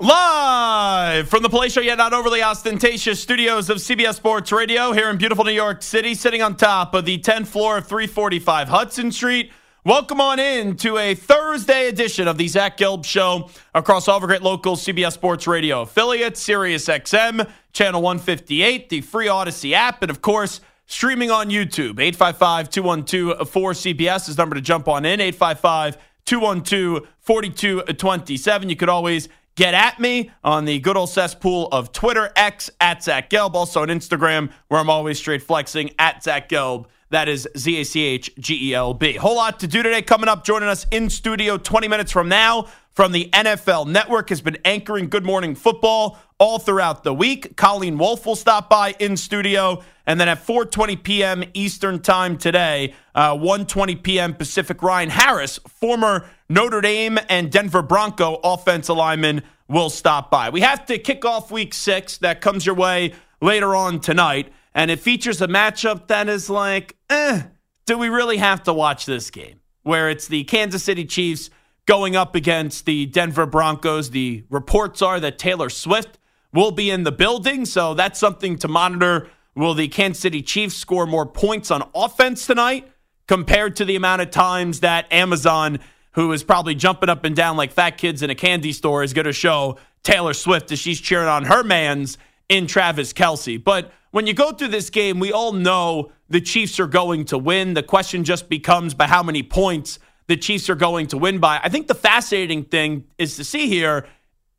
Live 0.00 1.28
from 1.28 1.42
the 1.42 1.48
palatial 1.48 1.82
yet 1.82 1.98
not 1.98 2.12
overly 2.12 2.40
ostentatious 2.40 3.20
studios 3.20 3.68
of 3.68 3.78
CBS 3.78 4.14
Sports 4.14 4.52
Radio 4.52 4.92
here 4.92 5.10
in 5.10 5.18
beautiful 5.18 5.42
New 5.44 5.50
York 5.50 5.82
City, 5.82 6.14
sitting 6.14 6.40
on 6.40 6.56
top 6.56 6.94
of 6.94 7.04
the 7.04 7.18
10th 7.18 7.48
floor 7.48 7.78
of 7.78 7.88
345 7.88 8.68
Hudson 8.68 9.10
Street. 9.10 9.50
Welcome 9.84 10.20
on 10.20 10.38
in 10.38 10.76
to 10.76 10.98
a 10.98 11.16
Thursday 11.16 11.88
edition 11.88 12.28
of 12.28 12.38
the 12.38 12.46
Zach 12.46 12.76
Gelb 12.78 13.04
Show 13.04 13.50
across 13.74 14.06
all 14.06 14.18
of 14.18 14.22
our 14.22 14.28
great 14.28 14.42
local 14.42 14.76
CBS 14.76 15.14
Sports 15.14 15.48
Radio 15.48 15.80
affiliates, 15.80 16.40
Sirius 16.40 16.86
XM, 16.86 17.50
Channel 17.72 18.00
158, 18.00 18.90
the 18.90 19.00
free 19.00 19.26
Odyssey 19.26 19.74
app, 19.74 20.00
and 20.02 20.10
of 20.12 20.22
course, 20.22 20.60
streaming 20.86 21.32
on 21.32 21.50
YouTube. 21.50 21.98
855 21.98 22.70
212 22.70 23.52
4CBS 23.52 24.28
is 24.28 24.38
number 24.38 24.54
to 24.54 24.60
jump 24.60 24.86
on 24.86 25.04
in. 25.04 25.20
855 25.20 25.98
212 26.24 27.08
4227. 27.18 28.68
You 28.68 28.76
could 28.76 28.88
always 28.88 29.28
Get 29.58 29.74
at 29.74 29.98
me 29.98 30.30
on 30.44 30.66
the 30.66 30.78
good 30.78 30.96
old 30.96 31.10
cesspool 31.10 31.66
of 31.72 31.90
Twitter, 31.90 32.30
X 32.36 32.70
at 32.80 33.02
Zach 33.02 33.28
Gelb, 33.28 33.54
also 33.54 33.82
on 33.82 33.88
Instagram, 33.88 34.52
where 34.68 34.78
I'm 34.78 34.88
always 34.88 35.18
straight 35.18 35.42
flexing 35.42 35.90
at 35.98 36.22
Zach 36.22 36.48
Gelb. 36.48 36.86
That 37.10 37.28
is 37.28 37.48
Z 37.56 37.80
A 37.80 37.84
C 37.84 38.04
H 38.04 38.30
G 38.38 38.70
E 38.70 38.74
L 38.74 38.94
B. 38.94 39.14
Whole 39.14 39.34
lot 39.34 39.58
to 39.58 39.66
do 39.66 39.82
today. 39.82 40.00
Coming 40.00 40.28
up, 40.28 40.44
joining 40.44 40.68
us 40.68 40.86
in 40.92 41.10
studio 41.10 41.58
20 41.58 41.88
minutes 41.88 42.12
from 42.12 42.28
now 42.28 42.68
from 42.92 43.10
the 43.10 43.30
NFL 43.32 43.88
Network 43.88 44.28
has 44.28 44.40
been 44.40 44.58
anchoring 44.64 45.08
Good 45.08 45.24
Morning 45.24 45.56
Football 45.56 46.18
all 46.38 46.58
throughout 46.58 47.04
the 47.04 47.12
week. 47.12 47.56
Colleen 47.56 47.98
Wolfe 47.98 48.24
will 48.24 48.36
stop 48.36 48.70
by 48.70 48.94
in 48.98 49.16
studio. 49.16 49.82
And 50.06 50.18
then 50.18 50.28
at 50.28 50.46
4:20 50.46 51.02
p.m. 51.02 51.44
Eastern 51.52 52.00
Time 52.00 52.38
today, 52.38 52.94
uh, 53.14 53.34
1:20 53.34 54.02
p.m. 54.02 54.34
Pacific, 54.34 54.82
Ryan 54.82 55.10
Harris, 55.10 55.58
former 55.68 56.28
Notre 56.48 56.80
Dame 56.80 57.18
and 57.28 57.52
Denver 57.52 57.82
Bronco 57.82 58.40
offensive 58.42 58.96
lineman, 58.96 59.42
will 59.68 59.90
stop 59.90 60.30
by. 60.30 60.48
We 60.48 60.62
have 60.62 60.86
to 60.86 60.98
kick 60.98 61.24
off 61.26 61.50
Week 61.50 61.74
Six. 61.74 62.18
That 62.18 62.40
comes 62.40 62.64
your 62.64 62.74
way 62.74 63.12
later 63.42 63.76
on 63.76 64.00
tonight, 64.00 64.50
and 64.74 64.90
it 64.90 65.00
features 65.00 65.42
a 65.42 65.48
matchup 65.48 66.06
that 66.06 66.28
is 66.28 66.48
like, 66.48 66.96
eh, 67.10 67.42
do 67.84 67.98
we 67.98 68.08
really 68.08 68.38
have 68.38 68.62
to 68.62 68.72
watch 68.72 69.04
this 69.04 69.30
game? 69.30 69.60
Where 69.82 70.08
it's 70.08 70.26
the 70.26 70.44
Kansas 70.44 70.82
City 70.82 71.04
Chiefs 71.04 71.50
going 71.84 72.16
up 72.16 72.34
against 72.34 72.86
the 72.86 73.06
Denver 73.06 73.46
Broncos. 73.46 74.10
The 74.10 74.44
reports 74.50 75.02
are 75.02 75.20
that 75.20 75.38
Taylor 75.38 75.70
Swift 75.70 76.18
will 76.52 76.70
be 76.70 76.90
in 76.90 77.04
the 77.04 77.12
building, 77.12 77.64
so 77.64 77.94
that's 77.94 78.18
something 78.18 78.56
to 78.58 78.68
monitor 78.68 79.28
Will 79.58 79.74
the 79.74 79.88
Kansas 79.88 80.22
City 80.22 80.40
Chiefs 80.40 80.76
score 80.76 81.04
more 81.04 81.26
points 81.26 81.72
on 81.72 81.82
offense 81.92 82.46
tonight 82.46 82.88
compared 83.26 83.74
to 83.76 83.84
the 83.84 83.96
amount 83.96 84.22
of 84.22 84.30
times 84.30 84.80
that 84.80 85.12
Amazon, 85.12 85.80
who 86.12 86.30
is 86.30 86.44
probably 86.44 86.76
jumping 86.76 87.08
up 87.08 87.24
and 87.24 87.34
down 87.34 87.56
like 87.56 87.72
fat 87.72 87.98
kids 87.98 88.22
in 88.22 88.30
a 88.30 88.36
candy 88.36 88.72
store, 88.72 89.02
is 89.02 89.12
going 89.12 89.24
to 89.24 89.32
show 89.32 89.76
Taylor 90.04 90.32
Swift 90.32 90.70
as 90.70 90.78
she's 90.78 91.00
cheering 91.00 91.26
on 91.26 91.46
her 91.46 91.64
man's 91.64 92.18
in 92.48 92.68
Travis 92.68 93.12
Kelce? 93.12 93.62
But 93.62 93.92
when 94.12 94.28
you 94.28 94.32
go 94.32 94.52
through 94.52 94.68
this 94.68 94.90
game, 94.90 95.18
we 95.18 95.32
all 95.32 95.52
know 95.52 96.12
the 96.28 96.40
Chiefs 96.40 96.78
are 96.78 96.86
going 96.86 97.24
to 97.24 97.36
win. 97.36 97.74
The 97.74 97.82
question 97.82 98.22
just 98.22 98.48
becomes 98.48 98.94
by 98.94 99.08
how 99.08 99.24
many 99.24 99.42
points 99.42 99.98
the 100.28 100.36
Chiefs 100.36 100.70
are 100.70 100.76
going 100.76 101.08
to 101.08 101.18
win 101.18 101.40
by. 101.40 101.58
I 101.60 101.68
think 101.68 101.88
the 101.88 101.96
fascinating 101.96 102.62
thing 102.62 103.06
is 103.18 103.34
to 103.36 103.44
see 103.44 103.66
here 103.66 104.06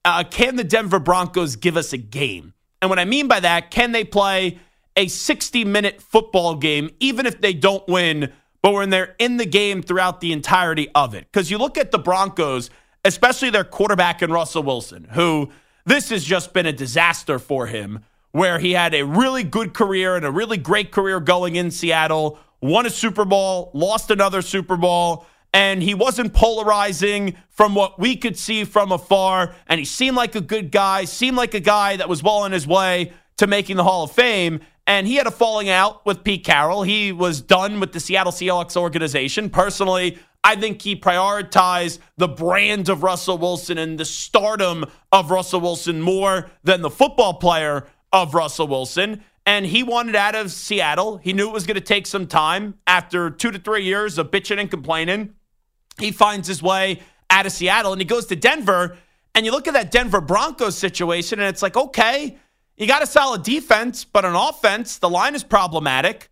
uh, 0.10 0.24
can 0.24 0.56
the 0.56 0.64
Denver 0.64 1.00
Broncos 1.00 1.56
give 1.56 1.78
us 1.78 1.94
a 1.94 1.98
game? 1.98 2.54
And 2.82 2.90
what 2.90 3.00
I 3.00 3.06
mean 3.06 3.28
by 3.28 3.40
that, 3.42 3.72
can 3.72 3.92
they 3.92 4.04
play 4.04 4.60
a 4.96 5.08
60 5.08 5.64
minute 5.66 6.02
football 6.02 6.56
game, 6.56 6.90
even 7.00 7.26
if 7.26 7.40
they 7.40 7.54
don't 7.54 7.88
win, 7.88 8.34
but 8.62 8.74
when 8.74 8.90
they're 8.90 9.16
in 9.18 9.38
the 9.38 9.46
game 9.46 9.82
throughout 9.82 10.20
the 10.20 10.34
entirety 10.34 10.90
of 10.94 11.16
it. 11.16 11.28
Because 11.32 11.50
you 11.50 11.58
look 11.58 11.78
at 11.78 11.92
the 11.92 12.00
Broncos, 12.00 12.70
especially 13.06 13.50
their 13.50 13.64
quarterback 13.64 14.22
in 14.22 14.32
Russell 14.32 14.64
Wilson, 14.64 15.08
who 15.12 15.50
this 15.86 16.10
has 16.10 16.24
just 16.24 16.54
been 16.54 16.66
a 16.66 16.74
disaster 16.74 17.40
for 17.40 17.68
him, 17.68 18.04
where 18.32 18.60
he 18.60 18.74
had 18.74 18.94
a 18.94 19.04
really 19.04 19.44
good 19.44 19.74
career 19.74 20.16
and 20.16 20.26
a 20.26 20.32
really 20.32 20.58
great 20.58 20.92
career 20.92 21.20
going 21.20 21.56
in 21.56 21.72
Seattle, 21.72 22.38
won 22.62 22.86
a 22.86 22.90
Super 22.90 23.26
Bowl, 23.26 23.72
lost 23.74 24.12
another 24.12 24.42
Super 24.42 24.76
Bowl. 24.76 25.26
And 25.54 25.82
he 25.82 25.94
wasn't 25.94 26.34
polarizing 26.34 27.36
from 27.50 27.74
what 27.74 28.00
we 28.00 28.16
could 28.16 28.38
see 28.38 28.64
from 28.64 28.92
afar. 28.92 29.56
And 29.68 29.80
he 29.80 29.86
seemed 29.86 30.16
like 30.16 30.36
a 30.36 30.42
good 30.42 30.72
guy, 30.72 31.06
seemed 31.06 31.38
like 31.38 31.54
a 31.54 31.60
guy 31.60 31.98
that 31.98 32.08
was 32.08 32.22
well 32.22 32.38
on 32.38 32.52
his 32.52 32.68
way 32.68 33.14
to 33.38 33.48
making 33.48 33.78
the 33.78 33.84
Hall 33.84 34.04
of 34.04 34.12
Fame 34.12 34.60
and 34.90 35.06
he 35.06 35.16
had 35.16 35.28
a 35.28 35.32
falling 35.32 35.70
out 35.70 36.04
with 36.04 36.24
Pete 36.24 36.44
Carroll. 36.44 36.82
He 36.82 37.12
was 37.12 37.42
done 37.42 37.80
with 37.80 37.92
the 37.92 38.00
Seattle 38.00 38.32
Seahawks 38.32 38.76
organization. 38.76 39.52
Personally, 39.52 40.18
I 40.44 40.56
think 40.56 40.82
he 40.82 40.96
prioritized 40.96 42.00
the 42.18 42.28
brand 42.28 42.90
of 42.90 43.04
Russell 43.04 43.38
Wilson 43.38 43.78
and 43.78 44.00
the 44.00 44.06
stardom 44.06 44.86
of 45.12 45.30
Russell 45.30 45.62
Wilson 45.62 46.02
more 46.02 46.50
than 46.64 46.82
the 46.82 46.90
football 46.90 47.36
player 47.36 47.86
of 48.12 48.34
Russell 48.34 48.68
Wilson. 48.68 49.24
And 49.46 49.68
he 49.68 49.84
wanted 49.84 50.16
out 50.16 50.34
of 50.34 50.52
Seattle. 50.52 51.18
He 51.18 51.34
knew 51.34 51.48
it 51.50 51.54
was 51.54 51.68
going 51.68 51.76
to 51.76 51.82
take 51.82 52.08
some 52.08 52.26
time. 52.26 52.74
After 52.88 53.30
two 53.30 53.52
to 53.52 53.60
three 53.60 53.84
years 53.84 54.18
of 54.18 54.32
bitching 54.32 54.60
and 54.60 54.72
complaining, 54.72 55.36
he 56.00 56.12
finds 56.12 56.48
his 56.48 56.62
way 56.62 57.02
out 57.30 57.46
of 57.46 57.52
Seattle 57.52 57.92
and 57.92 58.02
he 58.02 58.06
goes 58.06 58.26
to 58.28 58.36
Denver. 58.36 58.98
And 59.36 59.46
you 59.46 59.52
look 59.52 59.68
at 59.68 59.74
that 59.74 59.92
Denver 59.92 60.22
Broncos 60.22 60.78
situation, 60.78 61.40
and 61.40 61.48
it's 61.48 61.62
like, 61.62 61.78
okay, 61.78 62.38
you 62.78 62.88
got 62.88 63.04
a 63.04 63.08
solid 63.08 63.44
defense, 63.44 64.04
but 64.04 64.26
on 64.26 64.36
offense, 64.36 64.98
the 64.98 65.10
line 65.10 65.36
is 65.36 65.44
problematic. 65.44 66.30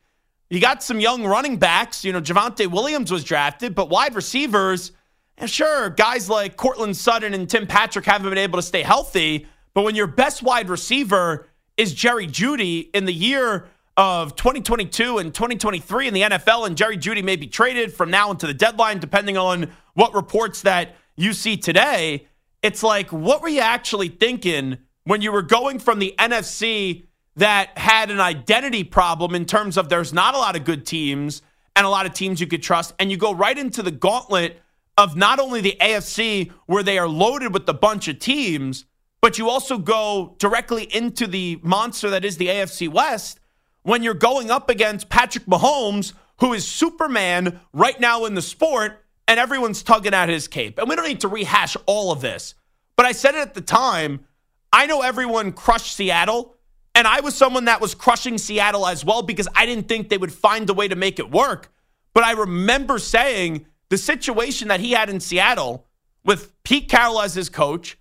You 0.50 0.59
got 0.59 0.81
some 0.81 1.00
young 1.00 1.25
running 1.25 1.57
backs. 1.57 2.03
You 2.05 2.13
know, 2.13 2.22
Javonte 2.22 2.67
Williams 2.67 3.11
was 3.11 3.23
drafted, 3.23 3.75
but 3.75 3.89
wide 3.89 4.16
receivers, 4.16 4.94
and 5.38 5.50
sure, 5.50 5.89
guys 5.91 6.29
like 6.29 6.55
Courtland 6.55 6.97
Sutton 6.97 7.34
and 7.34 7.47
Tim 7.49 7.67
Patrick 7.67 8.05
haven't 8.05 8.29
been 8.29 8.39
able 8.39 8.57
to 8.57 8.63
stay 8.63 8.81
healthy. 8.81 9.45
But 9.73 9.84
when 9.84 9.94
your 9.94 10.07
best 10.07 10.41
wide 10.41 10.69
receiver 10.69 11.47
is 11.75 11.94
Jerry 11.94 12.25
Jeudy 12.25 12.89
in 12.94 13.05
the 13.05 13.13
year 13.13 13.67
of 13.97 14.35
2022 14.35 15.18
and 15.18 15.34
2023 15.34 16.08
in 16.08 16.13
the 16.13 16.22
NFL, 16.22 16.68
and 16.68 16.78
Jerry 16.78 16.97
Jeudy 16.97 17.24
may 17.24 17.35
be 17.35 17.47
traded 17.47 17.94
from 17.94 18.09
now 18.09 18.31
until 18.31 18.47
the 18.47 18.53
deadline, 18.53 19.00
depending 19.00 19.38
on 19.38 19.72
what 19.96 20.13
reports 20.13 20.62
that 20.62 20.96
you 21.16 21.34
see 21.34 21.58
today, 21.58 22.28
it's 22.62 22.84
like, 22.84 23.12
what 23.12 23.41
were 23.41 23.50
you 23.50 23.62
actually 23.62 24.08
thinking? 24.08 24.78
when 25.08 25.22
you 25.22 25.31
were 25.31 25.41
going 25.41 25.80
from 25.80 26.00
the 26.00 26.13
NFC 26.19 27.06
that 27.38 27.78
had 27.78 28.12
an 28.12 28.19
identity 28.19 28.84
problem 28.84 29.35
in 29.35 29.46
terms 29.46 29.78
of 29.78 29.88
there's 29.88 30.12
not 30.12 30.35
a 30.35 30.38
lot 30.38 30.58
of 30.58 30.66
good 30.66 30.85
teams 30.85 31.41
and 31.78 31.85
a 31.85 31.90
lot 31.90 32.06
of 32.06 32.14
teams 32.14 32.41
you 32.41 32.47
could 32.47 32.62
trust, 32.62 32.94
and 33.00 33.09
you 33.09 33.16
go 33.16 33.34
right 33.34 33.58
into 33.58 33.81
the 33.81 33.91
gauntlet 33.91 34.59
of 34.97 35.16
not 35.16 35.40
only 35.40 35.62
the 35.62 35.78
AFC 35.79 36.52
where 36.66 36.84
they 36.84 36.97
are 36.97 37.08
loaded 37.08 37.53
with 37.53 37.69
a 37.69 37.74
bunch 37.74 38.09
of 38.09 38.19
teams, 38.19 38.84
but 39.22 39.38
you 39.38 39.50
also 39.50 39.78
go 39.78 40.35
directly 40.40 40.84
into 40.93 41.26
the 41.26 41.58
monster 41.64 42.09
that 42.09 42.26
is 42.26 42.35
the 42.35 42.47
AFC 42.47 42.90
West 42.90 43.40
when 43.87 44.03
you're 44.03 44.13
going 44.13 44.51
up 44.51 44.69
against 44.69 45.07
Patrick 45.07 45.45
Mahomes, 45.45 46.11
who 46.41 46.51
is 46.51 46.67
Superman 46.67 47.61
right 47.72 47.97
now 48.01 48.25
in 48.25 48.34
the 48.34 48.41
sport, 48.41 49.01
and 49.29 49.39
everyone's 49.39 49.81
tugging 49.81 50.13
at 50.13 50.28
his 50.28 50.49
cape. 50.49 50.78
And 50.78 50.89
we 50.89 50.95
don't 50.97 51.07
need 51.07 51.22
to 51.22 51.29
rehash 51.29 51.78
all 51.85 52.11
of 52.11 52.19
this. 52.19 52.53
But 52.97 53.05
I 53.05 53.13
said 53.13 53.35
it 53.35 53.37
at 53.37 53.53
the 53.53 53.61
time 53.61 54.25
I 54.73 54.87
know 54.87 55.03
everyone 55.03 55.53
crushed 55.53 55.95
Seattle, 55.95 56.57
and 56.95 57.07
I 57.07 57.22
was 57.22 57.34
someone 57.34 57.63
that 57.66 57.79
was 57.79 57.95
crushing 57.95 58.37
Seattle 58.37 58.85
as 58.85 59.05
well 59.05 59.22
because 59.22 59.47
I 59.55 59.66
didn't 59.66 59.87
think 59.87 60.09
they 60.09 60.17
would 60.17 60.33
find 60.33 60.69
a 60.69 60.73
way 60.73 60.90
to 60.90 60.97
make 60.97 61.17
it 61.17 61.31
work. 61.31 61.72
But 62.13 62.25
I 62.25 62.33
remember 62.33 62.99
saying 62.99 63.67
the 63.87 63.97
situation 63.97 64.67
that 64.67 64.81
he 64.81 64.91
had 64.91 65.09
in 65.09 65.22
Seattle 65.22 65.87
with 66.25 66.51
Pete 66.66 66.90
Carroll 66.90 67.22
as 67.22 67.35
his 67.35 67.47
coach, 67.47 67.97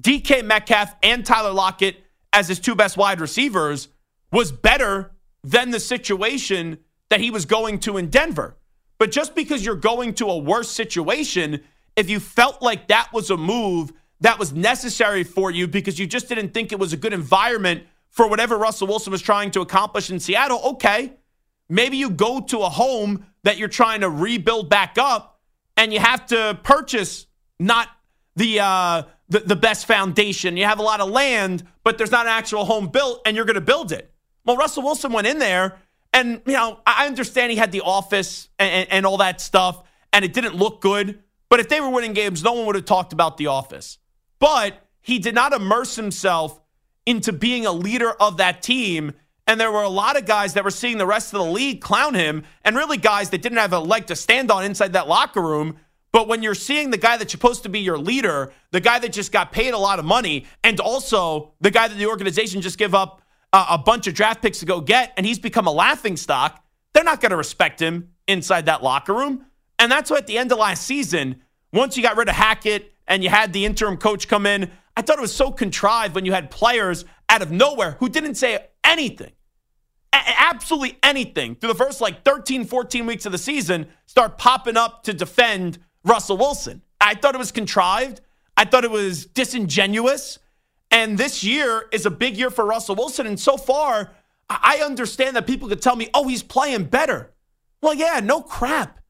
DK 0.00 0.46
Metcalf 0.46 0.94
and 1.02 1.26
Tyler 1.26 1.52
Lockett 1.52 1.98
as 2.32 2.48
his 2.48 2.58
two 2.58 2.74
best 2.74 2.96
wide 2.96 3.20
receivers 3.20 3.88
was 4.32 4.50
better 4.50 5.12
than 5.46 5.70
the 5.70 5.80
situation 5.80 6.78
that 7.08 7.20
he 7.20 7.30
was 7.30 7.44
going 7.44 7.78
to 7.78 7.96
in 7.96 8.10
Denver. 8.10 8.56
But 8.98 9.12
just 9.12 9.34
because 9.34 9.64
you're 9.64 9.76
going 9.76 10.14
to 10.14 10.26
a 10.26 10.36
worse 10.36 10.68
situation, 10.70 11.62
if 11.94 12.10
you 12.10 12.18
felt 12.18 12.62
like 12.62 12.88
that 12.88 13.12
was 13.12 13.30
a 13.30 13.36
move 13.36 13.92
that 14.20 14.38
was 14.38 14.52
necessary 14.52 15.22
for 15.22 15.50
you 15.50 15.68
because 15.68 15.98
you 15.98 16.06
just 16.06 16.28
didn't 16.28 16.52
think 16.52 16.72
it 16.72 16.78
was 16.78 16.92
a 16.92 16.96
good 16.96 17.12
environment 17.12 17.84
for 18.10 18.28
whatever 18.28 18.58
Russell 18.58 18.88
Wilson 18.88 19.12
was 19.12 19.22
trying 19.22 19.50
to 19.52 19.60
accomplish 19.60 20.10
in 20.10 20.18
Seattle, 20.18 20.60
okay. 20.64 21.12
Maybe 21.68 21.96
you 21.96 22.10
go 22.10 22.40
to 22.40 22.60
a 22.60 22.68
home 22.68 23.26
that 23.44 23.56
you're 23.56 23.68
trying 23.68 24.00
to 24.00 24.10
rebuild 24.10 24.68
back 24.68 24.96
up 24.98 25.38
and 25.76 25.92
you 25.92 26.00
have 26.00 26.26
to 26.26 26.58
purchase 26.64 27.26
not 27.60 27.88
the 28.34 28.60
uh, 28.60 29.02
the, 29.28 29.40
the 29.40 29.56
best 29.56 29.86
foundation. 29.86 30.56
You 30.56 30.64
have 30.64 30.78
a 30.78 30.82
lot 30.82 31.00
of 31.00 31.10
land, 31.10 31.64
but 31.84 31.98
there's 31.98 32.10
not 32.10 32.26
an 32.26 32.32
actual 32.32 32.64
home 32.64 32.88
built, 32.88 33.20
and 33.26 33.36
you're 33.36 33.44
going 33.44 33.54
to 33.54 33.60
build 33.60 33.92
it. 33.92 34.12
Well, 34.46 34.56
Russell 34.56 34.84
Wilson 34.84 35.12
went 35.12 35.26
in 35.26 35.38
there, 35.38 35.76
and 36.12 36.40
you 36.46 36.52
know 36.54 36.80
I 36.86 37.06
understand 37.06 37.50
he 37.50 37.58
had 37.58 37.72
the 37.72 37.82
office 37.82 38.48
and, 38.58 38.70
and, 38.70 38.92
and 38.92 39.06
all 39.06 39.18
that 39.18 39.40
stuff, 39.40 39.82
and 40.12 40.24
it 40.24 40.32
didn't 40.32 40.54
look 40.54 40.80
good. 40.80 41.22
But 41.48 41.60
if 41.60 41.68
they 41.68 41.80
were 41.80 41.90
winning 41.90 42.12
games, 42.12 42.42
no 42.42 42.52
one 42.52 42.66
would 42.66 42.76
have 42.76 42.84
talked 42.84 43.12
about 43.12 43.36
the 43.36 43.48
office. 43.48 43.98
But 44.38 44.80
he 45.00 45.18
did 45.18 45.34
not 45.34 45.52
immerse 45.52 45.96
himself 45.96 46.60
into 47.04 47.32
being 47.32 47.66
a 47.66 47.72
leader 47.72 48.10
of 48.10 48.38
that 48.38 48.62
team. 48.62 49.12
And 49.48 49.60
there 49.60 49.70
were 49.70 49.82
a 49.82 49.88
lot 49.88 50.16
of 50.16 50.26
guys 50.26 50.54
that 50.54 50.64
were 50.64 50.72
seeing 50.72 50.98
the 50.98 51.06
rest 51.06 51.32
of 51.32 51.38
the 51.38 51.46
league 51.46 51.80
clown 51.80 52.14
him, 52.14 52.44
and 52.64 52.74
really 52.74 52.96
guys 52.96 53.30
that 53.30 53.42
didn't 53.42 53.58
have 53.58 53.72
a 53.72 53.78
leg 53.78 54.06
to 54.06 54.16
stand 54.16 54.50
on 54.50 54.64
inside 54.64 54.94
that 54.94 55.06
locker 55.06 55.40
room 55.40 55.76
but 56.16 56.28
when 56.28 56.42
you're 56.42 56.54
seeing 56.54 56.90
the 56.90 56.96
guy 56.96 57.18
that's 57.18 57.30
supposed 57.30 57.64
to 57.64 57.68
be 57.68 57.80
your 57.80 57.98
leader, 57.98 58.50
the 58.70 58.80
guy 58.80 58.98
that 58.98 59.12
just 59.12 59.32
got 59.32 59.52
paid 59.52 59.74
a 59.74 59.78
lot 59.78 59.98
of 59.98 60.06
money, 60.06 60.46
and 60.64 60.80
also 60.80 61.52
the 61.60 61.70
guy 61.70 61.88
that 61.88 61.98
the 61.98 62.06
organization 62.06 62.62
just 62.62 62.78
give 62.78 62.94
up 62.94 63.20
a, 63.70 63.78
bunch 63.78 64.06
of 64.06 64.14
draft 64.14 64.42
picks 64.42 64.60
to 64.60 64.66
go 64.66 64.80
get, 64.80 65.12
and 65.16 65.24
he's 65.24 65.38
become 65.38 65.66
a 65.66 65.72
laughing 65.72 66.16
stock, 66.16 66.64
they're 66.92 67.04
not 67.04 67.20
going 67.20 67.30
to 67.30 67.36
respect 67.36 67.80
him 67.80 68.10
inside 68.26 68.66
that 68.66 68.82
locker 68.82 69.14
room. 69.14 69.46
And 69.78 69.90
that's 69.90 70.10
why 70.10 70.18
at 70.18 70.26
the 70.26 70.38
end 70.38 70.52
of 70.52 70.58
last 70.58 70.86
season, 70.86 71.42
once 71.72 71.96
you 71.96 72.02
got 72.02 72.16
rid 72.16 72.28
of 72.28 72.34
Hackett 72.34 72.92
and 73.06 73.22
you 73.22 73.28
had 73.28 73.52
the 73.52 73.64
interim 73.64 73.96
coach 73.96 74.28
come 74.28 74.46
in, 74.46 74.70
I 74.96 75.02
thought 75.02 75.18
it 75.18 75.22
was 75.22 75.34
so 75.34 75.50
contrived 75.50 76.14
when 76.14 76.24
you 76.24 76.32
had 76.32 76.50
players 76.50 77.04
out 77.28 77.42
of 77.42 77.50
nowhere 77.50 77.96
who 78.00 78.08
didn't 78.08 78.36
say 78.36 78.66
anything 78.82 79.32
absolutely 80.26 80.98
anything 81.02 81.54
through 81.54 81.68
the 81.68 81.78
first 81.78 82.00
like 82.00 82.24
13, 82.24 82.64
14 82.64 83.06
weeks 83.06 83.26
of 83.26 83.32
the 83.32 83.38
season 83.38 83.86
start 84.06 84.38
popping 84.38 84.76
up 84.76 85.02
to 85.04 85.12
defend 85.12 85.78
Russell 86.04 86.36
Wilson. 86.36 86.82
I 87.00 87.14
thought 87.14 87.34
it 87.34 87.38
was 87.38 87.52
contrived. 87.52 88.20
I 88.56 88.64
thought 88.64 88.84
it 88.84 88.90
was 88.90 89.26
disingenuous. 89.26 90.38
And 90.90 91.18
this 91.18 91.42
year 91.42 91.86
is 91.92 92.06
a 92.06 92.10
big 92.10 92.36
year 92.36 92.50
for 92.50 92.64
Russell 92.64 92.94
Wilson. 92.94 93.26
And 93.26 93.38
so 93.38 93.56
far, 93.56 94.12
I 94.48 94.80
understand 94.84 95.36
that 95.36 95.46
people 95.46 95.68
could 95.68 95.82
tell 95.82 95.96
me, 95.96 96.08
oh, 96.14 96.28
he's 96.28 96.42
playing 96.42 96.84
better. 96.84 97.32
Well, 97.82 97.94
yeah, 97.94 98.20
no 98.22 98.40
crap. 98.40 99.00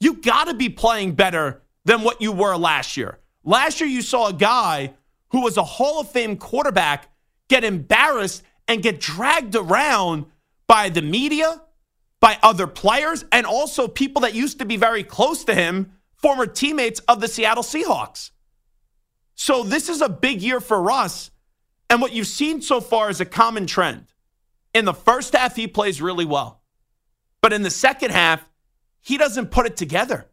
You 0.00 0.14
got 0.14 0.48
to 0.48 0.54
be 0.54 0.68
playing 0.68 1.14
better 1.14 1.62
than 1.84 2.02
what 2.02 2.20
you 2.20 2.32
were 2.32 2.56
last 2.56 2.96
year. 2.96 3.18
Last 3.44 3.80
year, 3.80 3.88
you 3.88 4.02
saw 4.02 4.28
a 4.28 4.32
guy 4.32 4.94
who 5.30 5.42
was 5.42 5.56
a 5.56 5.62
Hall 5.62 6.00
of 6.00 6.10
Fame 6.10 6.36
quarterback 6.36 7.10
get 7.48 7.64
embarrassed 7.64 8.42
and 8.68 8.82
get 8.82 9.00
dragged 9.00 9.54
around 9.54 10.26
by 10.66 10.88
the 10.88 11.02
media, 11.02 11.60
by 12.20 12.38
other 12.42 12.66
players, 12.66 13.24
and 13.32 13.46
also 13.46 13.88
people 13.88 14.22
that 14.22 14.34
used 14.34 14.58
to 14.60 14.64
be 14.64 14.76
very 14.76 15.04
close 15.04 15.44
to 15.44 15.54
him 15.54 15.92
former 16.16 16.46
teammates 16.46 17.00
of 17.00 17.20
the 17.20 17.28
Seattle 17.28 17.64
Seahawks. 17.64 18.30
So 19.34 19.62
this 19.62 19.88
is 19.88 20.00
a 20.00 20.08
big 20.08 20.42
year 20.42 20.60
for 20.60 20.80
Russ. 20.80 21.30
And 21.90 22.00
what 22.00 22.12
you've 22.12 22.26
seen 22.26 22.62
so 22.62 22.80
far 22.80 23.10
is 23.10 23.20
a 23.20 23.24
common 23.24 23.66
trend. 23.66 24.06
In 24.74 24.84
the 24.84 24.94
first 24.94 25.34
half, 25.34 25.56
he 25.56 25.66
plays 25.66 26.00
really 26.00 26.24
well. 26.24 26.62
But 27.40 27.52
in 27.52 27.62
the 27.62 27.70
second 27.70 28.12
half, 28.12 28.48
he 29.00 29.18
doesn't 29.18 29.50
put 29.50 29.66
it 29.66 29.76
together. 29.76 30.26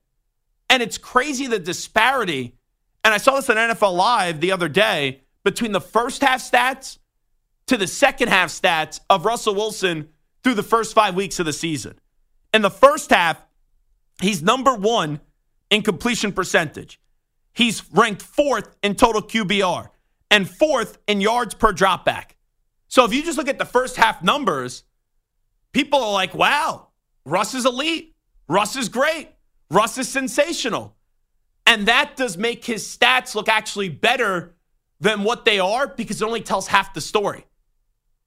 And 0.69 0.83
it's 0.83 0.97
crazy 0.97 1.47
the 1.47 1.59
disparity. 1.59 2.55
And 3.03 3.13
I 3.13 3.17
saw 3.17 3.35
this 3.35 3.49
on 3.49 3.57
NFL 3.57 3.95
Live 3.95 4.39
the 4.39 4.51
other 4.51 4.69
day 4.69 5.21
between 5.43 5.71
the 5.71 5.81
first 5.81 6.21
half 6.21 6.41
stats 6.41 6.99
to 7.67 7.77
the 7.77 7.87
second 7.87 8.29
half 8.29 8.49
stats 8.49 8.99
of 9.09 9.25
Russell 9.25 9.55
Wilson 9.55 10.09
through 10.43 10.53
the 10.53 10.63
first 10.63 10.93
five 10.93 11.15
weeks 11.15 11.39
of 11.39 11.45
the 11.45 11.53
season. 11.53 11.99
In 12.53 12.61
the 12.61 12.69
first 12.69 13.09
half, 13.09 13.43
he's 14.21 14.41
number 14.41 14.73
one 14.73 15.19
in 15.69 15.81
completion 15.81 16.31
percentage. 16.31 16.99
He's 17.53 17.83
ranked 17.91 18.21
fourth 18.21 18.75
in 18.83 18.95
total 18.95 19.21
QBR 19.21 19.89
and 20.31 20.49
fourth 20.49 20.97
in 21.07 21.21
yards 21.21 21.53
per 21.53 21.73
dropback. 21.73 22.31
So 22.87 23.05
if 23.05 23.13
you 23.13 23.23
just 23.23 23.37
look 23.37 23.47
at 23.47 23.59
the 23.59 23.65
first 23.65 23.95
half 23.95 24.23
numbers, 24.23 24.83
people 25.73 26.01
are 26.03 26.13
like, 26.13 26.33
wow, 26.33 26.89
Russ 27.25 27.53
is 27.53 27.65
elite. 27.65 28.15
Russ 28.47 28.75
is 28.75 28.89
great. 28.89 29.29
Russ 29.69 29.97
is 29.97 30.09
sensational. 30.09 30.95
And 31.65 31.87
that 31.87 32.15
does 32.15 32.37
make 32.37 32.65
his 32.65 32.83
stats 32.83 33.35
look 33.35 33.47
actually 33.47 33.89
better 33.89 34.55
than 34.99 35.23
what 35.23 35.45
they 35.45 35.59
are 35.59 35.87
because 35.87 36.21
it 36.21 36.25
only 36.25 36.41
tells 36.41 36.67
half 36.67 36.93
the 36.93 37.01
story. 37.01 37.45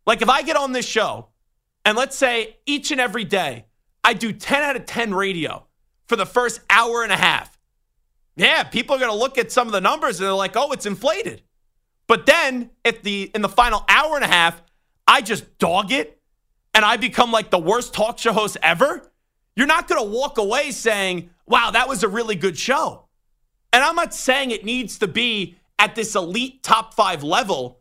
Like 0.07 0.23
if 0.23 0.29
I 0.29 0.43
get 0.43 0.57
on 0.57 0.73
this 0.73 0.87
show 0.87 1.29
and 1.85 1.97
let's 1.97 2.17
say 2.17 2.57
each 2.67 2.93
and 2.93 3.01
every 3.01 3.25
day 3.25 3.67
I 4.05 4.15
do 4.15 4.33
10 4.33 4.63
out 4.63 4.77
of 4.77 4.87
10 4.87 5.15
radio 5.15 5.67
for 6.07 6.17
the 6.17 6.27
first 6.27 6.61
hour 6.71 7.03
and 7.03 7.13
a 7.13 7.17
half. 7.17 7.52
Yeah, 8.37 8.63
people 8.65 8.97
are 8.97 8.99
going 8.99 9.11
to 9.11 9.17
look 9.17 9.39
at 9.39 9.53
some 9.53 9.67
of 9.67 9.73
the 9.73 9.81
numbers 9.81 10.19
and 10.19 10.27
they're 10.27 10.35
like, 10.35 10.57
"Oh, 10.57 10.73
it's 10.73 10.87
inflated." 10.87 11.43
But 12.07 12.27
then 12.27 12.71
at 12.85 13.03
the 13.03 13.31
in 13.35 13.43
the 13.43 13.49
final 13.49 13.85
hour 13.89 14.17
and 14.17 14.25
a 14.25 14.29
half, 14.29 14.63
I 15.07 15.21
just 15.21 15.59
dog 15.59 15.93
it 15.93 16.21
and 16.75 16.85
I 16.85 16.97
become 16.97 17.31
like 17.31 17.51
the 17.51 17.59
worst 17.59 17.95
talk 17.95 18.19
show 18.19 18.33
host 18.33 18.57
ever. 18.63 19.11
You're 19.55 19.67
not 19.67 19.87
going 19.89 20.03
to 20.03 20.11
walk 20.11 20.39
away 20.39 20.71
saying, 20.71 21.31
"Wow, 21.47 21.71
that 21.73 21.89
was 21.89 22.03
a 22.03 22.09
really 22.09 22.37
good 22.37 22.59
show." 22.59 23.07
And 23.73 23.83
I'm 23.83 23.97
not 23.97 24.15
saying 24.15 24.51
it 24.51 24.65
needs 24.65 24.99
to 24.99 25.09
be 25.09 25.57
at 25.79 25.95
this 25.95 26.15
elite 26.15 26.63
top 26.63 26.95
5 26.95 27.23
level 27.23 27.81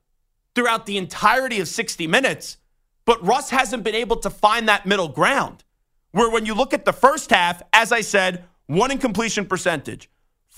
throughout 0.55 0.85
the 0.85 0.97
entirety 0.97 1.59
of 1.59 1.67
60 1.67 2.07
minutes, 2.07 2.57
but 3.05 3.25
Russ 3.25 3.49
hasn't 3.49 3.83
been 3.83 3.95
able 3.95 4.17
to 4.17 4.29
find 4.29 4.67
that 4.69 4.85
middle 4.85 5.09
ground 5.09 5.63
where 6.11 6.29
when 6.29 6.45
you 6.45 6.53
look 6.53 6.73
at 6.73 6.85
the 6.85 6.93
first 6.93 7.29
half, 7.29 7.61
as 7.73 7.91
I 7.91 8.01
said, 8.01 8.45
one 8.67 8.91
in 8.91 8.97
completion 8.97 9.45
percentage, 9.45 10.09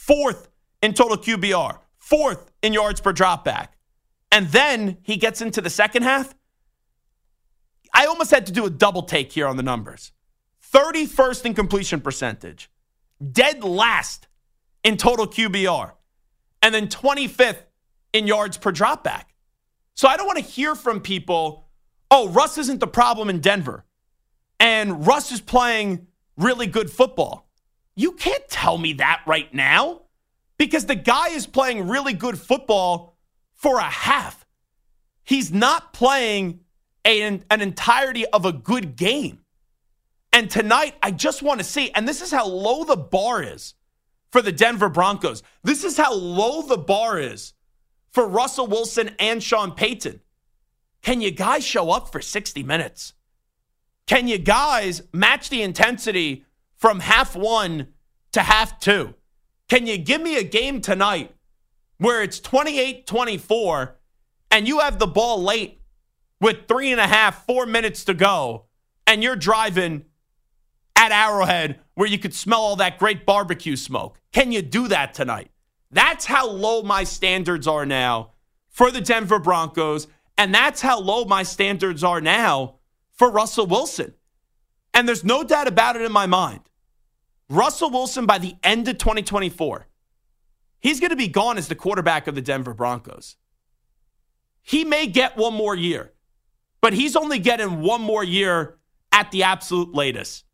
fourth 0.06 0.50
in 0.82 0.94
total 0.94 1.18
QBR, 1.18 1.80
fourth 1.98 2.52
in 2.62 2.74
yards 2.74 3.00
per 3.00 3.14
dropback. 3.14 3.70
And 4.32 4.48
then 4.48 4.98
he 5.04 5.18
gets 5.18 5.42
into 5.42 5.62
the 5.62 5.70
second 5.70 6.04
half. 6.04 6.36
I 7.94 8.06
almost 8.08 8.32
had 8.32 8.46
to 8.48 8.52
do 8.52 8.66
a 8.66 8.70
double 8.70 9.04
take 9.04 9.32
here 9.32 9.48
on 9.48 9.58
the 9.58 9.64
numbers 9.64 10.12
31st 10.74 11.46
in 11.46 11.54
completion 11.54 12.02
percentage, 12.02 12.70
dead 13.32 13.64
last 13.64 14.28
in 14.84 14.98
total 14.98 15.28
QBR, 15.28 15.92
and 16.62 16.74
then 16.74 16.88
25th 16.88 17.64
in 18.12 18.28
yards 18.28 18.58
per 18.58 18.72
dropback. 18.72 19.26
So 19.94 20.08
I 20.08 20.18
don't 20.18 20.26
want 20.26 20.40
to 20.40 20.44
hear 20.44 20.74
from 20.74 21.00
people, 21.00 21.68
oh, 22.10 22.30
Russ 22.30 22.58
isn't 22.58 22.80
the 22.80 22.88
problem 22.88 23.30
in 23.30 23.40
Denver 23.40 23.86
and 24.60 25.06
Russ 25.06 25.32
is 25.32 25.42
playing 25.42 26.08
really 26.38 26.68
good 26.68 26.90
football. 26.90 27.50
You 27.96 28.14
can't 28.14 28.48
tell 28.50 28.78
me 28.78 28.94
that 28.94 29.22
right 29.26 29.54
now 29.54 30.02
because 30.58 30.86
the 30.86 30.96
guy 30.96 31.30
is 31.30 31.46
playing 31.46 31.88
really 31.88 32.14
good 32.14 32.40
football 32.40 33.18
for 33.54 33.78
a 33.78 33.84
half. 33.84 34.46
He's 35.24 35.52
not 35.52 35.94
playing 35.94 36.62
a, 37.06 37.22
an 37.22 37.62
entirety 37.62 38.26
of 38.28 38.46
a 38.46 38.54
good 38.54 38.96
game. 38.96 39.40
And 40.32 40.50
tonight, 40.50 40.96
I 41.04 41.12
just 41.12 41.44
want 41.44 41.60
to 41.60 41.64
see, 41.64 41.92
and 41.92 42.08
this 42.08 42.22
is 42.22 42.32
how 42.32 42.48
low 42.48 42.84
the 42.84 42.98
bar 42.98 43.44
is 43.44 43.76
for 44.32 44.42
the 44.42 44.52
Denver 44.52 44.90
Broncos. 44.90 45.44
This 45.64 45.84
is 45.84 45.96
how 45.96 46.14
low 46.14 46.64
the 46.64 46.78
bar 46.78 47.20
is 47.20 47.54
for 48.12 48.28
Russell 48.28 48.68
Wilson 48.68 49.12
and 49.20 49.44
Sean 49.44 49.74
Payton. 49.74 50.22
Can 51.04 51.22
you 51.22 51.30
guys 51.30 51.64
show 51.64 51.92
up 51.92 52.12
for 52.12 52.22
60 52.22 52.64
minutes? 52.64 53.14
Can 54.08 54.28
you 54.28 54.38
guys 54.38 55.04
match 55.14 55.50
the 55.50 55.62
intensity 55.62 56.46
from 56.84 57.00
half 57.00 57.34
one 57.34 57.88
to 58.34 58.42
half 58.42 58.78
two? 58.78 59.14
Can 59.70 59.88
you 59.88 59.98
give 59.98 60.22
me 60.22 60.36
a 60.36 60.44
game 60.44 60.82
tonight 60.82 61.34
where 61.98 62.22
it's 62.22 62.42
28 62.42 63.08
24 63.08 63.98
and 64.52 64.68
you 64.68 64.80
have 64.80 65.00
the 65.00 65.08
ball 65.08 65.42
late 65.42 65.80
with 66.42 66.68
three 66.68 66.92
and 66.92 67.00
a 67.00 67.08
half, 67.08 67.46
four 67.46 67.66
minutes 67.66 68.04
to 68.04 68.14
go, 68.14 68.66
and 69.08 69.24
you're 69.24 69.38
driving 69.38 70.04
at 70.98 71.14
Arrowhead 71.14 71.80
where 71.94 72.10
you 72.10 72.20
could 72.20 72.34
smell 72.34 72.60
all 72.60 72.76
that 72.76 73.00
great 73.00 73.26
barbecue 73.26 73.78
smoke? 73.78 74.20
Can 74.34 74.52
you 74.52 74.62
do 74.62 74.90
that 74.90 75.14
tonight? 75.14 75.52
That's 75.90 76.26
how 76.26 76.50
low 76.50 76.84
my 76.84 77.06
standards 77.06 77.66
are 77.66 77.86
now 77.86 78.32
for 78.68 78.92
the 78.92 79.00
Denver 79.00 79.40
Broncos. 79.40 80.08
And 80.38 80.54
that's 80.54 80.82
how 80.82 81.00
low 81.00 81.24
my 81.24 81.44
standards 81.44 82.04
are 82.04 82.20
now 82.20 82.80
for 83.14 83.32
Russell 83.32 83.68
Wilson. 83.68 84.16
And 84.94 85.08
there's 85.08 85.24
no 85.24 85.46
doubt 85.46 85.70
about 85.70 85.96
it 85.96 86.02
in 86.02 86.12
my 86.12 86.26
mind. 86.26 86.60
Russell 87.50 87.92
Wilson, 87.92 88.26
by 88.26 88.38
the 88.38 88.56
end 88.64 88.88
of 88.88 88.98
2024, 88.98 89.88
he's 90.80 91.00
going 91.00 91.10
to 91.10 91.16
be 91.16 91.28
gone 91.28 91.58
as 91.58 91.68
the 91.68 91.76
quarterback 91.76 92.28
of 92.28 92.36
the 92.36 92.42
Denver 92.42 92.74
Broncos. 92.74 93.36
He 94.62 94.86
may 94.86 95.08
get 95.08 95.38
one 95.38 95.54
more 95.54 95.76
year, 95.76 96.14
but 96.82 96.94
he's 96.94 97.16
only 97.16 97.40
getting 97.40 97.82
one 97.82 98.02
more 98.02 98.24
year 98.24 98.78
at 99.12 99.30
the 99.32 99.44
absolute 99.44 99.94
latest. 99.94 100.46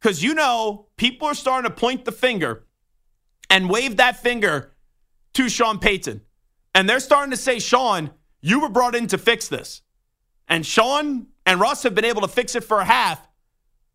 Because 0.00 0.22
you 0.22 0.34
know, 0.34 0.86
people 0.96 1.28
are 1.28 1.34
starting 1.34 1.70
to 1.70 1.76
point 1.76 2.06
the 2.06 2.12
finger 2.12 2.64
and 3.50 3.68
wave 3.68 3.98
that 3.98 4.16
finger 4.16 4.72
to 5.34 5.48
Sean 5.48 5.78
Payton. 5.78 6.22
And 6.74 6.88
they're 6.88 7.00
starting 7.00 7.32
to 7.32 7.36
say, 7.36 7.58
Sean, 7.58 8.10
you 8.40 8.60
were 8.60 8.70
brought 8.70 8.94
in 8.94 9.06
to 9.08 9.18
fix 9.18 9.48
this. 9.48 9.82
And 10.48 10.64
Sean 10.64 11.26
and 11.44 11.60
Russ 11.60 11.82
have 11.82 11.94
been 11.94 12.04
able 12.04 12.22
to 12.22 12.28
fix 12.28 12.54
it 12.54 12.64
for 12.64 12.80
a 12.80 12.84
half. 12.84 13.26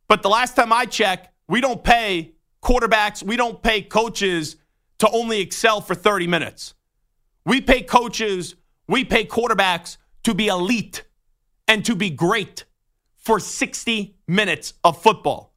But 0.08 0.22
the 0.22 0.30
last 0.30 0.56
time 0.56 0.72
I 0.72 0.86
checked, 0.86 1.30
we 1.48 1.62
don't 1.62 1.84
pay 1.84 2.35
quarterbacks, 2.66 3.22
we 3.22 3.38
don't 3.38 3.62
pay 3.62 3.84
coaches 3.84 4.58
to 4.98 5.10
only 5.12 5.40
excel 5.40 5.82
for 5.82 5.94
30 5.94 6.26
minutes. 6.26 6.74
We 7.46 7.62
pay 7.62 7.84
coaches, 7.84 8.56
we 8.88 9.06
pay 9.06 9.26
quarterbacks 9.26 9.98
to 10.24 10.34
be 10.34 10.48
elite 10.48 11.06
and 11.68 11.86
to 11.86 11.96
be 11.96 12.10
great 12.10 12.66
for 13.18 13.40
60 13.40 14.16
minutes 14.28 14.74
of 14.84 15.02
football. 15.02 15.54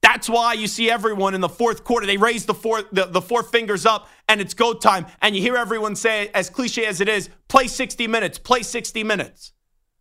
That's 0.00 0.28
why 0.28 0.54
you 0.54 0.68
see 0.68 0.90
everyone 0.90 1.34
in 1.34 1.40
the 1.40 1.48
fourth 1.48 1.84
quarter, 1.84 2.06
they 2.06 2.16
raise 2.16 2.46
the 2.46 2.54
four, 2.54 2.82
the, 2.92 3.06
the 3.06 3.20
four 3.20 3.42
fingers 3.42 3.84
up 3.84 4.08
and 4.28 4.40
it's 4.40 4.54
go 4.54 4.72
time. 4.72 5.06
And 5.20 5.36
you 5.36 5.42
hear 5.42 5.56
everyone 5.56 5.96
say, 5.96 6.28
as 6.28 6.48
cliche 6.48 6.86
as 6.86 7.00
it 7.00 7.08
is, 7.08 7.28
play 7.48 7.66
60 7.66 8.06
minutes, 8.06 8.38
play 8.38 8.62
60 8.62 9.04
minutes. 9.04 9.52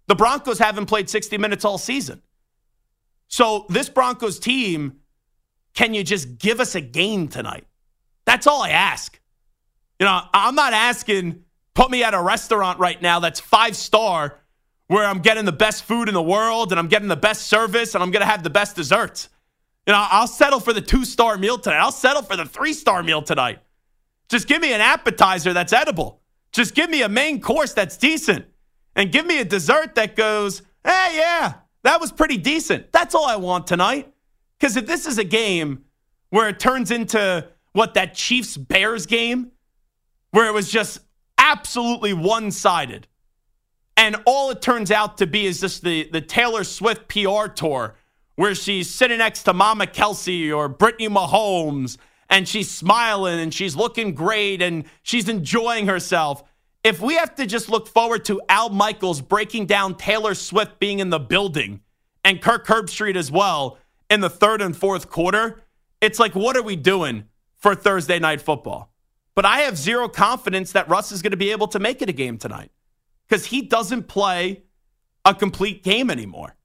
The 0.08 0.16
Broncos 0.16 0.60
haven't 0.60 0.86
played 0.86 1.10
60 1.10 1.38
minutes 1.38 1.66
all 1.66 1.78
season. 1.78 2.22
So 3.28 3.66
this 3.68 3.90
Broncos 3.90 4.40
team, 4.40 5.00
can 5.76 5.94
you 5.94 6.04
just 6.04 6.38
give 6.40 6.60
us 6.60 6.74
a 6.76 6.82
game 6.82 7.28
tonight? 7.28 7.66
That's 8.26 8.48
all 8.48 8.64
I 8.64 8.70
ask. 8.70 9.20
You 10.00 10.06
know, 10.06 10.22
I'm 10.34 10.56
not 10.56 10.74
asking 10.74 11.44
put 11.76 11.92
me 11.92 12.04
at 12.04 12.14
a 12.14 12.22
restaurant 12.22 12.80
right 12.80 13.00
now 13.02 13.20
that's 13.20 13.40
five 13.40 13.76
star 13.76 14.40
where 14.88 15.06
I'm 15.06 15.20
getting 15.20 15.46
the 15.46 15.52
best 15.52 15.84
food 15.84 16.08
in 16.08 16.14
the 16.14 16.22
world 16.22 16.72
and 16.72 16.80
I'm 16.80 16.88
getting 16.88 17.08
the 17.08 17.16
best 17.16 17.48
service 17.48 17.94
and 17.94 18.04
I'm 18.04 18.12
going 18.12 18.22
to 18.22 18.28
have 18.28 18.44
the 18.44 18.50
best 18.50 18.76
desserts. 18.76 19.30
You 19.86 19.94
know, 19.94 20.08
I'll 20.10 20.28
settle 20.28 20.60
for 20.60 20.74
the 20.74 20.82
two 20.82 21.06
star 21.06 21.38
meal 21.38 21.60
tonight. 21.60 21.78
I'll 21.78 21.92
settle 21.92 22.24
for 22.24 22.36
the 22.36 22.46
three 22.46 22.74
star 22.74 23.04
meal 23.04 23.22
tonight. 23.22 23.60
Just 24.30 24.48
give 24.48 24.62
me 24.62 24.74
an 24.74 24.82
appetizer 24.82 25.54
that's 25.54 25.74
edible. 25.74 26.22
Just 26.52 26.74
give 26.74 26.90
me 26.90 27.04
a 27.04 27.10
main 27.10 27.42
course 27.42 27.74
that's 27.74 27.98
decent. 27.98 28.46
And 28.96 29.12
give 29.12 29.26
me 29.26 29.40
a 29.40 29.46
dessert 29.46 29.96
that 29.96 30.16
goes, 30.16 30.62
hey, 30.84 31.18
yeah, 31.18 31.56
that 31.84 32.00
was 32.00 32.12
pretty 32.12 32.38
decent. 32.38 32.92
That's 32.94 33.14
all 33.14 33.26
I 33.26 33.36
want 33.36 33.68
tonight. 33.68 34.12
Because 34.60 34.78
if 34.78 34.88
this 34.88 35.06
is 35.06 35.18
a 35.18 35.24
game 35.24 35.86
where 36.30 36.50
it 36.50 36.60
turns 36.60 36.92
into 36.92 37.48
what 37.74 37.94
that 37.96 38.14
Chiefs 38.14 38.58
Bears 38.58 39.06
game, 39.06 39.52
where 40.32 40.48
it 40.48 40.54
was 40.54 40.70
just 40.70 41.00
absolutely 41.38 42.14
one 42.14 42.52
sided, 42.52 43.08
and 43.98 44.18
all 44.26 44.50
it 44.52 44.62
turns 44.62 44.92
out 44.92 45.18
to 45.20 45.28
be 45.28 45.46
is 45.46 45.62
just 45.62 45.84
the, 45.84 46.10
the 46.12 46.22
Taylor 46.22 46.64
Swift 46.64 47.08
PR 47.08 47.48
tour 47.48 47.96
where 48.36 48.54
she's 48.54 48.94
sitting 48.94 49.20
next 49.20 49.44
to 49.44 49.54
Mama 49.54 49.88
Kelce 49.88 50.56
or 50.56 50.68
Brittany 50.68 51.08
Mahomes 51.08 51.98
and 52.30 52.48
she's 52.48 52.70
smiling 52.70 53.40
and 53.40 53.54
she's 53.54 53.76
looking 53.76 54.14
great 54.14 54.62
and 54.62 54.86
she's 55.04 55.30
enjoying 55.30 55.88
herself. 55.88 56.44
If 56.84 57.00
we 57.00 57.16
have 57.16 57.36
to 57.36 57.46
just 57.46 57.70
look 57.70 57.88
forward 57.88 58.26
to 58.26 58.42
Al 58.50 58.70
Michaels 58.70 59.22
breaking 59.22 59.68
down 59.68 59.96
Taylor 59.96 60.34
Swift 60.34 60.80
being 60.80 61.00
in 61.00 61.10
the 61.10 61.20
building 61.20 61.82
and 62.24 62.42
Kirk 62.42 62.68
Herbstreit 62.68 63.16
as 63.16 63.32
well 63.32 63.78
in 64.16 64.22
the 64.22 64.30
third 64.30 64.62
and 64.62 64.76
fourth 64.76 65.10
quarter, 65.10 65.62
it's 66.02 66.18
like, 66.18 66.34
what 66.34 66.58
are 66.58 66.64
we 66.64 66.76
doing 66.76 67.26
for 67.58 67.76
Thursday 67.76 68.18
night 68.18 68.42
football? 68.42 68.92
But 69.36 69.46
I 69.46 69.60
have 69.60 69.78
zero 69.78 70.08
confidence 70.08 70.72
that 70.72 70.90
Russ 70.90 71.12
is 71.12 71.22
going 71.22 71.32
to 71.32 71.38
be 71.38 71.52
able 71.52 71.68
to 71.68 71.80
make 71.80 72.02
it 72.02 72.10
a 72.10 72.14
game 72.14 72.38
tonight 72.38 72.72
because 73.28 73.48
he 73.48 73.62
doesn't 73.62 74.08
play 74.08 74.64
a 75.26 75.36
complete 75.36 75.84
game 75.84 76.10
anymore. 76.10 76.56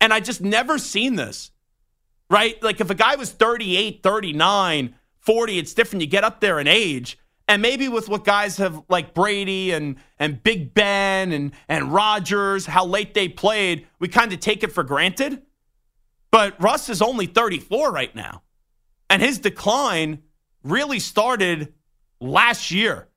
And 0.00 0.12
I 0.12 0.20
just 0.20 0.40
never 0.40 0.78
seen 0.78 1.16
this, 1.16 1.50
right? 2.28 2.62
Like 2.62 2.80
if 2.80 2.90
a 2.90 2.94
guy 2.94 3.16
was 3.16 3.32
38, 3.32 4.02
39, 4.02 4.94
40, 5.20 5.58
it's 5.58 5.74
different. 5.74 6.02
You 6.02 6.08
get 6.08 6.24
up 6.24 6.40
there 6.40 6.60
in 6.60 6.68
age. 6.68 7.18
And 7.48 7.62
maybe 7.62 7.88
with 7.88 8.08
what 8.08 8.24
guys 8.24 8.58
have 8.58 8.82
like 8.88 9.14
Brady 9.14 9.72
and 9.72 9.96
and 10.18 10.42
Big 10.42 10.74
Ben 10.74 11.32
and 11.32 11.52
and 11.68 11.92
Rodgers, 11.92 12.66
how 12.66 12.86
late 12.86 13.14
they 13.14 13.28
played, 13.28 13.86
we 13.98 14.08
kind 14.08 14.32
of 14.32 14.40
take 14.40 14.62
it 14.62 14.72
for 14.72 14.84
granted. 14.84 15.42
But 16.32 16.60
Russ 16.60 16.88
is 16.88 17.00
only 17.00 17.26
34 17.26 17.92
right 17.92 18.12
now. 18.16 18.42
And 19.08 19.22
his 19.22 19.38
decline 19.38 20.22
really 20.64 20.98
started 20.98 21.74
last 22.20 22.70
year 22.70 23.08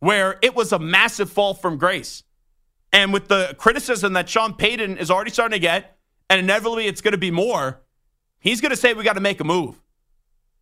where 0.00 0.38
it 0.42 0.54
was 0.54 0.72
a 0.72 0.78
massive 0.78 1.30
fall 1.30 1.54
from 1.54 1.78
grace. 1.78 2.24
And 2.92 3.12
with 3.12 3.28
the 3.28 3.54
criticism 3.56 4.14
that 4.14 4.28
Sean 4.28 4.54
Payton 4.54 4.98
is 4.98 5.10
already 5.10 5.30
starting 5.30 5.54
to 5.54 5.60
get, 5.60 5.96
and 6.28 6.40
inevitably 6.40 6.86
it's 6.86 7.00
going 7.00 7.12
to 7.12 7.18
be 7.18 7.30
more, 7.30 7.80
he's 8.40 8.60
going 8.60 8.70
to 8.70 8.76
say 8.76 8.92
we 8.94 9.04
got 9.04 9.12
to 9.12 9.20
make 9.20 9.40
a 9.40 9.44
move. 9.44 9.80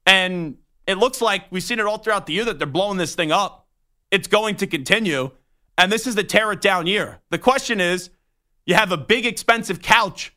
And 0.05 0.59
it 0.87 0.99
looks 0.99 1.23
like 1.23 1.45
we've 1.51 1.63
seen 1.63 1.79
it 1.79 1.87
all 1.87 1.99
throughout 1.99 2.27
the 2.27 2.35
year 2.35 2.45
that 2.45 2.59
they're 2.59 2.67
blowing 2.67 2.99
this 2.99 3.15
thing 3.15 3.33
up. 3.33 3.67
It's 4.11 4.29
going 4.29 4.57
to 4.57 4.67
continue. 4.67 5.31
And 5.79 5.91
this 5.91 6.07
is 6.07 6.17
the 6.17 6.25
tear 6.25 6.53
it 6.53 6.61
down 6.61 6.87
year. 6.87 7.21
The 7.31 7.39
question 7.39 7.81
is 7.81 8.11
you 8.67 8.75
have 8.75 8.93
a 8.93 8.99
big, 8.99 9.25
expensive 9.25 9.81
couch 9.81 10.35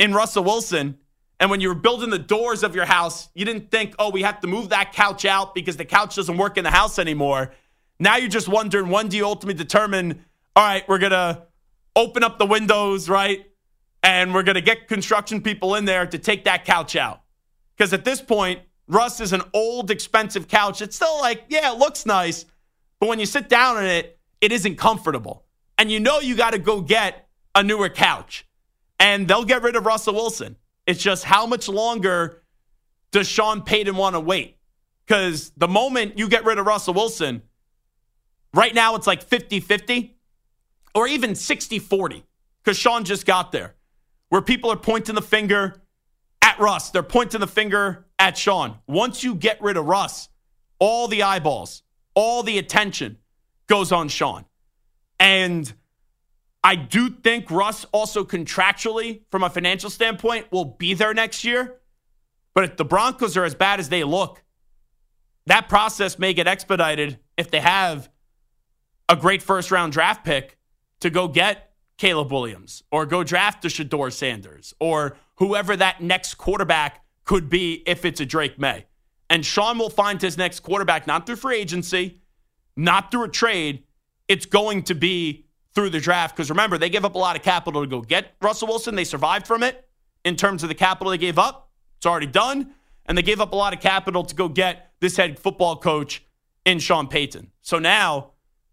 in 0.00 0.12
Russell 0.12 0.42
Wilson. 0.42 0.98
And 1.38 1.50
when 1.50 1.60
you 1.60 1.68
were 1.68 1.74
building 1.76 2.10
the 2.10 2.18
doors 2.18 2.64
of 2.64 2.74
your 2.74 2.86
house, 2.86 3.28
you 3.34 3.44
didn't 3.44 3.70
think, 3.70 3.94
oh, 3.98 4.10
we 4.10 4.22
have 4.22 4.40
to 4.40 4.48
move 4.48 4.70
that 4.70 4.92
couch 4.92 5.24
out 5.24 5.54
because 5.54 5.76
the 5.76 5.84
couch 5.84 6.16
doesn't 6.16 6.36
work 6.36 6.56
in 6.56 6.64
the 6.64 6.70
house 6.70 6.98
anymore. 6.98 7.52
Now 8.00 8.16
you're 8.16 8.28
just 8.28 8.48
wondering 8.48 8.88
when 8.88 9.08
do 9.08 9.16
you 9.16 9.24
ultimately 9.24 9.62
determine, 9.62 10.24
all 10.56 10.64
right, 10.64 10.88
we're 10.88 10.98
going 10.98 11.12
to 11.12 11.42
open 11.94 12.24
up 12.24 12.38
the 12.38 12.46
windows, 12.46 13.08
right? 13.08 13.46
And 14.02 14.34
we're 14.34 14.42
going 14.42 14.54
to 14.54 14.62
get 14.62 14.88
construction 14.88 15.42
people 15.42 15.74
in 15.74 15.84
there 15.84 16.06
to 16.06 16.18
take 16.18 16.44
that 16.44 16.64
couch 16.64 16.96
out. 16.96 17.22
Because 17.76 17.92
at 17.92 18.04
this 18.04 18.20
point, 18.20 18.60
Russ 18.88 19.20
is 19.20 19.32
an 19.32 19.42
old, 19.52 19.90
expensive 19.90 20.48
couch. 20.48 20.82
It's 20.82 20.96
still 20.96 21.20
like, 21.20 21.44
yeah, 21.48 21.72
it 21.72 21.78
looks 21.78 22.06
nice. 22.06 22.46
But 22.98 23.08
when 23.08 23.20
you 23.20 23.26
sit 23.26 23.48
down 23.48 23.78
in 23.78 23.84
it, 23.84 24.18
it 24.40 24.50
isn't 24.50 24.76
comfortable. 24.76 25.44
And 25.78 25.92
you 25.92 26.00
know 26.00 26.20
you 26.20 26.36
got 26.36 26.52
to 26.52 26.58
go 26.58 26.80
get 26.80 27.28
a 27.54 27.62
newer 27.62 27.88
couch. 27.90 28.46
And 29.00 29.26
they'll 29.26 29.44
get 29.44 29.62
rid 29.62 29.74
of 29.74 29.84
Russell 29.84 30.14
Wilson. 30.14 30.56
It's 30.86 31.02
just 31.02 31.24
how 31.24 31.46
much 31.46 31.68
longer 31.68 32.42
does 33.10 33.26
Sean 33.26 33.62
Payton 33.62 33.96
want 33.96 34.14
to 34.14 34.20
wait? 34.20 34.58
Because 35.04 35.50
the 35.56 35.66
moment 35.66 36.18
you 36.18 36.28
get 36.28 36.44
rid 36.44 36.58
of 36.58 36.66
Russell 36.66 36.94
Wilson, 36.94 37.42
Right 38.52 38.74
now, 38.74 38.96
it's 38.96 39.06
like 39.06 39.22
50 39.22 39.60
50 39.60 40.16
or 40.94 41.06
even 41.06 41.34
60 41.34 41.78
40 41.78 42.24
because 42.62 42.76
Sean 42.76 43.04
just 43.04 43.24
got 43.26 43.52
there, 43.52 43.76
where 44.28 44.42
people 44.42 44.72
are 44.72 44.76
pointing 44.76 45.14
the 45.14 45.22
finger 45.22 45.80
at 46.42 46.58
Russ. 46.58 46.90
They're 46.90 47.02
pointing 47.02 47.40
the 47.40 47.46
finger 47.46 48.06
at 48.18 48.36
Sean. 48.36 48.78
Once 48.88 49.22
you 49.22 49.34
get 49.34 49.62
rid 49.62 49.76
of 49.76 49.86
Russ, 49.86 50.28
all 50.78 51.06
the 51.06 51.22
eyeballs, 51.22 51.82
all 52.14 52.42
the 52.42 52.58
attention 52.58 53.18
goes 53.68 53.92
on 53.92 54.08
Sean. 54.08 54.44
And 55.20 55.72
I 56.62 56.74
do 56.76 57.08
think 57.08 57.50
Russ 57.50 57.86
also 57.92 58.24
contractually, 58.24 59.22
from 59.30 59.42
a 59.42 59.50
financial 59.50 59.88
standpoint, 59.88 60.52
will 60.52 60.66
be 60.66 60.94
there 60.94 61.14
next 61.14 61.44
year. 61.44 61.80
But 62.54 62.64
if 62.64 62.76
the 62.76 62.84
Broncos 62.84 63.36
are 63.36 63.44
as 63.44 63.54
bad 63.54 63.80
as 63.80 63.88
they 63.88 64.04
look, 64.04 64.42
that 65.46 65.68
process 65.68 66.18
may 66.18 66.34
get 66.34 66.46
expedited 66.46 67.18
if 67.36 67.50
they 67.50 67.60
have 67.60 68.10
a 69.08 69.16
great 69.16 69.42
first 69.42 69.70
round 69.70 69.92
draft 69.92 70.24
pick 70.24 70.58
to 71.00 71.10
go 71.10 71.28
get 71.28 71.72
Caleb 71.96 72.30
Williams 72.30 72.82
or 72.90 73.06
go 73.06 73.24
draft 73.24 73.64
a 73.64 73.68
Shedeur 73.68 74.12
Sanders 74.12 74.74
or 74.78 75.16
whoever 75.36 75.76
that 75.76 76.00
next 76.02 76.34
quarterback 76.34 77.02
could 77.24 77.48
be 77.48 77.82
if 77.86 78.04
it's 78.04 78.20
a 78.20 78.26
Drake 78.26 78.58
Maye. 78.58 78.86
And 79.28 79.46
Sean 79.46 79.78
will 79.78 79.90
find 79.90 80.20
his 80.20 80.36
next 80.36 80.60
quarterback 80.60 81.06
not 81.06 81.26
through 81.26 81.36
free 81.36 81.58
agency, 81.58 82.20
not 82.76 83.10
through 83.10 83.24
a 83.24 83.28
trade. 83.28 83.84
It's 84.28 84.46
going 84.46 84.82
to 84.84 84.94
be 84.94 85.46
through 85.74 85.90
the 85.90 86.00
draft. 86.00 86.36
Because 86.36 86.50
remember, 86.50 86.78
they 86.78 86.90
gave 86.90 87.04
up 87.04 87.14
a 87.14 87.18
lot 87.18 87.36
of 87.36 87.42
capital 87.42 87.82
to 87.82 87.86
go 87.86 88.00
get 88.00 88.34
Russell 88.40 88.68
Wilson. 88.68 88.94
They 88.94 89.04
survived 89.04 89.46
from 89.46 89.62
it 89.62 89.88
in 90.24 90.36
terms 90.36 90.62
of 90.62 90.68
the 90.68 90.74
capital 90.74 91.10
they 91.10 91.18
gave 91.18 91.38
up. 91.38 91.70
It's 91.96 92.06
already 92.06 92.26
done. 92.26 92.74
And 93.06 93.16
they 93.16 93.22
gave 93.22 93.40
up 93.40 93.52
a 93.52 93.56
lot 93.56 93.72
of 93.72 93.80
capital 93.80 94.24
to 94.24 94.34
go 94.34 94.48
get 94.48 94.92
this 95.00 95.16
head 95.16 95.38
football 95.38 95.76
coach 95.76 96.24
in 96.64 96.78
Sean 96.78 97.08
Payton. 97.08 97.50
So 97.62 97.78
now 97.78 98.32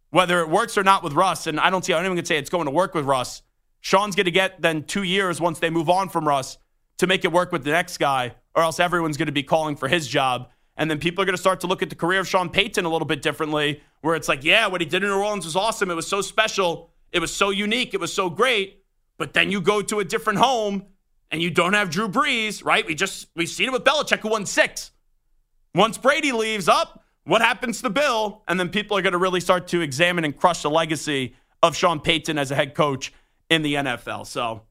whether 0.10 0.40
it 0.40 0.50
works 0.50 0.78
or 0.78 0.84
not 0.84 1.04
with 1.04 1.14
Russ, 1.14 1.48
and 1.48 1.60
I 1.60 1.70
don't 1.70 1.84
see 1.84 1.94
how 1.94 2.00
anyone 2.00 2.18
can 2.18 2.26
say 2.26 2.38
it's 2.38 2.50
going 2.50 2.66
to 2.66 2.72
work 2.72 2.94
with 2.94 3.06
Russ. 3.06 3.42
Sean's 3.82 4.16
going 4.16 4.26
to 4.26 4.32
get 4.32 4.62
then 4.62 4.84
two 4.84 5.04
years 5.04 5.42
once 5.42 5.60
they 5.60 5.70
move 5.70 5.90
on 5.90 6.10
from 6.10 6.28
Russ 6.28 6.58
to 6.98 7.08
make 7.08 7.26
it 7.26 7.32
work 7.32 7.52
with 7.52 7.64
the 7.64 7.72
next 7.72 7.98
guy, 7.98 8.34
or 8.56 8.64
else 8.64 8.80
everyone's 8.80 9.18
going 9.18 9.28
to 9.28 9.34
be 9.34 9.44
calling 9.44 9.76
for 9.76 9.88
his 9.88 10.08
job. 10.08 10.50
And 10.78 10.90
then 10.90 11.00
people 11.00 11.22
are 11.22 11.26
going 11.26 11.36
to 11.36 11.42
start 11.42 11.60
to 11.62 11.68
look 11.68 11.82
at 11.82 11.90
the 11.90 11.96
career 11.96 12.20
of 12.20 12.28
Sean 12.28 12.50
Payton 12.50 12.86
a 12.86 12.90
little 12.90 13.08
bit 13.08 13.22
differently, 13.22 13.82
where 14.02 14.16
it's 14.16 14.28
like, 14.28 14.44
yeah, 14.44 14.68
what 14.68 14.80
he 14.80 14.86
did 14.86 15.04
in 15.04 15.10
New 15.10 15.18
Orleans 15.18 15.46
was 15.46 15.56
awesome. 15.56 15.90
It 15.90 15.96
was 15.96 16.08
so 16.08 16.22
special. 16.22 16.92
It 17.12 17.20
was 17.20 17.34
so 17.34 17.50
unique. 17.50 17.94
It 17.94 18.00
was 18.00 18.14
so 18.14 18.30
great. 18.30 18.84
But 19.18 19.34
then 19.34 19.52
you 19.52 19.60
go 19.60 19.82
to 19.82 20.00
a 20.00 20.06
different 20.06 20.40
home 20.40 20.86
and 21.32 21.42
you 21.42 21.50
don't 21.50 21.74
have 21.74 21.90
Drew 21.90 22.08
Brees, 22.08 22.64
right? 22.64 22.86
We 22.86 22.94
just, 22.94 23.28
we've 23.36 23.50
seen 23.50 23.68
it 23.68 23.72
with 23.72 23.84
Belichick, 23.84 24.20
who 24.20 24.30
won 24.30 24.46
six. 24.46 24.92
Once 25.74 25.98
Brady 25.98 26.32
leaves 26.32 26.68
up, 26.68 27.04
what 27.24 27.42
happens 27.42 27.82
to 27.82 27.90
Bill? 27.90 28.44
And 28.48 28.60
then 28.60 28.70
people 28.70 28.98
are 28.98 29.02
going 29.02 29.14
to 29.14 29.20
really 29.20 29.42
start 29.42 29.68
to 29.70 29.82
examine 29.82 30.24
and 30.24 30.38
crush 30.38 30.62
the 30.62 30.70
legacy 30.70 31.36
of 31.62 31.76
Sean 31.76 32.00
Payton 32.00 32.38
as 32.38 32.52
a 32.52 32.56
head 32.56 32.76
coach 32.76 33.12
in 33.50 33.64
the 33.64 33.74
NFL. 33.74 34.28
So, 34.28 34.62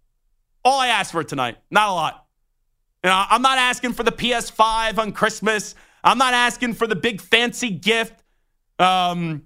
all 0.64 0.80
I 0.80 0.88
ask 0.88 1.12
for 1.12 1.22
tonight, 1.22 1.58
not 1.70 1.88
a 1.88 1.92
lot. 1.92 2.26
You 3.04 3.10
know, 3.10 3.24
I'm 3.28 3.42
not 3.42 3.58
asking 3.58 3.92
for 3.92 4.02
the 4.02 4.10
PS5 4.10 4.98
on 4.98 5.12
Christmas. 5.12 5.74
I'm 6.06 6.18
not 6.18 6.34
asking 6.34 6.74
for 6.74 6.86
the 6.86 6.94
big 6.94 7.20
fancy 7.20 7.68
gift. 7.68 8.22
Um, 8.78 9.42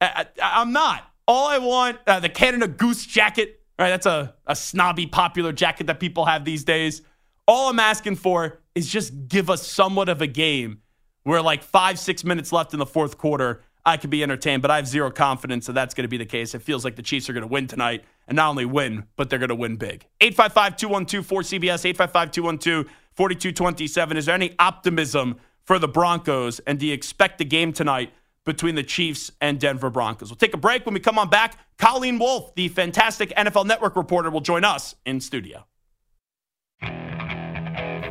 I, 0.00 0.26
am 0.40 0.72
not. 0.72 1.10
All 1.26 1.48
I 1.48 1.58
want, 1.58 1.98
uh, 2.06 2.20
the 2.20 2.28
Canada 2.28 2.68
Goose 2.68 3.04
jacket, 3.04 3.60
right? 3.78 3.90
That's 3.90 4.06
a, 4.06 4.34
a 4.46 4.54
snobby, 4.54 5.06
popular 5.06 5.52
jacket 5.52 5.88
that 5.88 5.98
people 5.98 6.26
have 6.26 6.44
these 6.44 6.62
days. 6.62 7.02
All 7.48 7.68
I'm 7.68 7.80
asking 7.80 8.16
for 8.16 8.60
is 8.76 8.88
just 8.88 9.28
give 9.28 9.50
us 9.50 9.66
somewhat 9.66 10.08
of 10.08 10.22
a 10.22 10.28
game 10.28 10.82
where, 11.24 11.42
like, 11.42 11.64
five, 11.64 11.98
six 11.98 12.22
minutes 12.22 12.52
left 12.52 12.72
in 12.74 12.78
the 12.78 12.86
fourth 12.86 13.18
quarter, 13.18 13.62
I 13.84 13.96
could 13.96 14.10
be 14.10 14.22
entertained, 14.22 14.62
but 14.62 14.70
I 14.70 14.76
have 14.76 14.86
zero 14.86 15.10
confidence 15.10 15.66
that 15.66 15.72
that's 15.72 15.94
going 15.94 16.04
to 16.04 16.08
be 16.08 16.16
the 16.16 16.26
case. 16.26 16.54
It 16.54 16.62
feels 16.62 16.84
like 16.84 16.96
the 16.96 17.02
Chiefs 17.02 17.28
are 17.28 17.32
going 17.32 17.42
to 17.42 17.48
win 17.48 17.66
tonight, 17.66 18.04
and 18.28 18.36
not 18.36 18.50
only 18.50 18.66
win, 18.66 19.06
but 19.16 19.30
they're 19.30 19.38
going 19.38 19.48
to 19.48 19.54
win 19.54 19.76
big. 19.76 20.06
855 20.20 20.76
212 20.76 21.26
4CBS, 21.26 21.84
855 21.86 22.30
212 22.30 22.86
4227. 23.14 24.16
Is 24.16 24.26
there 24.26 24.34
any 24.34 24.54
optimism 24.58 25.36
for 25.64 25.78
the 25.78 25.88
Broncos, 25.88 26.60
and 26.60 26.78
do 26.78 26.86
you 26.86 26.92
expect 26.92 27.38
the 27.38 27.44
game 27.44 27.72
tonight 27.72 28.12
between 28.44 28.74
the 28.74 28.82
Chiefs 28.82 29.30
and 29.40 29.58
Denver 29.58 29.90
Broncos? 29.90 30.30
We'll 30.30 30.36
take 30.36 30.54
a 30.54 30.58
break. 30.58 30.84
When 30.86 30.94
we 30.94 31.00
come 31.00 31.18
on 31.18 31.30
back, 31.30 31.58
Colleen 31.78 32.18
Wolfe, 32.18 32.54
the 32.54 32.68
fantastic 32.68 33.32
NFL 33.36 33.66
Network 33.66 33.96
reporter, 33.96 34.30
will 34.30 34.40
join 34.40 34.64
us 34.64 34.94
in 35.04 35.20
studio. 35.20 35.64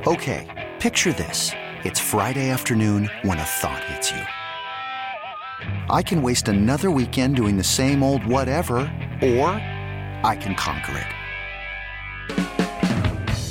Okay, 0.05 0.71
picture 0.79 1.13
this. 1.13 1.51
It's 1.83 1.99
Friday 1.99 2.49
afternoon 2.49 3.09
when 3.21 3.37
a 3.37 3.43
thought 3.43 3.83
hits 3.85 4.11
you. 4.11 4.21
I 5.89 6.01
can 6.01 6.21
waste 6.21 6.47
another 6.47 6.91
weekend 6.91 7.35
doing 7.35 7.57
the 7.57 7.63
same 7.63 8.03
old 8.03 8.25
whatever, 8.25 8.77
or 9.21 9.49
I 10.25 10.37
can 10.39 10.55
conquer 10.55 10.97
it. 10.97 11.22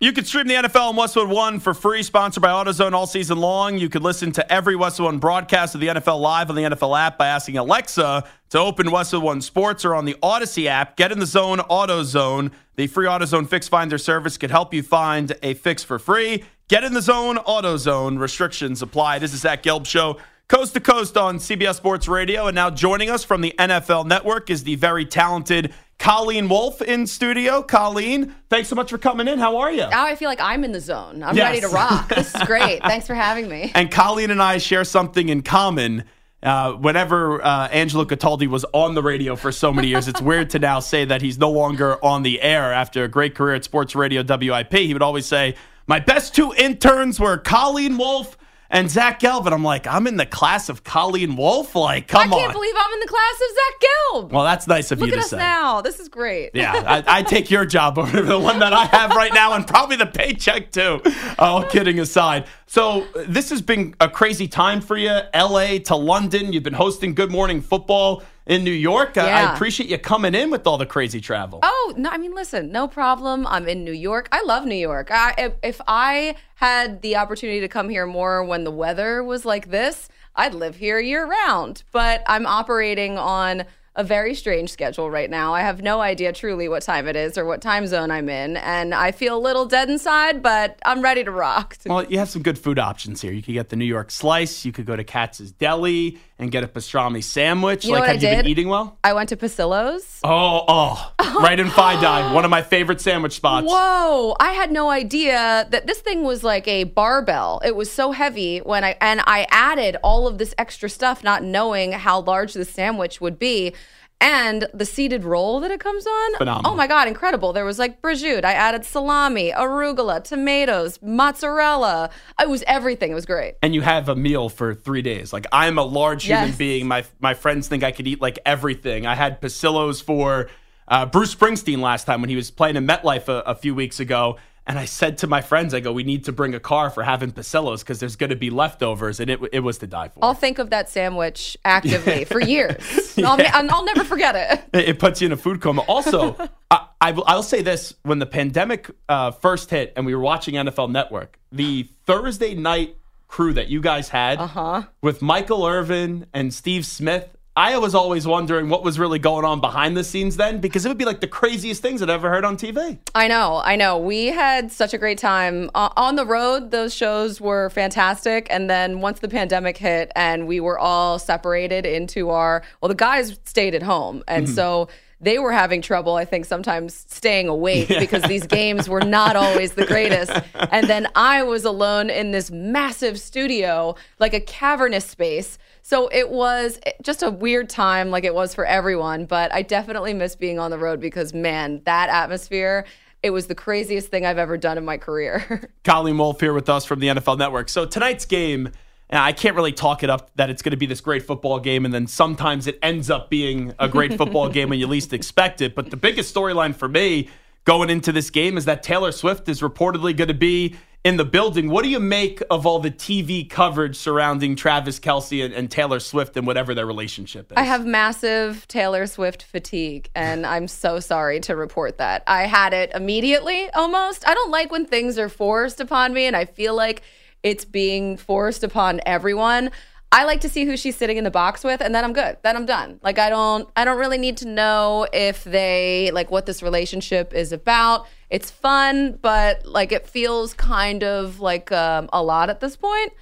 You 0.00 0.12
can 0.12 0.24
stream 0.24 0.46
the 0.46 0.54
NFL 0.54 0.90
on 0.90 0.94
Westwood 0.94 1.28
One 1.28 1.58
for 1.58 1.74
free, 1.74 2.04
sponsored 2.04 2.40
by 2.40 2.50
AutoZone 2.50 2.92
all 2.92 3.08
season 3.08 3.38
long. 3.38 3.78
You 3.78 3.88
can 3.88 4.00
listen 4.00 4.30
to 4.30 4.52
every 4.52 4.76
Westwood 4.76 5.06
One 5.06 5.18
broadcast 5.18 5.74
of 5.74 5.80
the 5.80 5.88
NFL 5.88 6.20
live 6.20 6.50
on 6.50 6.54
the 6.54 6.62
NFL 6.62 6.96
app 6.96 7.18
by 7.18 7.26
asking 7.26 7.58
Alexa 7.58 8.22
to 8.50 8.58
open 8.60 8.92
Westwood 8.92 9.24
One 9.24 9.40
Sports 9.40 9.84
or 9.84 9.96
on 9.96 10.04
the 10.04 10.14
Odyssey 10.22 10.68
app. 10.68 10.96
Get 10.96 11.10
in 11.10 11.18
the 11.18 11.26
zone, 11.26 11.58
AutoZone. 11.58 12.52
The 12.76 12.86
free 12.86 13.06
AutoZone 13.06 13.48
Fix 13.48 13.66
Finder 13.66 13.98
service 13.98 14.38
could 14.38 14.52
help 14.52 14.72
you 14.72 14.84
find 14.84 15.32
a 15.42 15.54
fix 15.54 15.82
for 15.82 15.98
free. 15.98 16.44
Get 16.68 16.84
in 16.84 16.94
the 16.94 17.02
zone, 17.02 17.34
AutoZone. 17.38 18.20
Restrictions 18.20 18.80
apply. 18.82 19.18
This 19.18 19.34
is 19.34 19.40
Zach 19.40 19.64
Gelb 19.64 19.84
Show, 19.84 20.18
coast 20.46 20.74
to 20.74 20.80
coast 20.80 21.16
on 21.16 21.38
CBS 21.38 21.74
Sports 21.74 22.06
Radio. 22.06 22.46
And 22.46 22.54
now 22.54 22.70
joining 22.70 23.10
us 23.10 23.24
from 23.24 23.40
the 23.40 23.52
NFL 23.58 24.06
Network 24.06 24.48
is 24.48 24.62
the 24.62 24.76
very 24.76 25.04
talented 25.04 25.74
Colleen 25.98 26.48
Wolfe 26.48 26.80
in 26.80 27.06
studio. 27.06 27.60
Colleen, 27.62 28.34
thanks 28.48 28.68
so 28.68 28.76
much 28.76 28.90
for 28.90 28.98
coming 28.98 29.26
in. 29.28 29.38
How 29.38 29.56
are 29.58 29.70
you? 29.72 29.88
Now 29.88 30.06
I 30.06 30.14
feel 30.14 30.28
like 30.28 30.40
I'm 30.40 30.62
in 30.64 30.72
the 30.72 30.80
zone. 30.80 31.22
I'm 31.22 31.36
Yes. 31.36 31.46
ready 31.48 31.60
to 31.62 31.68
rock. 31.68 32.08
This 32.08 32.34
is 32.34 32.42
great. 32.46 32.80
Thanks 32.82 33.06
for 33.06 33.14
having 33.14 33.48
me. 33.48 33.72
And 33.74 33.90
Colleen 33.90 34.30
and 34.30 34.40
I 34.40 34.58
share 34.58 34.84
something 34.84 35.28
in 35.28 35.42
common. 35.42 36.04
Uh, 36.40 36.72
whenever 36.74 37.44
uh, 37.44 37.66
Angelo 37.68 38.04
Cataldi 38.04 38.46
was 38.46 38.64
on 38.72 38.94
the 38.94 39.02
radio 39.02 39.34
for 39.34 39.50
so 39.50 39.72
many 39.72 39.88
years, 39.88 40.06
it's 40.06 40.22
weird 40.22 40.50
to 40.50 40.60
now 40.60 40.78
say 40.78 41.04
that 41.04 41.20
he's 41.20 41.36
no 41.36 41.50
longer 41.50 42.02
on 42.04 42.22
the 42.22 42.40
air 42.40 42.72
after 42.72 43.02
a 43.02 43.08
great 43.08 43.34
career 43.34 43.56
at 43.56 43.64
Sports 43.64 43.96
Radio 43.96 44.22
WIP. 44.22 44.72
He 44.72 44.92
would 44.92 45.02
always 45.02 45.26
say, 45.26 45.56
My 45.88 45.98
best 45.98 46.36
two 46.36 46.54
interns 46.56 47.18
were 47.18 47.38
Colleen 47.38 47.98
Wolfe 47.98 48.37
and 48.70 48.90
Zach 48.90 49.20
Gelb. 49.20 49.50
I'm 49.50 49.64
like, 49.64 49.86
I'm 49.86 50.06
in 50.06 50.16
the 50.16 50.26
class 50.26 50.68
of 50.68 50.84
Colleen 50.84 51.36
Wolfe? 51.36 51.74
Like, 51.74 52.08
come 52.08 52.32
on. 52.32 52.32
I 52.32 52.36
can't 52.36 52.48
on. 52.48 52.52
believe 52.54 52.74
I'm 52.76 52.92
in 52.92 53.00
the 53.00 53.06
class 53.06 53.34
of 53.34 53.54
Zach 53.54 53.80
Gelb. 53.80 54.30
well, 54.32 54.44
that's 54.44 54.66
nice 54.66 54.90
of 54.92 55.00
Look 55.00 55.08
you 55.08 55.14
at 55.14 55.18
to 55.18 55.24
us 55.24 55.30
say. 55.30 55.36
now. 55.38 55.80
This 55.80 56.00
is 56.00 56.08
great. 56.08 56.50
Yeah, 56.54 56.72
I, 56.86 57.18
I 57.18 57.22
take 57.22 57.50
your 57.50 57.64
job 57.64 57.98
over 57.98 58.20
the 58.22 58.38
one 58.38 58.58
that 58.60 58.72
I 58.72 58.84
have 58.86 59.10
right 59.10 59.32
now, 59.32 59.54
and 59.54 59.66
probably 59.66 59.96
the 59.96 60.06
paycheck 60.06 60.70
too. 60.70 61.00
All 61.38 61.62
kidding 61.62 61.98
aside, 62.00 62.46
so 62.66 63.06
this 63.26 63.50
has 63.50 63.62
been 63.62 63.94
a 64.00 64.08
crazy 64.08 64.48
time 64.48 64.80
for 64.80 64.96
you. 64.96 65.18
L.A. 65.32 65.78
to 65.80 65.96
London. 65.96 66.52
You've 66.52 66.62
been 66.62 66.74
hosting 66.74 67.14
Good 67.14 67.30
Morning 67.30 67.60
Football 67.60 68.22
in 68.48 68.64
New 68.64 68.72
York. 68.72 69.16
I- 69.16 69.28
I 69.28 69.54
appreciate 69.54 69.88
you 69.88 69.98
coming 69.98 70.34
in 70.34 70.50
with 70.50 70.66
all 70.66 70.78
the 70.78 70.86
crazy 70.86 71.20
travel. 71.20 71.60
Oh 71.62 71.94
no! 71.96 72.10
I 72.10 72.18
mean, 72.18 72.34
listen, 72.34 72.72
no 72.72 72.88
problem. 72.88 73.46
I'm 73.46 73.68
in 73.68 73.84
New 73.84 73.92
York. 73.92 74.28
I 74.32 74.42
love 74.42 74.64
New 74.64 74.74
York. 74.74 75.10
I, 75.12 75.34
if, 75.38 75.52
if 75.62 75.80
I 75.86 76.34
had 76.56 77.02
the 77.02 77.16
opportunity 77.16 77.60
to 77.60 77.68
come 77.68 77.88
here 77.88 78.06
more 78.06 78.42
when 78.42 78.64
the 78.64 78.70
weather 78.72 79.22
was 79.22 79.44
like 79.44 79.70
this, 79.70 80.08
I'd 80.34 80.54
live 80.54 80.76
here 80.76 80.98
year 80.98 81.26
round. 81.26 81.84
But 81.92 82.22
I'm 82.26 82.46
operating 82.46 83.16
on 83.18 83.64
a 83.98 84.04
very 84.04 84.32
strange 84.32 84.70
schedule 84.70 85.10
right 85.10 85.28
now. 85.28 85.52
I 85.52 85.60
have 85.62 85.82
no 85.82 86.00
idea 86.00 86.32
truly 86.32 86.68
what 86.68 86.82
time 86.84 87.08
it 87.08 87.16
is 87.16 87.36
or 87.36 87.44
what 87.44 87.60
time 87.60 87.84
zone 87.88 88.12
I'm 88.12 88.28
in, 88.28 88.56
and 88.56 88.94
I 88.94 89.10
feel 89.10 89.36
a 89.36 89.40
little 89.40 89.66
dead 89.66 89.90
inside. 89.90 90.40
But 90.40 90.78
I'm 90.84 91.02
ready 91.02 91.24
to 91.24 91.30
rock. 91.30 91.76
Well, 91.88 92.04
you 92.04 92.18
have 92.18 92.28
some 92.28 92.42
good 92.42 92.58
food 92.58 92.78
options 92.78 93.22
here. 93.22 93.32
You 93.32 93.42
could 93.42 93.54
get 93.54 93.70
the 93.70 93.76
New 93.76 93.86
York 93.86 94.10
Slice. 94.10 94.66
You 94.66 94.72
could 94.72 94.84
go 94.84 94.94
to 94.94 95.04
Katz's 95.04 95.52
Deli 95.52 96.18
and 96.38 96.50
get 96.50 96.62
a 96.62 96.68
pastrami 96.68 97.24
sandwich. 97.24 97.84
You 97.84 97.92
know 97.92 98.00
like, 98.00 98.02
what 98.02 98.08
have 98.08 98.22
I 98.22 98.28
you 98.28 98.36
been 98.36 98.44
did? 98.44 98.50
eating 98.50 98.68
well? 98.68 98.98
I 99.02 99.14
went 99.14 99.30
to 99.30 99.36
Pisillo's. 99.36 100.20
Oh, 100.22 100.64
oh, 100.68 101.12
right 101.40 101.58
in 101.58 101.68
FiDi, 101.68 102.34
one 102.34 102.44
of 102.44 102.50
my 102.50 102.60
favorite 102.62 103.00
sandwich 103.00 103.32
spots. 103.32 103.66
Whoa! 103.68 104.36
I 104.38 104.52
had 104.52 104.70
no 104.70 104.90
idea 104.90 105.66
that 105.70 105.86
this 105.86 106.00
thing 106.00 106.24
was 106.24 106.44
like 106.44 106.68
a 106.68 106.84
barbell. 106.84 107.62
It 107.64 107.74
was 107.74 107.90
so 107.90 108.12
heavy 108.12 108.58
when 108.58 108.84
I 108.84 108.96
and 109.00 109.22
I 109.26 109.46
added 109.50 109.96
all 110.02 110.28
of 110.28 110.36
this 110.36 110.54
extra 110.58 110.90
stuff, 110.90 111.24
not 111.24 111.42
knowing 111.42 111.92
how 111.92 112.20
large 112.20 112.52
the 112.52 112.66
sandwich 112.66 113.20
would 113.20 113.38
be. 113.38 113.72
And 114.20 114.66
the 114.74 114.84
seeded 114.84 115.22
roll 115.22 115.60
that 115.60 115.70
it 115.70 115.78
comes 115.78 116.04
on. 116.06 116.36
Phenomenal. 116.38 116.72
Oh 116.72 116.74
my 116.74 116.88
God, 116.88 117.06
incredible. 117.06 117.52
There 117.52 117.64
was 117.64 117.78
like 117.78 118.02
prosciutto. 118.02 118.44
I 118.44 118.52
added 118.52 118.84
salami, 118.84 119.52
arugula, 119.52 120.24
tomatoes, 120.24 120.98
mozzarella. 121.02 122.10
It 122.40 122.48
was 122.48 122.64
everything. 122.66 123.12
It 123.12 123.14
was 123.14 123.26
great. 123.26 123.54
and 123.62 123.74
you 123.74 123.80
have 123.82 124.08
a 124.08 124.16
meal 124.16 124.48
for 124.48 124.74
three 124.74 125.02
days. 125.02 125.32
Like 125.32 125.46
I'm 125.52 125.78
a 125.78 125.84
large 125.84 126.24
human 126.24 126.48
Yes. 126.48 126.56
being. 126.58 126.88
My 126.88 127.04
my 127.20 127.34
friends 127.34 127.68
think 127.68 127.84
I 127.84 127.92
could 127.92 128.06
eat 128.08 128.20
like 128.20 128.38
everything. 128.44 129.06
I 129.06 129.14
had 129.14 129.40
Pisillos 129.40 130.02
for 130.02 130.48
uh, 130.88 131.06
Bruce 131.06 131.34
Springsteen 131.34 131.78
last 131.78 132.04
time 132.04 132.20
when 132.20 132.30
he 132.30 132.36
was 132.36 132.50
playing 132.50 132.76
in 132.76 132.86
MetLife 132.86 133.28
a, 133.28 133.40
a 133.46 133.54
few 133.54 133.74
weeks 133.74 134.00
ago, 134.00 134.36
And 134.68 134.78
I 134.78 134.84
said 134.84 135.16
to 135.18 135.26
my 135.26 135.40
friends, 135.40 135.72
I 135.72 135.80
go, 135.80 135.92
we 135.92 136.04
need 136.04 136.24
to 136.26 136.32
bring 136.32 136.54
a 136.54 136.60
car 136.60 136.90
for 136.90 137.02
having 137.02 137.32
Pisillos 137.32 137.80
because 137.80 138.00
there's 138.00 138.16
going 138.16 138.28
to 138.30 138.36
be 138.36 138.50
leftovers, 138.50 139.18
and 139.18 139.30
it 139.30 139.40
it 139.50 139.60
was 139.60 139.78
to 139.78 139.86
die 139.86 140.08
for. 140.08 140.22
I'll 140.22 140.34
think 140.34 140.58
of 140.58 140.68
that 140.70 140.90
sandwich 140.90 141.56
actively 141.64 142.24
for 142.32 142.38
years. 142.38 143.18
I'll, 143.18 143.40
I'll 143.40 143.84
never 143.86 144.04
forget 144.04 144.36
it. 144.36 144.86
It 144.86 144.98
puts 144.98 145.22
you 145.22 145.26
in 145.26 145.32
a 145.32 145.38
food 145.38 145.62
coma. 145.62 145.80
Also, 145.88 146.36
I, 146.70 146.86
I, 147.00 147.12
will- 147.12 147.24
I'll 147.26 147.42
say 147.42 147.62
this: 147.62 147.94
when 148.02 148.18
the 148.18 148.26
pandemic 148.26 148.90
uh, 149.08 149.30
first 149.30 149.70
hit 149.70 149.94
and 149.96 150.04
we 150.04 150.14
were 150.14 150.20
watching 150.20 150.54
NFL 150.54 150.90
Network, 150.90 151.38
the 151.50 151.88
Thursday 152.04 152.54
night 152.54 152.96
crew 153.26 153.54
that 153.54 153.68
you 153.68 153.80
guys 153.80 154.10
had 154.10 154.38
Uh-huh. 154.38 154.82
with 155.02 155.22
Michael 155.22 155.64
Irvin 155.66 156.26
and 156.34 156.52
Steve 156.52 156.84
Smith. 156.84 157.37
I 157.58 157.76
was 157.76 157.92
always 157.92 158.24
wondering 158.24 158.68
what 158.68 158.84
was 158.84 159.00
really 159.00 159.18
going 159.18 159.44
on 159.44 159.60
behind 159.60 159.96
the 159.96 160.04
scenes 160.04 160.36
then, 160.36 160.60
because 160.60 160.86
it 160.86 160.88
would 160.90 160.96
be 160.96 161.04
like 161.04 161.20
the 161.20 161.26
craziest 161.26 161.82
things 161.82 162.00
I'd 162.00 162.08
ever 162.08 162.30
heard 162.30 162.44
on 162.44 162.56
TV. 162.56 162.98
I 163.16 163.26
know, 163.26 163.60
I 163.64 163.74
know. 163.74 163.98
We 163.98 164.26
had 164.26 164.70
such 164.70 164.94
a 164.94 164.98
great 164.98 165.18
time 165.18 165.68
uh, 165.74 165.88
on 165.96 166.14
the 166.14 166.24
road. 166.24 166.70
Those 166.70 166.94
shows 166.94 167.40
were 167.40 167.68
fantastic. 167.70 168.46
And 168.48 168.70
then 168.70 169.00
once 169.00 169.18
the 169.18 169.28
pandemic 169.28 169.76
hit 169.76 170.12
and 170.14 170.46
we 170.46 170.60
were 170.60 170.78
all 170.78 171.18
separated 171.18 171.84
into 171.84 172.30
our, 172.30 172.62
well, 172.80 172.90
the 172.90 172.94
guys 172.94 173.40
stayed 173.44 173.74
at 173.74 173.82
home. 173.82 174.22
And 174.28 174.48
so 174.48 174.88
they 175.20 175.40
were 175.40 175.50
having 175.50 175.82
trouble, 175.82 176.14
I 176.14 176.24
think, 176.24 176.44
sometimes 176.44 177.06
staying 177.08 177.48
awake 177.48 177.88
because 177.98 178.22
these 178.22 178.46
games 178.46 178.88
were 178.88 179.00
not 179.00 179.34
always 179.34 179.72
the 179.72 179.84
greatest. 179.84 180.30
And 180.54 180.88
then 180.88 181.08
I 181.16 181.42
was 181.42 181.64
alone 181.64 182.08
in 182.08 182.30
this 182.30 182.52
massive 182.52 183.18
studio, 183.18 183.96
like 184.20 184.32
a 184.32 184.40
cavernous 184.40 185.06
space. 185.06 185.58
So 185.88 186.10
it 186.12 186.28
was 186.28 186.78
eh, 186.84 186.92
just 187.00 187.22
a 187.22 187.30
weird 187.30 187.70
time, 187.70 188.10
like 188.10 188.24
it 188.24 188.34
was 188.34 188.54
for 188.54 188.66
everyone. 188.66 189.24
But 189.24 189.54
I 189.54 189.62
definitely 189.62 190.12
miss 190.12 190.36
being 190.36 190.58
on 190.58 190.70
the 190.70 190.76
road 190.76 191.00
because, 191.00 191.32
man, 191.32 191.80
that 191.86 192.10
atmosphere, 192.10 192.84
it 193.22 193.30
was 193.30 193.46
the 193.46 193.54
craziest 193.54 194.08
thing 194.08 194.26
I've 194.26 194.36
ever 194.36 194.58
done 194.58 194.76
in 194.76 194.84
my 194.84 194.98
career. 194.98 195.70
Colleen 195.84 196.18
Wolfe 196.18 196.40
here 196.40 196.52
with 196.52 196.68
us 196.68 196.84
from 196.84 197.00
the 197.00 197.06
NFL 197.06 197.38
Network. 197.38 197.70
So 197.70 197.86
tonight's 197.86 198.26
game, 198.26 198.68
I 199.08 199.32
can't 199.32 199.56
really 199.56 199.72
talk 199.72 200.02
it 200.02 200.10
up 200.10 200.30
that 200.36 200.50
it's 200.50 200.60
going 200.60 200.72
to 200.72 200.76
be 200.76 200.84
this 200.84 201.00
great 201.00 201.22
football 201.22 201.58
game, 201.58 201.86
and 201.86 201.94
then 201.94 202.06
sometimes 202.06 202.66
it 202.66 202.78
ends 202.82 203.08
up 203.08 203.30
being 203.30 203.72
a 203.78 203.88
great 203.88 204.18
football 204.18 204.50
game 204.50 204.68
when 204.68 204.78
you 204.78 204.86
least 204.86 205.14
expect 205.14 205.62
it. 205.62 205.74
But 205.74 205.90
the 205.90 205.96
biggest 205.96 206.34
storyline 206.34 206.76
for 206.76 206.88
me 206.88 207.30
going 207.64 207.88
into 207.88 208.12
this 208.12 208.28
game 208.28 208.58
is 208.58 208.66
that 208.66 208.82
Taylor 208.82 209.10
Swift 209.10 209.48
is 209.48 209.62
reportedly 209.62 210.14
going 210.14 210.28
to 210.28 210.34
be 210.34 210.76
in 211.04 211.16
the 211.16 211.24
building. 211.24 211.70
What 211.70 211.84
do 211.84 211.88
you 211.88 212.00
make 212.00 212.42
of 212.50 212.66
all 212.66 212.80
the 212.80 212.90
TV 212.90 213.48
coverage 213.48 213.96
surrounding 213.96 214.56
Travis 214.56 214.98
Kelce 214.98 215.44
and, 215.44 215.54
and 215.54 215.70
Taylor 215.70 216.00
Swift 216.00 216.36
and 216.36 216.46
whatever 216.46 216.74
their 216.74 216.86
relationship 216.86 217.52
is? 217.52 217.56
I 217.56 217.62
have 217.62 217.86
massive 217.86 218.66
Taylor 218.68 219.06
Swift 219.06 219.42
fatigue, 219.44 220.10
and 220.14 220.44
I'm 220.44 220.68
so 220.68 221.00
sorry 221.00 221.40
to 221.40 221.56
report 221.56 221.98
that. 221.98 222.24
I 222.26 222.42
had 222.42 222.72
it 222.72 222.90
immediately 222.94 223.70
almost. 223.70 224.26
I 224.26 224.34
don't 224.34 224.50
like 224.50 224.70
when 224.70 224.86
things 224.86 225.18
are 225.18 225.28
forced 225.28 225.80
upon 225.80 226.12
me, 226.12 226.26
and 226.26 226.36
I 226.36 226.44
feel 226.44 226.74
like 226.74 227.02
it's 227.42 227.64
being 227.64 228.16
forced 228.16 228.64
upon 228.64 229.00
everyone. 229.06 229.70
I 230.10 230.24
like 230.24 230.40
to 230.40 230.48
see 230.48 230.64
who 230.64 230.76
she's 230.76 230.96
sitting 230.96 231.18
in 231.18 231.24
the 231.24 231.30
box 231.30 231.62
with, 231.62 231.80
and 231.80 231.94
then 231.94 232.02
I'm 232.02 232.14
good. 232.14 232.38
Then 232.42 232.56
I'm 232.56 232.66
done. 232.66 232.98
Like 233.02 233.18
I 233.18 233.28
don't, 233.28 233.68
I 233.76 233.84
don't 233.84 233.98
really 233.98 234.18
need 234.18 234.38
to 234.38 234.48
know 234.48 235.06
if 235.12 235.44
they 235.44 236.10
like 236.12 236.30
what 236.30 236.46
this 236.46 236.62
relationship 236.62 237.34
is 237.34 237.52
about. 237.52 238.06
It's 238.30 238.50
fun, 238.50 239.18
but 239.22 239.64
like 239.64 239.92
it 239.92 240.06
feels 240.06 240.54
kind 240.54 241.02
of 241.02 241.40
like 241.40 241.72
um, 241.72 242.08
a 242.12 242.22
lot 242.22 242.50
at 242.50 242.60
this 242.60 242.76
point. 242.76 243.12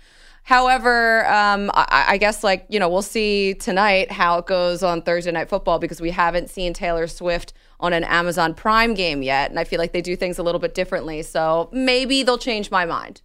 However, 0.43 1.27
um, 1.27 1.71
I, 1.75 2.05
I 2.09 2.19
guess 2.19 2.45
like 2.45 2.67
you 2.69 2.79
know 2.79 2.89
we'll 2.89 3.03
see 3.03 3.55
tonight 3.55 4.13
how 4.13 4.39
it 4.39 4.47
goes 4.47 4.83
on 4.83 5.03
Thursday 5.03 5.33
Night 5.33 5.49
Football 5.49 5.79
because 5.79 6.01
we 6.01 6.11
haven't 6.11 6.51
seen 6.51 6.73
Taylor 6.73 7.07
Swift 7.07 7.53
on 7.81 7.93
an 7.93 8.05
Amazon 8.05 8.55
Prime 8.55 8.95
game 8.95 9.23
yet, 9.23 9.51
and 9.51 9.59
I 9.59 9.65
feel 9.65 9.79
like 9.79 9.93
they 9.93 10.03
do 10.03 10.17
things 10.17 10.39
a 10.39 10.43
little 10.43 10.61
bit 10.61 10.75
differently. 10.75 11.23
So 11.23 11.69
maybe 11.73 12.23
they'll 12.23 12.39
change 12.39 12.71
my 12.71 12.85
mind. 12.85 13.23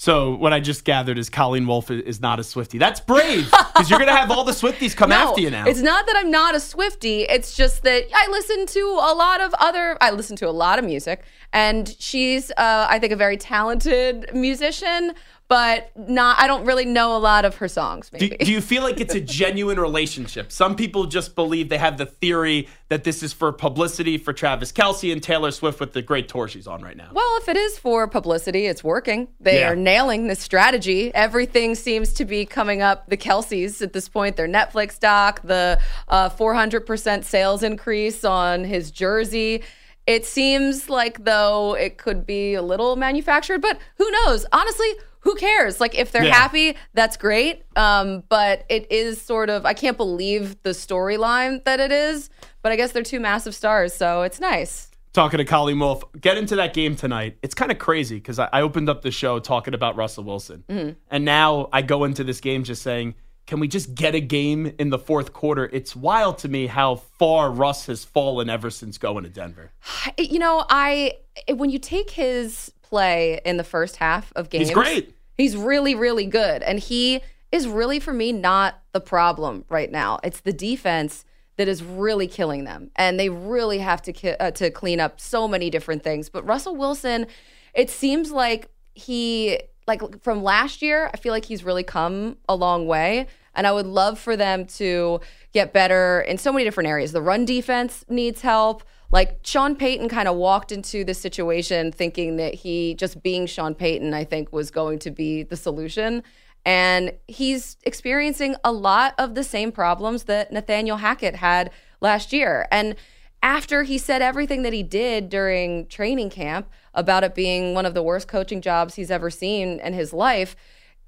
So 0.00 0.34
what 0.34 0.54
I 0.54 0.60
just 0.60 0.86
gathered 0.86 1.18
is 1.18 1.28
Colleen 1.28 1.66
Wolfe 1.66 1.90
i- 1.90 1.94
is 1.94 2.22
not 2.22 2.40
a 2.40 2.42
Swifty. 2.42 2.78
That's 2.78 3.00
brave 3.00 3.50
because 3.50 3.90
you're 3.90 3.98
going 3.98 4.08
to 4.08 4.16
have 4.16 4.30
all 4.30 4.44
the 4.44 4.52
Swifties 4.52 4.96
come 4.96 5.12
after 5.24 5.42
you 5.42 5.50
now. 5.50 5.66
It's 5.66 5.82
not 5.82 6.06
that 6.06 6.16
I'm 6.16 6.30
not 6.30 6.54
a 6.54 6.60
Swifty. 6.60 7.24
It's 7.24 7.54
just 7.54 7.82
that 7.82 8.04
I 8.14 8.26
listen 8.30 8.64
to 8.64 8.80
a 8.80 9.12
lot 9.14 9.42
of 9.42 9.52
other. 9.60 9.98
I 10.00 10.12
listen 10.12 10.36
to 10.36 10.48
a 10.48 10.56
lot 10.64 10.78
of 10.78 10.86
music, 10.86 11.22
and 11.52 11.94
she's, 11.98 12.50
uh, 12.52 12.86
I 12.88 12.98
think, 12.98 13.12
a 13.12 13.16
very 13.16 13.36
talented 13.36 14.30
musician. 14.32 15.12
But 15.50 15.90
not. 15.98 16.38
I 16.38 16.46
don't 16.46 16.64
really 16.64 16.84
know 16.84 17.16
a 17.16 17.18
lot 17.18 17.44
of 17.44 17.56
her 17.56 17.66
songs. 17.66 18.08
Do, 18.08 18.18
Maybe. 18.20 18.36
do 18.36 18.52
you 18.52 18.60
feel 18.60 18.84
like 18.84 19.00
it's 19.00 19.16
a 19.16 19.20
genuine 19.40 19.80
relationship? 19.80 20.52
Some 20.52 20.76
people 20.76 21.06
just 21.06 21.34
believe 21.34 21.68
they 21.68 21.76
have 21.76 21.98
the 21.98 22.06
theory 22.06 22.68
that 22.88 23.02
this 23.02 23.20
is 23.24 23.32
for 23.32 23.50
publicity 23.52 24.16
for 24.16 24.32
Travis 24.32 24.70
Kelce 24.70 25.12
and 25.12 25.20
Taylor 25.20 25.50
Swift 25.50 25.80
with 25.80 25.92
the 25.92 26.02
great 26.02 26.28
tour 26.28 26.46
she's 26.46 26.68
on 26.68 26.82
right 26.82 26.96
now. 26.96 27.08
Well, 27.12 27.38
if 27.42 27.48
it 27.48 27.56
is 27.56 27.76
for 27.78 28.06
publicity, 28.06 28.66
it's 28.66 28.84
working. 28.84 29.26
They 29.40 29.58
Yeah. 29.58 29.70
are 29.72 29.76
nailing 29.76 30.28
this 30.28 30.38
strategy. 30.38 31.12
Everything 31.16 31.74
seems 31.74 32.12
to 32.14 32.24
be 32.24 32.46
coming 32.46 32.80
up 32.80 33.08
the 33.08 33.16
Kelces 33.16 33.82
at 33.82 33.92
this 33.92 34.08
point. 34.08 34.36
Their 34.36 34.46
Netflix 34.48 35.00
doc, 35.00 35.40
the 35.42 35.80
uh, 36.06 36.30
400% 36.30 37.24
sales 37.24 37.64
increase 37.64 38.24
on 38.24 38.62
his 38.62 38.92
jersey. 38.92 39.64
It 40.06 40.24
seems 40.24 40.88
like 40.88 41.24
though 41.24 41.74
it 41.74 41.98
could 41.98 42.24
be 42.24 42.54
a 42.54 42.62
little 42.62 42.94
manufactured, 42.94 43.60
but 43.60 43.78
who 43.96 44.08
knows? 44.12 44.46
Honestly, 44.52 44.88
who 45.20 45.34
cares? 45.34 45.80
Like 45.80 45.94
if 45.98 46.12
they're 46.12 46.24
Yeah. 46.24 46.34
happy, 46.34 46.76
that's 46.94 47.16
great. 47.16 47.62
Um, 47.76 48.24
but 48.28 48.64
it 48.68 48.90
is 48.90 49.20
sort 49.20 49.50
of 49.50 49.66
I 49.66 49.74
can't 49.74 49.96
believe 49.96 50.62
the 50.62 50.70
storyline 50.70 51.64
that 51.64 51.80
it 51.80 51.92
is. 51.92 52.30
But 52.62 52.72
I 52.72 52.76
guess 52.76 52.92
they're 52.92 53.02
two 53.02 53.20
massive 53.20 53.54
stars, 53.54 53.94
so 53.94 54.22
it's 54.22 54.38
nice. 54.40 54.88
Talking 55.12 55.38
to 55.38 55.44
Colleen 55.44 55.78
Wolfe, 55.80 56.04
get 56.20 56.36
into 56.38 56.54
that 56.56 56.72
game 56.72 56.94
tonight. 56.94 57.36
It's 57.42 57.54
kind 57.54 57.72
of 57.72 57.78
crazy 57.78 58.16
because 58.16 58.38
I, 58.38 58.48
I 58.52 58.62
opened 58.62 58.88
up 58.88 59.02
the 59.02 59.10
show 59.10 59.40
talking 59.40 59.74
about 59.74 59.96
Russell 59.96 60.22
Wilson. 60.24 60.62
Mm-hmm. 60.68 60.90
And 61.10 61.24
now 61.24 61.68
I 61.72 61.82
go 61.82 62.04
into 62.04 62.22
this 62.22 62.40
game 62.40 62.62
just 62.62 62.82
saying, 62.82 63.14
can 63.46 63.58
we 63.58 63.66
just 63.66 63.94
get 63.96 64.14
a 64.14 64.20
game 64.20 64.72
in 64.78 64.90
the 64.90 64.98
fourth 64.98 65.32
quarter? 65.32 65.68
It's 65.72 65.96
wild 65.96 66.38
to 66.38 66.48
me 66.48 66.68
how 66.68 66.94
far 66.94 67.50
Russ 67.50 67.86
has 67.86 68.04
fallen 68.04 68.48
ever 68.48 68.70
since 68.70 68.98
going 68.98 69.24
to 69.24 69.30
Denver. 69.30 69.72
You 70.18 70.38
know, 70.38 70.64
I 70.70 71.14
when 71.54 71.70
you 71.70 71.78
take 71.80 72.10
his 72.10 72.70
play 72.90 73.40
in 73.44 73.56
the 73.56 73.64
first 73.64 73.96
half 73.96 74.32
of 74.36 74.50
games, 74.50 74.68
He's 74.68 74.74
great. 74.74 75.14
He's 75.36 75.56
really, 75.56 75.94
really 75.94 76.26
good, 76.26 76.62
and 76.62 76.78
he 76.78 77.22
is 77.50 77.66
really 77.66 77.98
for 77.98 78.12
me 78.12 78.32
not 78.32 78.82
the 78.92 79.00
problem 79.00 79.64
right 79.68 79.90
now. 79.90 80.18
It's 80.22 80.40
the 80.40 80.52
defense 80.52 81.24
that 81.56 81.68
is 81.68 81.82
really 81.82 82.26
killing 82.26 82.64
them, 82.64 82.90
and 82.96 83.18
they 83.18 83.28
really 83.28 83.78
have 83.78 84.02
to 84.02 84.12
ki- 84.12 84.36
uh, 84.38 84.50
to 84.52 84.70
clean 84.70 85.00
up 85.00 85.20
so 85.20 85.48
many 85.48 85.70
different 85.70 86.02
things. 86.02 86.28
But 86.28 86.44
Russell 86.46 86.76
Wilson, 86.76 87.26
it 87.74 87.90
seems 87.90 88.30
like 88.30 88.68
he 88.94 89.60
like 89.86 90.22
from 90.22 90.42
last 90.42 90.82
year. 90.82 91.10
I 91.12 91.16
feel 91.16 91.32
like 91.32 91.44
he's 91.44 91.64
really 91.64 91.84
come 91.84 92.36
a 92.48 92.54
long 92.54 92.86
way, 92.86 93.26
and 93.54 93.66
I 93.66 93.72
would 93.72 93.86
love 93.86 94.18
for 94.18 94.36
them 94.36 94.66
to 94.66 95.20
get 95.52 95.72
better 95.72 96.20
in 96.20 96.38
so 96.38 96.52
many 96.52 96.64
different 96.64 96.88
areas. 96.88 97.12
The 97.12 97.22
run 97.22 97.44
defense 97.44 98.04
needs 98.08 98.42
help. 98.42 98.82
Like 99.12 99.40
Sean 99.42 99.74
Payton 99.74 100.08
kind 100.08 100.28
of 100.28 100.36
walked 100.36 100.70
into 100.70 101.04
this 101.04 101.20
situation 101.20 101.90
thinking 101.90 102.36
that 102.36 102.54
he 102.54 102.94
just 102.94 103.22
being 103.22 103.46
Sean 103.46 103.74
Payton, 103.74 104.14
I 104.14 104.24
think, 104.24 104.52
was 104.52 104.70
going 104.70 105.00
to 105.00 105.10
be 105.10 105.42
the 105.42 105.56
solution. 105.56 106.22
And 106.64 107.12
he's 107.26 107.76
experiencing 107.84 108.54
a 108.62 108.70
lot 108.70 109.14
of 109.18 109.34
the 109.34 109.42
same 109.42 109.72
problems 109.72 110.24
that 110.24 110.52
Nathaniel 110.52 110.98
Hackett 110.98 111.36
had 111.36 111.70
last 112.00 112.32
year. 112.32 112.68
And 112.70 112.94
after 113.42 113.82
he 113.84 113.96
said 113.98 114.20
everything 114.22 114.62
that 114.62 114.72
he 114.72 114.82
did 114.82 115.28
during 115.30 115.86
training 115.86 116.30
camp 116.30 116.68
about 116.94 117.24
it 117.24 117.34
being 117.34 117.74
one 117.74 117.86
of 117.86 117.94
the 117.94 118.02
worst 118.02 118.28
coaching 118.28 118.60
jobs 118.60 118.94
he's 118.94 119.10
ever 119.10 119.30
seen 119.30 119.80
in 119.80 119.94
his 119.94 120.12
life, 120.12 120.54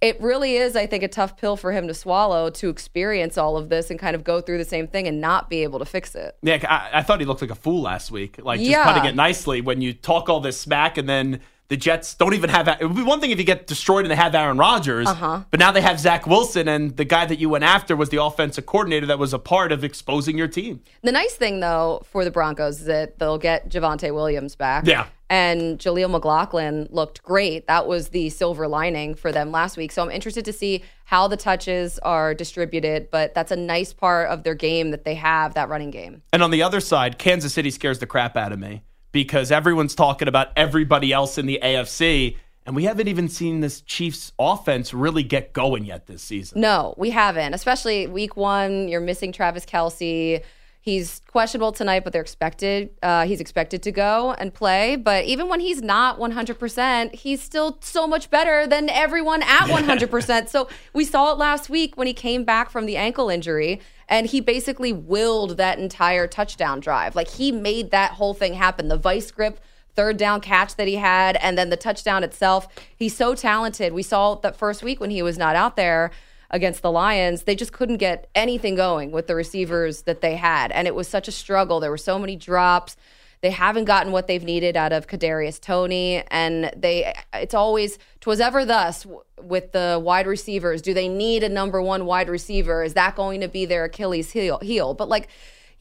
it 0.03 0.21
really 0.21 0.57
is, 0.57 0.77
I 0.77 0.87
think, 0.87 1.03
a 1.05 1.09
tough 1.09 1.39
pill 1.39 1.57
for 1.57 1.73
him 1.73 1.87
to 1.89 1.95
swallow 1.95 2.51
to 2.51 2.69
experience 2.69 3.39
all 3.39 3.57
of 3.57 3.69
this 3.71 3.89
and 3.89 3.99
kind 3.99 4.15
of 4.17 4.25
go 4.25 4.41
through 4.43 4.59
the 4.59 4.65
same 4.65 4.89
thing 4.89 5.07
and 5.07 5.21
not 5.21 5.49
be 5.49 5.63
able 5.63 5.79
to 5.79 5.85
fix 5.87 6.15
it. 6.15 6.37
Yeah, 6.43 6.59
I, 6.69 6.99
I 6.99 7.03
thought 7.03 7.21
he 7.21 7.25
looked 7.27 7.41
like 7.41 7.51
a 7.53 7.55
fool 7.55 7.81
last 7.83 8.11
week. 8.11 8.39
Like 8.43 8.59
just 8.59 8.69
Yeah. 8.71 8.93
putting 8.93 9.09
it 9.09 9.15
nicely 9.15 9.61
when 9.61 9.81
you 9.81 9.95
talk 9.95 10.29
all 10.29 10.41
this 10.41 10.61
smack 10.61 10.99
and 10.99 11.09
then 11.09 11.41
the 11.69 11.77
Jets 11.79 12.15
don't 12.15 12.35
even 12.35 12.51
have. 12.51 12.69
It 12.69 12.81
would 12.87 12.97
be 12.97 13.03
one 13.03 13.19
thing 13.21 13.31
if 13.31 13.39
you 13.39 13.45
get 13.45 13.67
destroyed 13.67 14.05
and 14.05 14.11
they 14.11 14.17
have 14.17 14.35
Aaron 14.35 14.59
Rodgers, 14.59 15.07
Uh-huh. 15.09 15.45
but 15.51 15.59
now 15.59 15.73
they 15.73 15.81
have 15.81 15.99
Zach 15.99 16.27
Wilson, 16.27 16.69
and 16.69 16.95
the 16.99 17.05
guy 17.07 17.25
that 17.25 17.39
you 17.39 17.49
went 17.49 17.65
after 17.65 17.97
was 17.97 18.11
the 18.11 18.23
offensive 18.23 18.67
coordinator 18.67 19.07
that 19.07 19.19
was 19.19 19.33
a 19.33 19.39
part 19.39 19.73
of 19.73 19.83
exposing 19.83 20.37
your 20.37 20.49
team. 20.49 20.83
The 21.03 21.13
nice 21.13 21.33
thing, 21.35 21.61
though, 21.61 22.03
for 22.05 22.25
the 22.27 22.31
Broncos 22.31 22.81
is 22.81 22.87
that 22.87 23.19
they'll 23.19 23.39
get 23.39 23.71
Javonte 23.71 24.13
Williams 24.13 24.55
back. 24.55 24.87
Yeah. 24.87 25.07
And 25.33 25.79
Jaleel 25.79 26.11
McLaughlin 26.11 26.89
looked 26.91 27.23
great. 27.23 27.67
That 27.67 27.87
was 27.87 28.11
the 28.11 28.29
silver 28.29 28.69
lining 28.69 29.15
for 29.15 29.33
them 29.33 29.51
last 29.51 29.79
week. 29.79 29.91
So 29.91 30.03
I'm 30.03 30.11
interested 30.11 30.45
to 30.45 30.53
see 30.53 30.85
how 31.07 31.27
the 31.27 31.39
touches 31.39 31.99
are 32.01 32.35
distributed, 32.35 33.11
but 33.11 33.33
that's 33.33 33.51
a 33.51 33.57
nice 33.57 33.95
part 33.95 34.29
of 34.29 34.43
their 34.43 34.55
game 34.55 34.91
that 34.91 35.05
they 35.05 35.15
have, 35.15 35.55
that 35.55 35.71
running 35.71 35.91
game. 35.91 36.21
And 36.35 36.43
on 36.43 36.51
the 36.51 36.63
other 36.63 36.81
side, 36.81 37.17
Kansas 37.17 37.55
City 37.55 37.71
scares 37.71 37.99
the 37.99 38.07
crap 38.07 38.37
out 38.37 38.53
of 38.53 38.59
me 38.59 38.83
because 39.11 39.51
everyone's 39.51 39.95
talking 39.95 40.29
about 40.29 40.49
everybody 40.55 41.15
else 41.15 41.39
in 41.39 41.47
the 41.47 41.59
AFC, 41.63 42.37
and 42.67 42.77
we 42.77 42.85
haven't 42.85 43.09
even 43.09 43.31
seen 43.31 43.61
this 43.61 43.81
Chiefs 43.81 44.33
offense 44.39 44.93
really 44.93 45.23
get 45.23 45.55
going 45.55 45.87
yet 45.87 46.07
this 46.09 46.21
season. 46.21 46.61
No, 46.61 46.93
we 46.99 47.09
haven't. 47.09 47.55
Especially 47.55 48.07
week 48.07 48.37
one, 48.37 48.87
you're 48.87 49.01
missing 49.01 49.33
Travis 49.33 49.65
Kelce. 49.65 50.43
He's 50.85 51.21
questionable 51.29 51.71
tonight, 51.71 52.03
but 52.03 52.13
they're 52.13 52.23
expected. 52.23 52.91
Uh, 53.05 53.25
he's 53.25 53.41
expected 53.41 53.85
to 53.85 53.93
go 53.93 54.35
and 54.37 54.53
play. 54.53 54.97
But 54.97 55.25
even 55.27 55.49
when 55.49 55.61
he's 55.61 55.81
not 55.81 56.19
100%, 56.19 57.15
he's 57.15 57.41
still 57.41 57.79
so 57.81 58.09
much 58.09 58.31
better 58.31 58.67
than 58.67 58.91
everyone 58.91 59.43
at 59.43 59.69
100%. 59.69 60.49
so 60.49 60.69
we 60.93 61.05
saw 61.05 61.31
it 61.31 61.39
last 61.39 61.71
week 61.71 61.97
when 61.97 62.09
he 62.09 62.13
came 62.13 62.43
back 62.43 62.69
from 62.69 62.87
the 62.87 62.97
ankle 62.97 63.31
injury 63.31 63.81
and 64.09 64.27
he 64.27 64.41
basically 64.41 64.93
willed 64.93 65.57
that 65.57 65.79
entire 65.79 66.27
touchdown 66.27 66.81
drive. 66.81 67.15
Like 67.15 67.29
he 67.29 67.53
made 67.53 67.93
that 67.93 68.15
whole 68.15 68.35
thing 68.35 68.55
happen. 68.55 68.89
The 68.89 68.97
vice 68.97 69.31
grip 69.31 69.61
third 69.95 70.17
down 70.17 70.41
catch 70.41 70.75
that 70.75 70.89
he 70.89 70.97
had 70.97 71.37
and 71.37 71.57
then 71.57 71.71
the 71.71 71.77
touchdown 71.77 72.25
itself. 72.25 72.67
He's 72.97 73.17
so 73.17 73.37
talented. 73.37 73.93
We 73.93 74.03
saw 74.03 74.35
that 74.35 74.57
first 74.57 74.83
week 74.83 74.99
when 74.99 75.11
he 75.11 75.23
was 75.23 75.39
not 75.39 75.55
out 75.55 75.77
there 75.77 76.11
against 76.53 76.83
the 76.83 76.93
Lions, 76.93 77.45
they 77.45 77.55
just 77.55 77.73
couldn't 77.73 77.97
get 77.97 78.29
anything 78.35 78.75
going 78.75 79.11
with 79.11 79.27
the 79.27 79.35
receivers 79.35 80.03
that 80.03 80.21
they 80.21 80.37
had. 80.37 80.71
And 80.73 80.87
it 80.87 80.95
was 80.95 81.09
such 81.09 81.29
a 81.29 81.33
struggle. 81.33 81.81
There 81.81 81.91
were 81.91 81.97
so 81.97 82.19
many 82.19 82.37
drops. 82.37 82.97
They 83.41 83.51
haven't 83.51 83.87
gotten 83.87 84.13
what 84.13 84.29
they've 84.29 84.45
needed 84.45 84.77
out 84.77 84.93
of 84.93 85.09
Kadarius 85.09 85.61
Toney, 85.61 86.23
and 86.31 86.71
they. 86.77 87.13
It's 87.35 87.55
always 87.55 87.99
twas 88.21 88.39
ever 88.39 88.65
thus 88.65 89.05
with 89.43 89.73
the 89.73 90.01
wide 90.01 90.29
receivers. 90.29 90.81
Do 90.81 90.95
they 90.95 91.09
need 91.09 91.43
a 91.43 91.49
number 91.49 91.83
one 91.83 92.07
wide 92.07 92.29
receiver? 92.29 92.85
Is 92.85 92.95
that 92.95 93.17
going 93.17 93.41
to 93.41 93.49
be 93.49 93.65
their 93.65 93.85
Achilles 93.85 94.31
heel? 94.31 94.61
heel? 94.63 94.95
But 94.95 95.09
like 95.09 95.29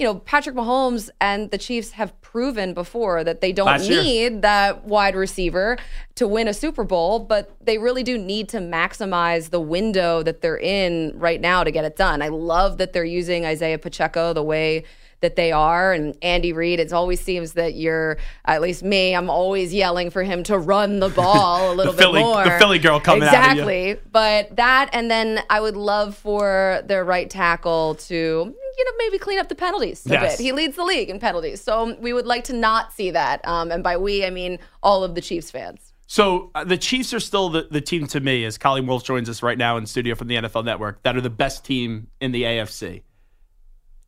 you 0.01 0.07
know, 0.07 0.15
Patrick 0.15 0.55
Mahomes 0.55 1.11
and 1.21 1.51
the 1.51 1.59
Chiefs 1.59 1.91
have 1.91 2.19
proven 2.21 2.73
before 2.73 3.23
that 3.23 3.39
they 3.39 3.51
don't 3.51 3.67
Last 3.67 3.87
year. 3.87 4.01
need 4.01 4.41
that 4.41 4.83
wide 4.83 5.15
receiver 5.15 5.77
to 6.15 6.27
win 6.27 6.47
a 6.47 6.55
Super 6.55 6.83
Bowl, 6.83 7.19
but 7.19 7.55
they 7.63 7.77
really 7.77 8.01
do 8.01 8.17
need 8.17 8.49
to 8.49 8.57
maximize 8.57 9.51
the 9.51 9.59
window 9.59 10.23
that 10.23 10.41
they're 10.41 10.57
in 10.57 11.13
right 11.15 11.39
now 11.39 11.63
to 11.63 11.69
get 11.69 11.85
it 11.85 11.97
done. 11.97 12.23
I 12.23 12.29
love 12.29 12.79
that 12.79 12.93
they're 12.93 13.05
using 13.05 13.45
Isaiah 13.45 13.77
Pacheco 13.77 14.33
the 14.33 14.41
way 14.41 14.85
that 15.21 15.35
they 15.35 15.51
are. 15.51 15.93
And 15.93 16.15
Andy 16.21 16.51
Reid, 16.53 16.79
it 16.79 16.91
always 16.91 17.21
seems 17.21 17.53
that 17.53 17.73
you're, 17.75 18.17
at 18.45 18.61
least 18.61 18.83
me, 18.83 19.15
I'm 19.15 19.29
always 19.29 19.73
yelling 19.73 20.09
for 20.09 20.23
him 20.23 20.43
to 20.43 20.57
run 20.57 20.99
the 20.99 21.09
ball 21.09 21.71
a 21.71 21.73
little 21.75 21.93
bit 21.93 21.99
Philly- 22.01 22.21
more. 22.21 22.43
the 22.43 22.51
Philly 22.59 22.79
girl 22.79 22.99
coming 22.99 23.23
out 23.23 23.29
exactly. 23.33 23.97
But 24.11 24.55
that, 24.57 24.89
and 24.93 25.09
then 25.09 25.41
I 25.49 25.61
would 25.61 25.77
love 25.77 26.17
for 26.17 26.81
their 26.85 27.03
right 27.05 27.29
tackle 27.29 27.95
to, 27.95 28.15
you 28.15 28.85
know, 28.85 28.91
maybe 28.97 29.17
clean 29.17 29.39
up 29.39 29.47
the 29.47 29.55
penalties 29.55 30.05
a 30.05 30.09
Yes. 30.09 30.37
bit. 30.37 30.43
He 30.43 30.51
leads 30.51 30.75
the 30.75 30.83
league 30.83 31.09
in 31.09 31.19
penalties. 31.19 31.61
So 31.61 31.95
we 31.99 32.13
would 32.13 32.25
like 32.25 32.43
to 32.45 32.53
not 32.53 32.91
see 32.93 33.11
that. 33.11 33.47
Um, 33.47 33.71
and 33.71 33.83
by 33.83 33.97
we, 33.97 34.25
I 34.25 34.29
mean 34.29 34.59
all 34.83 35.03
of 35.03 35.15
the 35.15 35.21
Chiefs 35.21 35.51
fans. 35.51 35.93
So 36.07 36.51
uh, 36.55 36.65
the 36.65 36.77
Chiefs 36.77 37.13
are 37.13 37.21
still 37.21 37.47
the, 37.47 37.67
the 37.71 37.79
team 37.79 38.05
to 38.07 38.19
me, 38.19 38.43
as 38.43 38.57
Colleen 38.57 38.85
Wolfe 38.85 39.03
joins 39.05 39.29
us 39.29 39.41
right 39.41 39.57
now 39.57 39.77
in 39.77 39.85
studio 39.85 40.13
from 40.15 40.27
the 40.27 40.35
NFL 40.35 40.65
Network, 40.65 41.03
that 41.03 41.15
are 41.15 41.21
the 41.21 41.29
best 41.29 41.63
team 41.63 42.07
in 42.19 42.33
the 42.33 42.43
AFC. 42.43 43.03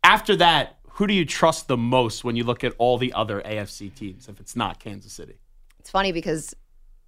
After 0.03 0.35
that, 0.35 0.77
who 0.93 1.07
do 1.07 1.13
you 1.13 1.25
trust 1.25 1.67
the 1.67 1.77
most 1.77 2.23
when 2.23 2.35
you 2.35 2.43
look 2.43 2.63
at 2.63 2.73
all 2.77 2.97
the 2.97 3.13
other 3.13 3.41
AFC 3.41 3.93
teams 3.93 4.27
if 4.29 4.39
it's 4.39 4.55
not 4.55 4.79
Kansas 4.79 5.11
City? 5.11 5.39
It's 5.79 5.89
funny 5.89 6.11
because 6.11 6.55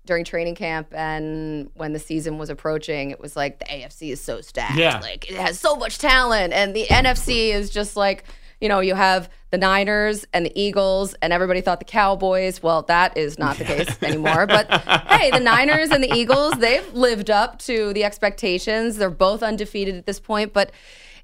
during 0.06 0.24
training 0.24 0.56
camp 0.56 0.88
and 0.92 1.70
when 1.76 1.94
the 1.94 2.00
season 2.00 2.38
was 2.38 2.50
approaching, 2.50 3.12
it 3.12 3.20
was 3.20 3.36
like 3.36 3.60
the 3.60 3.66
AFC 3.66 4.12
is 4.12 4.22
so 4.22 4.42
stacked. 4.42 4.78
Yeah. 4.78 5.00
Like 5.00 5.30
it 5.30 5.38
has 5.38 5.60
so 5.60 5.76
much 5.76 6.00
talent. 6.00 6.54
And 6.54 6.76
the 6.76 6.86
NFC 6.86 7.50
is 7.50 7.70
just 7.70 7.96
like, 7.96 8.24
you 8.60 8.70
know, 8.70 8.80
you 8.80 8.96
have 8.96 9.30
the 9.52 9.58
Niners 9.60 10.26
and 10.34 10.46
the 10.46 10.60
Eagles, 10.60 11.14
and 11.22 11.32
everybody 11.32 11.62
thought 11.62 11.80
the 11.80 11.86
Cowboys. 11.86 12.64
Well, 12.64 12.84
that 12.84 13.18
is 13.18 13.38
not 13.38 13.58
the 13.58 13.66
case 13.66 13.98
anymore. 14.02 14.48
But 14.48 14.72
hey, 15.10 15.30
the 15.30 15.40
Niners 15.40 15.92
and 15.92 16.04
the 16.04 16.12
Eagles, 16.12 16.54
they've 16.56 16.92
lived 16.94 17.30
up 17.30 17.60
to 17.60 17.94
the 17.94 18.04
expectations. 18.04 18.98
They're 18.98 19.10
both 19.10 19.44
undefeated 19.44 19.96
at 19.96 20.06
this 20.06 20.20
point. 20.20 20.54
But 20.54 20.72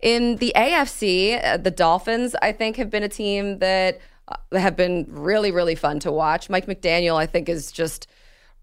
in 0.01 0.37
the 0.37 0.53
AFC, 0.55 1.43
uh, 1.43 1.57
the 1.57 1.71
Dolphins, 1.71 2.35
I 2.41 2.51
think, 2.51 2.77
have 2.77 2.89
been 2.89 3.03
a 3.03 3.09
team 3.09 3.59
that 3.59 3.99
uh, 4.27 4.35
have 4.57 4.75
been 4.75 5.05
really, 5.09 5.51
really 5.51 5.75
fun 5.75 5.99
to 6.01 6.11
watch. 6.11 6.49
Mike 6.49 6.65
McDaniel, 6.65 7.15
I 7.15 7.25
think, 7.25 7.49
is 7.49 7.71
just 7.71 8.07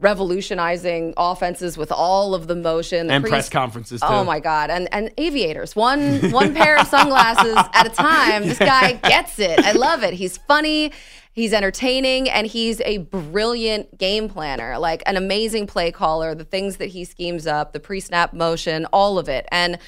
revolutionizing 0.00 1.12
offenses 1.16 1.76
with 1.76 1.90
all 1.90 2.34
of 2.34 2.46
the 2.46 2.54
motion 2.54 3.08
the 3.08 3.14
And 3.14 3.24
pre- 3.24 3.30
press 3.30 3.48
conferences, 3.48 4.00
too. 4.00 4.06
Oh 4.08 4.24
my 4.24 4.40
god! 4.40 4.70
And 4.70 4.92
and 4.92 5.12
aviators, 5.18 5.74
one 5.74 6.30
one 6.30 6.54
pair 6.54 6.78
of 6.78 6.86
sunglasses 6.86 7.56
at 7.74 7.86
a 7.86 7.90
time. 7.90 8.46
This 8.46 8.58
guy 8.58 8.94
gets 8.94 9.38
it. 9.38 9.58
I 9.64 9.72
love 9.72 10.02
it. 10.02 10.14
He's 10.14 10.36
funny. 10.38 10.92
He's 11.32 11.52
entertaining 11.52 12.28
and 12.28 12.48
he's 12.48 12.80
a 12.80 12.98
brilliant 12.98 13.96
game 13.96 14.28
planner, 14.28 14.76
like 14.76 15.04
an 15.06 15.16
amazing 15.16 15.68
play 15.68 15.92
caller, 15.92 16.34
the 16.34 16.44
things 16.44 16.78
that 16.78 16.86
he 16.86 17.04
schemes 17.04 17.46
up, 17.46 17.72
the 17.72 17.78
pre 17.78 18.00
snap 18.00 18.32
motion, 18.32 18.86
all 18.86 19.20
of 19.20 19.28
it. 19.28 19.46
And 19.52 19.78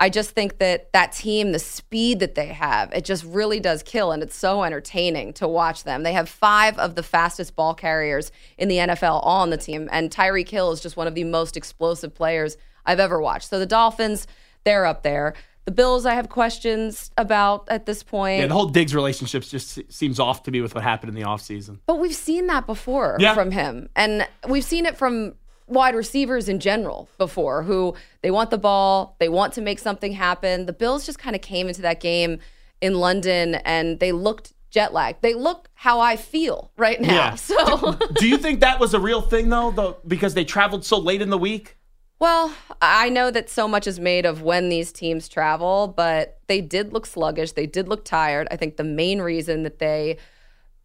I 0.00 0.10
just 0.10 0.30
think 0.30 0.58
that 0.58 0.92
that 0.92 1.12
team, 1.12 1.52
the 1.52 1.58
speed 1.60 2.18
that 2.18 2.34
they 2.34 2.48
have, 2.48 2.92
it 2.92 3.04
just 3.04 3.24
really 3.24 3.60
does 3.60 3.82
kill. 3.82 4.10
And 4.10 4.22
it's 4.22 4.36
so 4.36 4.64
entertaining 4.64 5.32
to 5.34 5.46
watch 5.46 5.84
them. 5.84 6.02
They 6.02 6.12
have 6.12 6.28
five 6.28 6.76
of 6.78 6.96
the 6.96 7.02
fastest 7.02 7.54
ball 7.54 7.74
carriers 7.74 8.32
in 8.58 8.68
the 8.68 8.78
NFL 8.78 9.24
on 9.24 9.50
the 9.50 9.56
team. 9.56 9.88
And 9.92 10.10
Tyreek 10.10 10.48
Hill 10.48 10.72
is 10.72 10.80
just 10.80 10.96
one 10.96 11.06
of 11.06 11.14
the 11.14 11.24
most 11.24 11.56
explosive 11.56 12.12
players 12.14 12.56
I've 12.84 13.00
ever 13.00 13.20
watched. 13.20 13.48
So 13.48 13.58
the 13.60 13.66
Dolphins, 13.66 14.26
they're 14.64 14.84
up 14.84 15.04
there. 15.04 15.34
The 15.64 15.70
Bills, 15.70 16.04
I 16.04 16.14
have 16.14 16.28
questions 16.28 17.10
about 17.16 17.66
at 17.70 17.86
this 17.86 18.02
point. 18.02 18.40
Yeah, 18.40 18.48
the 18.48 18.52
whole 18.54 18.66
Diggs 18.66 18.94
relationship 18.94 19.44
just 19.44 19.80
seems 19.90 20.20
off 20.20 20.42
to 20.42 20.50
me 20.50 20.60
with 20.60 20.74
what 20.74 20.84
happened 20.84 21.08
in 21.08 21.14
the 21.14 21.26
offseason. 21.26 21.78
But 21.86 22.00
we've 22.00 22.14
seen 22.14 22.48
that 22.48 22.66
before 22.66 23.16
Yeah. 23.18 23.32
from 23.32 23.50
him. 23.52 23.88
And 23.96 24.28
we've 24.46 24.64
seen 24.64 24.84
it 24.84 24.98
from 24.98 25.36
wide 25.66 25.94
receivers 25.94 26.48
in 26.48 26.60
general 26.60 27.08
before 27.18 27.62
who 27.62 27.94
they 28.22 28.30
want 28.30 28.50
the 28.50 28.58
ball, 28.58 29.16
they 29.18 29.28
want 29.28 29.54
to 29.54 29.60
make 29.60 29.78
something 29.78 30.12
happen. 30.12 30.66
The 30.66 30.72
Bills 30.72 31.06
just 31.06 31.18
kind 31.18 31.34
of 31.34 31.42
came 31.42 31.68
into 31.68 31.82
that 31.82 32.00
game 32.00 32.38
in 32.80 32.94
London 32.94 33.56
and 33.56 33.98
they 34.00 34.12
looked 34.12 34.52
jet 34.70 34.92
lagged. 34.92 35.22
They 35.22 35.34
look 35.34 35.68
how 35.74 36.00
I 36.00 36.16
feel 36.16 36.70
right 36.76 37.00
now. 37.00 37.14
Yeah. 37.14 37.34
So 37.36 37.92
Do 38.14 38.28
you 38.28 38.36
think 38.38 38.60
that 38.60 38.80
was 38.80 38.92
a 38.92 39.00
real 39.00 39.20
thing, 39.20 39.48
though, 39.48 39.70
though 39.70 39.96
because 40.06 40.34
they 40.34 40.44
traveled 40.44 40.84
so 40.84 40.98
late 40.98 41.22
in 41.22 41.30
the 41.30 41.38
week? 41.38 41.76
Well, 42.18 42.54
I 42.80 43.08
know 43.08 43.30
that 43.30 43.50
so 43.50 43.68
much 43.68 43.86
is 43.86 44.00
made 44.00 44.24
of 44.24 44.42
when 44.42 44.68
these 44.68 44.92
teams 44.92 45.28
travel, 45.28 45.92
but 45.96 46.38
they 46.46 46.60
did 46.60 46.92
look 46.92 47.06
sluggish. 47.06 47.52
They 47.52 47.66
did 47.66 47.88
look 47.88 48.04
tired. 48.04 48.48
I 48.50 48.56
think 48.56 48.76
the 48.76 48.84
main 48.84 49.20
reason 49.20 49.62
that 49.64 49.78
they 49.78 50.18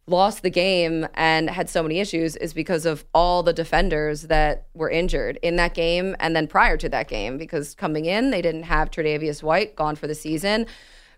lost 0.10 0.42
the 0.44 0.50
game 0.50 1.08
and 1.14 1.50
had 1.50 1.70
so 1.70 1.82
many 1.84 2.00
issues 2.00 2.36
is 2.36 2.54
because 2.54 2.86
of 2.86 3.06
all 3.14 3.44
the 3.44 3.54
defenders 3.54 4.24
that 4.24 4.68
were 4.74 4.90
injured 4.90 5.38
in 5.42 5.56
that 5.58 5.74
game 5.74 6.16
and 6.20 6.36
then 6.36 6.48
prior 6.48 6.78
to 6.78 6.90
that 6.90 7.08
game 7.08 7.38
because 7.38 7.76
coming 7.76 8.06
in 8.06 8.32
they 8.32 8.42
didn't 8.42 8.64
have 8.64 8.92
Tre'Davious 8.92 9.42
White 9.44 9.76
gone 9.76 9.96
for 9.96 10.08
the 10.08 10.16
season. 10.16 10.66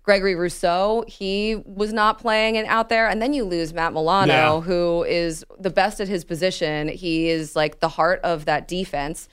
Gregory 0.04 0.34
Rousseau, 0.34 1.04
he 1.08 1.62
was 1.66 1.94
not 1.94 2.18
playing 2.18 2.58
and 2.58 2.68
out 2.68 2.90
there. 2.90 3.08
And 3.08 3.22
then 3.22 3.34
you 3.34 3.44
lose 3.44 3.72
Matt 3.72 3.94
Milano, 3.94 4.34
Yeah. 4.34 4.60
who 4.62 5.04
is 5.04 5.46
the 5.60 5.70
best 5.70 6.00
at 6.02 6.08
his 6.08 6.24
position. 6.26 6.88
He 6.88 7.30
is 7.30 7.56
like 7.56 7.82
the 7.82 7.90
heart 7.90 8.20
of 8.24 8.46
that 8.46 8.68
defense. 8.68 9.28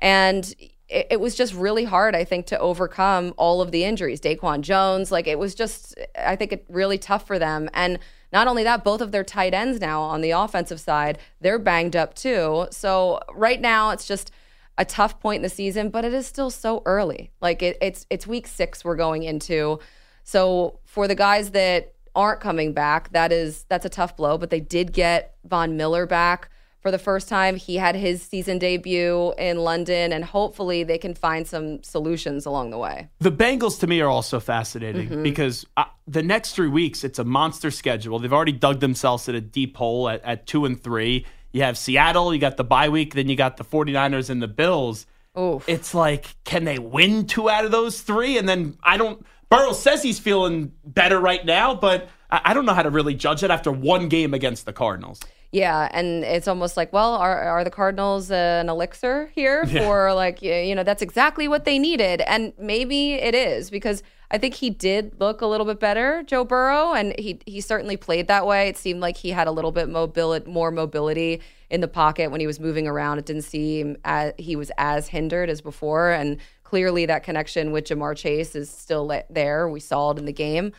And 0.00 0.54
it, 0.88 1.08
it 1.10 1.20
was 1.20 1.34
just 1.34 1.52
really 1.52 1.84
hard, 1.84 2.16
I 2.16 2.24
think, 2.24 2.46
to 2.46 2.58
overcome 2.58 3.34
all 3.36 3.60
of 3.60 3.70
the 3.70 3.84
injuries. 3.84 4.18
DaQuan 4.18 4.62
Jones, 4.62 5.12
like 5.12 5.26
it 5.26 5.38
was 5.38 5.54
just, 5.54 5.94
I 6.18 6.36
think, 6.36 6.52
it 6.52 6.64
really 6.70 6.96
tough 6.96 7.26
for 7.26 7.38
them. 7.38 7.68
And 7.74 7.98
not 8.34 8.48
only 8.48 8.64
that, 8.64 8.82
both 8.82 9.00
of 9.00 9.12
their 9.12 9.24
tight 9.24 9.54
ends 9.54 9.80
now 9.80 10.02
on 10.02 10.20
the 10.20 10.32
offensive 10.32 10.80
side, 10.80 11.18
they're 11.40 11.58
banged 11.58 11.94
up 11.94 12.14
too. 12.14 12.66
So 12.72 13.20
right 13.32 13.60
now, 13.60 13.90
it's 13.90 14.06
just 14.06 14.32
a 14.76 14.84
tough 14.84 15.20
point 15.20 15.36
in 15.36 15.42
the 15.42 15.48
season, 15.48 15.88
but 15.88 16.04
it 16.04 16.12
is 16.12 16.26
still 16.26 16.50
so 16.50 16.82
early. 16.84 17.30
Like 17.40 17.62
it, 17.62 17.78
it's 17.80 18.06
it's 18.10 18.26
week 18.26 18.48
six 18.48 18.84
we're 18.84 18.96
going 18.96 19.22
into. 19.22 19.78
So 20.24 20.80
for 20.84 21.06
the 21.06 21.14
guys 21.14 21.52
that 21.52 21.94
aren't 22.16 22.40
coming 22.40 22.72
back, 22.72 23.12
that 23.12 23.30
is 23.30 23.64
that's 23.68 23.86
a 23.86 23.88
tough 23.88 24.16
blow. 24.16 24.36
But 24.36 24.50
they 24.50 24.60
did 24.60 24.92
get 24.92 25.36
Von 25.44 25.76
Miller 25.76 26.04
back 26.04 26.50
for 26.84 26.90
the 26.90 26.98
first 26.98 27.30
time. 27.30 27.56
He 27.56 27.76
had 27.76 27.96
his 27.96 28.20
season 28.20 28.58
debut 28.58 29.32
in 29.38 29.56
London, 29.56 30.12
and 30.12 30.22
hopefully 30.22 30.84
they 30.84 30.98
can 30.98 31.14
find 31.14 31.48
some 31.48 31.82
solutions 31.82 32.44
along 32.44 32.72
the 32.72 32.76
way. 32.76 33.08
The 33.20 33.32
Bengals 33.32 33.80
to 33.80 33.86
me 33.86 34.02
are 34.02 34.08
also 34.08 34.38
fascinating 34.38 35.08
Mm-hmm. 35.08 35.22
because 35.22 35.64
uh, 35.78 35.84
the 36.06 36.22
next 36.22 36.52
three 36.54 36.68
weeks 36.68 37.02
it's 37.02 37.18
a 37.18 37.24
monster 37.24 37.70
schedule. 37.70 38.18
They've 38.18 38.32
already 38.32 38.52
dug 38.52 38.80
themselves 38.80 39.26
in 39.30 39.34
a 39.34 39.40
deep 39.40 39.78
hole 39.78 40.10
at, 40.10 40.22
at 40.24 40.46
two 40.46 40.66
and 40.66 40.78
three. 40.78 41.24
You 41.52 41.62
have 41.62 41.78
Seattle, 41.78 42.34
you 42.34 42.38
got 42.40 42.58
the 42.58 42.64
bye 42.64 42.90
week, 42.90 43.14
then 43.14 43.30
you 43.30 43.36
got 43.36 43.56
the 43.56 43.64
49ers 43.64 44.28
and 44.28 44.42
the 44.42 44.48
Bills. 44.48 45.06
Oof. 45.38 45.66
It's 45.66 45.94
like, 45.94 46.36
can 46.44 46.64
they 46.64 46.78
win 46.78 47.26
two 47.26 47.48
out 47.48 47.64
of 47.64 47.70
those 47.70 48.02
three? 48.02 48.36
And 48.36 48.46
then 48.46 48.76
I 48.82 48.98
don't. 48.98 49.24
Burrow 49.48 49.72
says 49.72 50.02
he's 50.02 50.18
feeling 50.18 50.72
better 50.84 51.18
right 51.18 51.44
now, 51.46 51.74
but 51.74 52.08
I, 52.30 52.40
I 52.46 52.54
don't 52.54 52.66
know 52.66 52.74
how 52.74 52.82
to 52.82 52.90
really 52.90 53.14
judge 53.14 53.42
it 53.42 53.50
after 53.50 53.72
one 53.72 54.08
game 54.08 54.34
against 54.34 54.66
the 54.66 54.72
Cardinals. 54.74 55.20
Yeah, 55.54 55.88
and 55.92 56.24
it's 56.24 56.48
almost 56.48 56.76
like, 56.76 56.92
well, 56.92 57.14
are 57.14 57.40
are 57.40 57.62
the 57.62 57.70
Cardinals 57.70 58.28
an 58.32 58.68
elixir 58.68 59.30
here 59.36 59.64
for 59.68 60.12
like 60.12 60.42
you 60.42 60.74
know 60.74 60.82
that's 60.82 61.00
exactly 61.00 61.46
what 61.46 61.64
they 61.64 61.78
needed, 61.78 62.22
and 62.22 62.52
maybe 62.58 63.12
it 63.12 63.36
is 63.36 63.70
because 63.70 64.02
I 64.32 64.38
think 64.38 64.54
he 64.54 64.68
did 64.68 65.20
look 65.20 65.42
a 65.42 65.46
little 65.46 65.64
bit 65.64 65.78
better, 65.78 66.24
Joe 66.26 66.44
Burrow, 66.44 66.92
and 66.92 67.14
he 67.20 67.38
he 67.46 67.60
certainly 67.60 67.96
played 67.96 68.26
that 68.26 68.48
way. 68.48 68.66
It 68.66 68.76
seemed 68.76 68.98
like 68.98 69.16
he 69.16 69.30
had 69.30 69.46
a 69.46 69.52
little 69.52 69.70
bit 69.70 69.88
mobility, 69.88 70.50
more 70.50 70.72
mobility 70.72 71.40
in 71.70 71.80
the 71.80 71.88
pocket 71.88 72.32
when 72.32 72.40
he 72.40 72.48
was 72.48 72.58
moving 72.58 72.88
around. 72.88 73.18
It 73.20 73.26
didn't 73.26 73.42
seem 73.42 73.96
as, 74.04 74.32
he 74.36 74.56
was 74.56 74.72
as 74.76 75.06
hindered 75.06 75.48
as 75.48 75.60
before, 75.60 76.10
and 76.10 76.38
clearly 76.64 77.06
that 77.06 77.22
connection 77.22 77.70
with 77.70 77.84
Ja'Marr 77.84 78.16
Chase 78.16 78.56
is 78.56 78.70
still 78.70 79.08
there. 79.30 79.68
We 79.68 79.78
saw 79.78 80.10
it 80.10 80.18
in 80.18 80.24
the 80.24 80.32
game. 80.32 80.72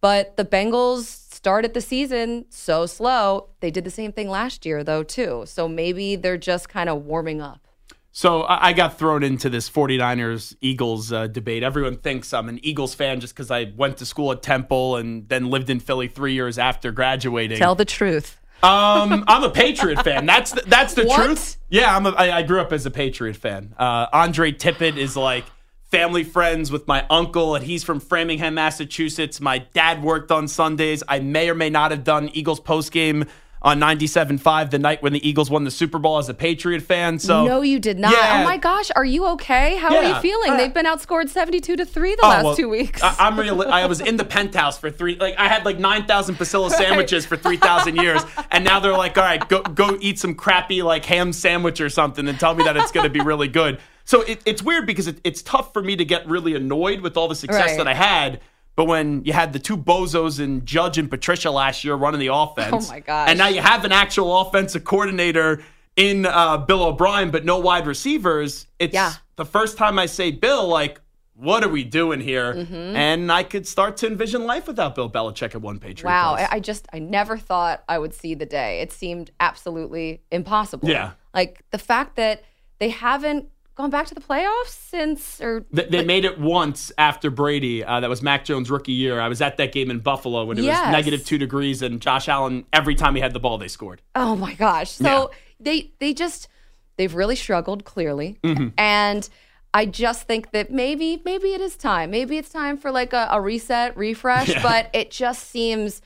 But 0.00 0.36
the 0.36 0.44
Bengals 0.44 1.21
started 1.42 1.74
the 1.74 1.80
season 1.80 2.44
so 2.50 2.86
slow. 2.86 3.48
They 3.58 3.72
did 3.72 3.82
the 3.82 3.90
same 3.90 4.12
thing 4.12 4.28
last 4.30 4.64
year, 4.64 4.84
though, 4.84 5.02
too. 5.02 5.42
So 5.44 5.66
maybe 5.66 6.14
they're 6.14 6.36
just 6.38 6.68
kind 6.68 6.88
of 6.88 7.02
warming 7.04 7.40
up. 7.40 7.66
So 8.12 8.44
I 8.48 8.72
got 8.74 8.96
thrown 8.96 9.24
into 9.24 9.50
this 9.50 9.68
49ers 9.68 10.54
Eagles 10.60 11.12
uh, 11.12 11.26
debate. 11.26 11.64
Everyone 11.64 11.96
thinks 11.96 12.32
I'm 12.32 12.48
an 12.48 12.60
Eagles 12.62 12.94
fan 12.94 13.18
just 13.18 13.34
because 13.34 13.50
I 13.50 13.72
went 13.76 13.96
to 13.96 14.06
school 14.06 14.30
at 14.30 14.40
Temple 14.42 14.96
and 14.96 15.28
then 15.28 15.50
lived 15.50 15.68
in 15.68 15.80
Philly 15.80 16.06
three 16.06 16.34
years 16.34 16.58
after 16.58 16.92
graduating. 16.92 17.58
Tell 17.58 17.74
the 17.74 17.86
truth. 17.86 18.38
Um, 18.62 19.24
I'm 19.26 19.42
a 19.42 19.50
Patriot 19.50 20.00
fan. 20.04 20.26
That's 20.26 20.52
the, 20.52 20.60
that's 20.64 20.94
the 20.94 21.06
What? 21.06 21.24
truth. 21.24 21.56
Yeah, 21.70 21.96
I'm. 21.96 22.06
A, 22.06 22.10
I, 22.10 22.36
I 22.36 22.42
grew 22.44 22.60
up 22.60 22.72
as 22.72 22.86
a 22.86 22.90
Patriot 22.92 23.34
fan. 23.34 23.74
Uh, 23.76 24.06
Andre 24.12 24.52
Tippett 24.52 24.96
is 24.96 25.16
like 25.16 25.46
family 25.92 26.24
friends 26.24 26.72
with 26.72 26.88
my 26.88 27.06
uncle, 27.10 27.54
and 27.54 27.62
he's 27.64 27.84
from 27.84 28.00
Framingham, 28.00 28.54
Massachusetts. 28.54 29.40
My 29.42 29.58
dad 29.58 30.02
worked 30.02 30.32
on 30.32 30.48
Sundays. 30.48 31.02
I 31.06 31.20
may 31.20 31.50
or 31.50 31.54
may 31.54 31.68
not 31.68 31.90
have 31.90 32.02
done 32.02 32.30
Eagles 32.32 32.60
post 32.60 32.90
game 32.92 33.26
on 33.60 33.78
97.5 33.78 34.70
the 34.70 34.78
night 34.78 35.02
when 35.02 35.12
the 35.12 35.28
Eagles 35.28 35.48
won 35.50 35.62
the 35.64 35.70
Super 35.70 35.98
Bowl 36.00 36.16
as 36.18 36.28
a 36.30 36.34
Patriot 36.34 36.80
fan. 36.82 37.18
So 37.18 37.44
no, 37.46 37.60
you 37.60 37.78
did 37.78 37.98
not. 37.98 38.10
Yeah. 38.12 38.40
Oh 38.40 38.44
my 38.44 38.56
gosh, 38.56 38.90
are 38.96 39.04
you 39.04 39.26
okay? 39.34 39.76
How 39.76 39.94
are 39.94 40.02
you 40.02 40.14
feeling? 40.16 40.52
Uh, 40.52 40.56
They've 40.56 40.74
been 40.74 40.86
outscored 40.86 41.28
72 41.28 41.76
to 41.76 41.84
3 41.84 42.14
the 42.16 42.22
Oh, 42.24 42.28
last 42.28 42.44
well, 42.44 42.56
two 42.56 42.68
weeks. 42.68 43.00
I, 43.02 43.14
I'm 43.20 43.38
real. 43.38 43.62
I 43.62 43.86
was 43.86 44.00
in 44.00 44.16
the 44.16 44.24
penthouse 44.24 44.78
for 44.78 44.90
three. 44.90 45.14
Like 45.16 45.36
I 45.38 45.46
had 45.46 45.64
like 45.64 45.78
nine 45.78 46.06
thousand 46.06 46.36
Pisillo 46.36 46.70
sandwiches 46.70 47.24
for 47.26 47.36
three 47.36 47.58
thousand 47.58 47.96
years, 47.96 48.22
and 48.50 48.64
now 48.64 48.80
they're 48.80 48.96
like, 48.96 49.16
all 49.16 49.24
right, 49.24 49.46
go 49.48 49.60
go 49.62 49.96
eat 50.00 50.18
some 50.18 50.34
crappy 50.34 50.82
like 50.82 51.04
ham 51.04 51.32
sandwich 51.32 51.80
or 51.80 51.88
something, 51.90 52.26
and 52.26 52.40
tell 52.40 52.54
me 52.56 52.64
that 52.64 52.76
it's 52.76 52.90
going 52.90 53.04
to 53.04 53.10
be 53.10 53.20
really 53.20 53.46
good. 53.48 53.78
So 54.04 54.22
it, 54.22 54.40
it's 54.44 54.62
weird 54.62 54.86
because 54.86 55.06
it, 55.08 55.20
it's 55.24 55.42
tough 55.42 55.72
for 55.72 55.82
me 55.82 55.96
to 55.96 56.04
get 56.04 56.26
really 56.28 56.54
annoyed 56.54 57.00
with 57.00 57.16
all 57.16 57.28
the 57.28 57.34
success 57.34 57.70
Right. 57.70 57.76
that 57.78 57.88
I 57.88 57.94
had. 57.94 58.40
But 58.74 58.86
when 58.86 59.22
you 59.24 59.32
had 59.34 59.52
the 59.52 59.58
two 59.58 59.76
bozos 59.76 60.40
and 60.40 60.64
Judge 60.64 60.96
and 60.98 61.10
Patricia 61.10 61.50
last 61.50 61.84
year 61.84 61.94
running 61.94 62.20
the 62.20 62.32
offense, 62.32 62.88
Oh 62.88 62.92
my 62.92 63.00
gosh. 63.00 63.28
and 63.28 63.38
now 63.38 63.48
you 63.48 63.60
have 63.60 63.84
an 63.84 63.92
actual 63.92 64.40
offensive 64.40 64.82
coordinator 64.84 65.62
in 65.96 66.24
uh, 66.24 66.56
Bill 66.56 66.82
O'Brien, 66.84 67.30
but 67.30 67.44
no 67.44 67.58
wide 67.58 67.86
receivers. 67.86 68.66
It's 68.78 68.94
Yeah. 68.94 69.12
the 69.36 69.44
first 69.44 69.76
time 69.76 69.98
I 69.98 70.06
say 70.06 70.30
Bill, 70.30 70.66
like, 70.66 71.00
what 71.34 71.62
are 71.64 71.68
we 71.68 71.84
doing 71.84 72.20
here? 72.20 72.54
Mm-hmm. 72.54 72.74
And 72.96 73.30
I 73.30 73.42
could 73.42 73.66
start 73.66 73.96
to 73.98 74.06
envision 74.06 74.44
life 74.46 74.66
without 74.66 74.94
Bill 74.94 75.10
Belichick 75.10 75.54
at 75.54 75.60
one 75.60 75.78
Patriot. 75.78 76.10
Wow, 76.10 76.36
I 76.50 76.60
just 76.60 76.86
I 76.94 76.98
never 76.98 77.36
thought 77.36 77.82
I 77.88 77.98
would 77.98 78.14
see 78.14 78.34
the 78.34 78.46
day. 78.46 78.80
It 78.80 78.90
seemed 78.92 79.30
absolutely 79.40 80.22
impossible. 80.30 80.88
Yeah. 80.88 81.12
Like 81.34 81.62
the 81.70 81.78
fact 81.78 82.16
that 82.16 82.42
they 82.78 82.88
haven't 82.90 83.48
gone 83.74 83.90
back 83.90 84.06
to 84.06 84.14
the 84.14 84.20
playoffs 84.20 84.68
since 84.68 85.40
or 85.40 85.64
They, 85.72 85.84
they 85.86 86.04
made 86.04 86.24
it 86.24 86.38
once 86.38 86.92
after 86.98 87.30
Brady. 87.30 87.82
Uh, 87.84 88.00
that 88.00 88.10
was 88.10 88.22
Mac 88.22 88.44
Jones' 88.44 88.70
rookie 88.70 88.92
year. 88.92 89.20
I 89.20 89.28
was 89.28 89.40
at 89.40 89.56
that 89.56 89.72
game 89.72 89.90
in 89.90 90.00
Buffalo 90.00 90.44
when 90.44 90.58
it 90.58 90.64
Yes. 90.64 90.86
was 90.86 90.92
negative 90.92 91.24
two 91.24 91.38
degrees, 91.38 91.82
and 91.82 92.00
Josh 92.00 92.28
Allen, 92.28 92.64
every 92.72 92.94
time 92.94 93.14
he 93.14 93.20
had 93.20 93.32
the 93.32 93.40
ball, 93.40 93.58
they 93.58 93.68
scored. 93.68 94.02
Oh 94.14 94.36
my 94.36 94.54
gosh. 94.54 94.90
So 94.90 95.04
Yeah. 95.30 95.36
they 95.60 95.92
they 96.00 96.12
just 96.14 96.48
they've 96.96 97.14
really 97.14 97.36
struggled 97.36 97.84
clearly. 97.84 98.38
Mm-hmm. 98.44 98.68
And 98.78 99.28
I 99.74 99.86
just 99.86 100.24
think 100.24 100.50
that 100.50 100.70
maybe 100.70 101.22
maybe 101.24 101.54
it 101.54 101.60
is 101.62 101.76
time. 101.76 102.10
Maybe 102.10 102.36
it's 102.36 102.50
time 102.50 102.76
for 102.76 102.90
like 102.90 103.14
a, 103.14 103.28
a 103.30 103.40
reset, 103.40 103.96
refresh, 103.96 104.62
but 104.62 104.90
it 104.92 105.10
just 105.10 105.48
seems 105.48 106.02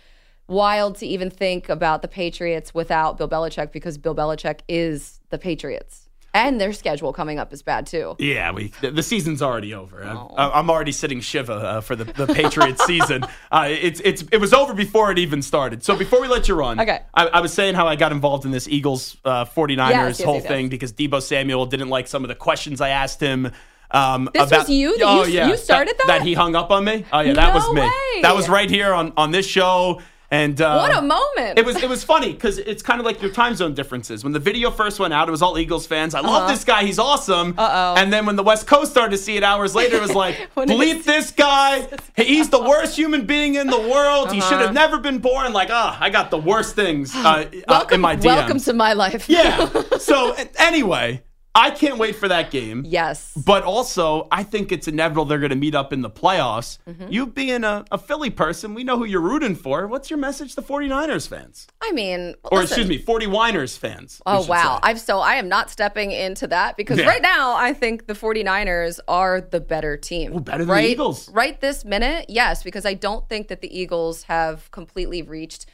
wild 0.46 0.94
to 0.98 1.06
even 1.06 1.28
think 1.28 1.68
about 1.68 2.02
the 2.02 2.06
Patriots 2.08 2.72
without 2.72 3.18
Bill 3.18 3.28
Belichick 3.28 3.72
because 3.72 3.98
Bill 3.98 4.14
Belichick 4.14 4.60
is 4.68 5.18
the 5.30 5.38
Patriots. 5.38 6.05
And 6.36 6.60
their 6.60 6.74
schedule 6.74 7.14
coming 7.14 7.38
up 7.38 7.50
is 7.54 7.62
bad 7.62 7.86
too. 7.86 8.14
Yeah, 8.18 8.52
we 8.52 8.72
the, 8.82 8.90
the 8.90 9.02
season's 9.02 9.40
already 9.40 9.72
over. 9.72 10.02
I'm, 10.04 10.16
Oh. 10.18 10.34
I'm 10.36 10.68
already 10.68 10.92
sitting 10.92 11.20
shiva 11.22 11.54
uh, 11.54 11.80
for 11.80 11.96
the, 11.96 12.04
the 12.04 12.26
Patriots 12.26 12.84
season. 12.92 13.24
Uh, 13.50 13.68
it's 13.70 14.00
it's 14.04 14.22
it 14.30 14.38
was 14.38 14.52
over 14.52 14.74
before 14.74 15.10
it 15.10 15.18
even 15.18 15.40
started. 15.40 15.82
So 15.82 15.96
before 15.96 16.20
we 16.20 16.28
let 16.28 16.46
you 16.48 16.54
run, 16.54 16.78
Okay. 16.78 17.00
I, 17.14 17.26
I 17.28 17.40
was 17.40 17.52
saying 17.54 17.74
how 17.74 17.86
I 17.88 17.96
got 17.96 18.12
involved 18.12 18.44
in 18.44 18.50
this 18.50 18.68
Eagles 18.68 19.16
uh, 19.24 19.46
49ers 19.46 19.78
Yes, 19.78 20.18
yes, 20.18 20.22
whole 20.22 20.34
yes, 20.36 20.46
thing 20.46 20.68
because 20.68 20.92
Deebo 20.92 21.22
Samuel 21.22 21.64
didn't 21.66 21.88
like 21.88 22.06
some 22.06 22.22
of 22.22 22.28
the 22.28 22.34
questions 22.34 22.80
I 22.82 22.90
asked 22.90 23.20
him. 23.20 23.50
Um, 23.90 24.28
This 24.34 24.50
was 24.50 24.68
you? 24.68 24.98
That 24.98 25.04
oh, 25.06 25.24
you- 25.24 25.32
yeah, 25.34 25.48
you 25.48 25.56
started 25.56 25.94
that? 25.98 26.06
That 26.08 26.22
he 26.22 26.34
hung 26.34 26.54
up 26.54 26.70
on 26.70 26.84
me. 26.84 27.04
Oh 27.12 27.20
yeah, 27.20 27.32
that 27.34 27.54
was 27.54 27.66
me. 27.72 27.80
way. 27.80 28.22
That 28.22 28.34
was 28.36 28.48
right 28.48 28.68
here 28.68 28.92
on 28.92 29.12
on 29.16 29.30
this 29.30 29.46
show. 29.46 30.02
And 30.30 30.60
uh, 30.60 30.78
What 30.78 30.96
a 30.96 31.02
moment. 31.02 31.56
It 31.58 31.64
was 31.64 31.76
it 31.80 31.88
was 31.88 32.02
funny 32.02 32.32
because 32.32 32.58
it's 32.58 32.82
kind 32.82 32.98
of 32.98 33.06
like 33.06 33.22
your 33.22 33.30
time 33.30 33.54
zone 33.54 33.74
differences. 33.74 34.24
When 34.24 34.32
the 34.32 34.40
video 34.40 34.70
first 34.72 34.98
went 34.98 35.14
out, 35.14 35.28
it 35.28 35.30
was 35.30 35.40
all 35.40 35.56
Eagles 35.56 35.86
fans. 35.86 36.14
I 36.16 36.20
love 36.20 36.48
this 36.48 36.64
guy; 36.64 36.82
he's 36.84 36.98
awesome. 36.98 37.54
Uh-huh. 37.56 37.62
Uh-oh. 37.62 38.00
And 38.02 38.12
then 38.12 38.26
when 38.26 38.34
the 38.34 38.42
West 38.42 38.66
Coast 38.66 38.90
started 38.90 39.12
to 39.12 39.18
see 39.22 39.36
it 39.36 39.44
hours 39.44 39.74
later, 39.76 39.96
it 39.96 40.02
was 40.02 40.14
like, 40.24 40.48
bleep 40.56 41.04
this 41.04 41.30
guy. 41.30 41.86
He's 42.16 42.48
the 42.50 42.60
worst 42.60 42.96
human 42.96 43.24
being 43.26 43.54
in 43.54 43.68
the 43.68 43.78
world. 43.78 44.32
He 44.32 44.40
Uh-huh. 44.40 44.48
should 44.48 44.60
have 44.60 44.74
never 44.74 44.98
been 44.98 45.18
born. 45.18 45.52
Like, 45.52 45.68
ah, 45.70 45.96
I 46.00 46.10
got 46.10 46.30
the 46.30 46.38
worst 46.38 46.74
things 46.74 47.14
uh, 47.14 47.18
uh, 47.46 47.46
welcome, 47.68 47.94
in 47.96 48.00
my 48.00 48.16
DMs. 48.16 48.24
welcome 48.24 48.58
to 48.60 48.72
my 48.72 48.92
life. 48.94 49.28
yeah. 49.28 49.68
So 50.00 50.34
anyway, 50.58 51.22
I 51.56 51.70
can't 51.70 51.98
wait 51.98 52.14
for 52.16 52.28
that 52.28 52.50
game. 52.50 52.84
yes. 52.86 53.32
But 53.34 53.62
also, 53.64 54.28
I 54.30 54.42
think 54.42 54.70
it's 54.72 54.86
inevitable 54.86 55.24
they're 55.24 55.38
going 55.38 55.50
to 55.50 55.56
meet 55.56 55.74
up 55.74 55.92
in 55.92 56.02
the 56.02 56.10
playoffs. 56.10 56.78
Mm-hmm. 56.88 57.06
You 57.10 57.26
being 57.26 57.64
a, 57.64 57.84
a 57.90 57.98
Philly 57.98 58.30
person, 58.30 58.74
we 58.74 58.84
know 58.84 58.98
who 58.98 59.04
you're 59.06 59.20
rooting 59.22 59.54
for. 59.56 59.86
What's 59.86 60.10
your 60.10 60.18
message 60.18 60.54
to 60.56 60.62
49ers 60.62 61.26
fans? 61.28 61.66
I 61.82 61.92
mean, 61.92 62.34
Or 62.44 62.58
listen. 62.60 62.80
excuse 62.80 62.88
me, 62.88 63.02
40winers 63.02 63.78
fans. 63.78 64.20
Oh 64.26 64.44
wow. 64.46 64.78
I've 64.82 65.00
so 65.00 65.20
I 65.20 65.34
am 65.36 65.48
not 65.48 65.70
stepping 65.70 66.10
into 66.12 66.46
that 66.48 66.76
because 66.76 66.98
Yeah. 66.98 67.06
right 67.06 67.22
now 67.22 67.54
I 67.56 67.72
think 67.72 68.06
the 68.06 68.14
49ers 68.14 69.00
are 69.08 69.40
the 69.40 69.60
better 69.60 69.96
team. 69.96 70.32
Oh, 70.34 70.40
better 70.40 70.64
than 70.64 70.76
the? 70.76 70.86
Eagles. 70.88 71.28
Right 71.30 71.60
this 71.60 71.84
minute, 71.84 72.26
yes, 72.28 72.62
because 72.62 72.84
I 72.84 72.94
don't 72.94 73.26
think 73.28 73.48
that 73.48 73.60
the 73.62 73.76
Eagles 73.80 74.24
have 74.24 74.70
completely 74.72 75.22
reached 75.22 75.66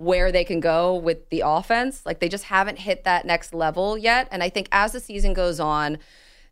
where 0.00 0.32
they 0.32 0.44
can 0.44 0.60
go 0.60 0.96
with 0.96 1.28
the 1.28 1.42
offense. 1.44 2.06
Like 2.06 2.20
they 2.20 2.28
just 2.30 2.44
haven't 2.44 2.78
hit 2.78 3.04
that 3.04 3.26
next 3.26 3.52
level 3.52 3.98
yet. 3.98 4.28
And 4.30 4.42
I 4.42 4.48
think 4.48 4.66
as 4.72 4.92
the 4.92 5.00
season 5.00 5.34
goes 5.34 5.60
on, 5.60 5.98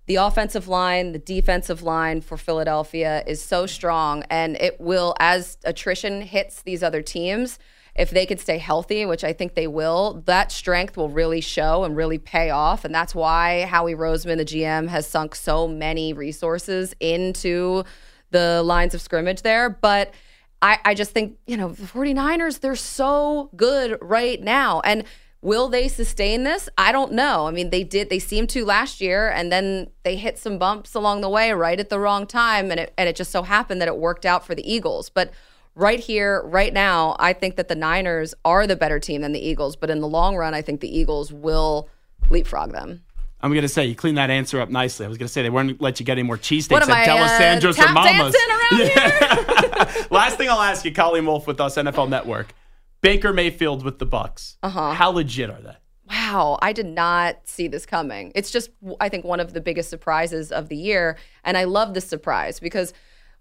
the 0.05 0.17
offensive 0.17 0.69
line, 0.69 1.13
the 1.13 1.19
defensive 1.19 1.83
line 1.83 2.21
for 2.21 2.37
Philadelphia 2.37 3.25
is 3.27 3.43
so 3.43 3.65
strong, 3.65 4.23
and 4.29 4.57
it 4.57 4.79
will, 4.79 5.15
as 5.19 5.57
attrition 5.65 6.21
hits 6.21 6.61
these 6.61 6.83
other 6.83 7.01
teams, 7.01 7.59
if 7.95 8.11
they 8.11 8.27
could 8.27 8.39
stay 8.39 8.59
healthy, 8.59 9.07
which 9.07 9.25
I 9.25 9.33
think 9.33 9.55
they 9.55 9.67
will, 9.67 10.23
that 10.27 10.53
strength 10.53 10.99
will 10.99 11.09
really 11.09 11.41
show 11.41 11.85
and 11.85 11.97
really 11.97 12.19
pay 12.19 12.51
off. 12.51 12.85
And 12.85 12.95
that's 12.95 13.15
why 13.15 13.63
Howie 13.63 13.95
Roseman, 13.95 14.37
the 14.37 14.45
GM, 14.45 14.89
has 14.89 15.07
sunk 15.07 15.35
so 15.35 15.67
many 15.67 16.13
resources 16.13 16.95
into 17.01 17.85
the 18.31 18.63
lines 18.63 18.95
of 18.95 19.01
scrimmage 19.01 19.41
there. 19.41 19.71
But 19.71 20.13
I, 20.61 20.79
I 20.85 20.95
just 20.95 21.13
think, 21.13 21.39
you 21.47 21.57
know, 21.57 21.69
the 21.73 21.87
49ers, 21.87 22.61
they're 22.61 22.77
so 22.77 23.51
good 23.57 23.99
right 24.01 24.41
now. 24.43 24.81
And 24.81 25.05
will 25.41 25.69
they 25.69 25.87
sustain 25.89 26.43
this? 26.43 26.69
I 26.77 26.91
don't 26.91 27.13
know. 27.13 27.47
I 27.47 27.53
mean, 27.53 27.71
they 27.71 27.85
did, 27.85 28.11
they 28.11 28.19
seemed 28.19 28.51
to 28.51 28.65
last 28.65 29.01
year, 29.01 29.29
and 29.29 29.53
then 29.53 29.91
they 30.03 30.17
hit 30.17 30.37
some 30.39 30.59
bumps 30.59 30.95
along 30.95 31.21
the 31.21 31.29
way 31.29 31.53
right 31.53 31.79
at 31.79 31.91
the 31.91 32.01
wrong 32.01 32.27
time. 32.27 32.71
And 32.71 32.81
it, 32.81 32.93
and 32.99 33.09
it 33.09 33.15
just 33.15 33.31
so 33.31 33.43
happened 33.43 33.81
that 33.81 33.89
it 33.89 33.99
worked 33.99 34.27
out 34.27 34.45
for 34.45 34.55
the 34.55 34.69
Eagles. 34.69 35.11
But 35.11 35.31
right 35.77 36.01
here, 36.01 36.43
right 36.45 36.73
now, 36.73 37.15
I 37.21 37.33
think 37.33 37.55
that 37.57 37.69
the 37.69 37.77
Niners 37.77 38.35
are 38.45 38.67
the 38.67 38.77
better 38.77 38.99
team 38.99 39.21
than 39.21 39.33
the 39.33 39.47
Eagles. 39.47 39.77
But 39.77 39.91
in 39.91 40.01
the 40.01 40.09
long 40.09 40.37
run, 40.37 40.55
I 40.55 40.63
think 40.63 40.81
the 40.81 40.97
Eagles 40.97 41.33
will 41.33 41.89
leapfrog 42.31 42.73
them. 42.73 43.05
I'm 43.41 43.51
going 43.51 43.63
to 43.63 43.69
say, 43.69 43.87
you 43.87 43.95
cleaned 43.95 44.19
that 44.19 44.31
answer 44.31 44.61
up 44.61 44.69
nicely. 44.69 45.07
I 45.07 45.09
was 45.09 45.17
going 45.17 45.29
to 45.29 45.33
say, 45.33 45.43
they 45.43 45.51
weren't 45.51 45.81
let 45.81 46.01
you 46.01 46.07
get 46.07 46.13
any 46.13 46.25
more 46.25 46.37
cheesesteaks 46.37 46.81
at 46.81 46.91
I, 46.91 47.09
uh, 47.09 47.59
or 47.65 47.93
Mama's. 47.93 48.37
here? 48.71 50.07
Last 50.11 50.37
thing 50.37 50.49
I'll 50.49 50.61
ask 50.61 50.85
you, 50.85 50.93
Colleen 50.93 51.25
Wolfe 51.25 51.47
with 51.47 51.61
us, 51.61 51.77
NFL 51.77 52.09
Network. 52.09 52.53
Baker 53.01 53.33
Mayfield 53.33 53.85
with 53.85 54.01
the 54.01 54.07
Bucs. 54.07 54.57
Uh-huh. 54.63 54.93
How 54.93 55.11
legit 55.11 55.51
are 55.51 55.61
they? 55.61 55.77
Wow, 56.11 56.59
I 56.63 56.73
did 56.73 56.87
not 56.87 57.37
see 57.45 57.69
this 57.69 57.85
coming. 57.87 58.33
It's 58.35 58.51
just, 58.51 58.71
I 58.99 59.09
think, 59.09 59.25
one 59.25 59.41
of 59.41 59.53
the 59.53 59.61
biggest 59.61 59.91
surprises 59.91 60.51
of 60.51 60.69
the 60.69 60.77
year. 60.77 61.17
And 61.45 61.57
I 61.57 61.65
love 61.65 61.95
this 61.95 62.07
surprise 62.07 62.59
because 62.59 62.93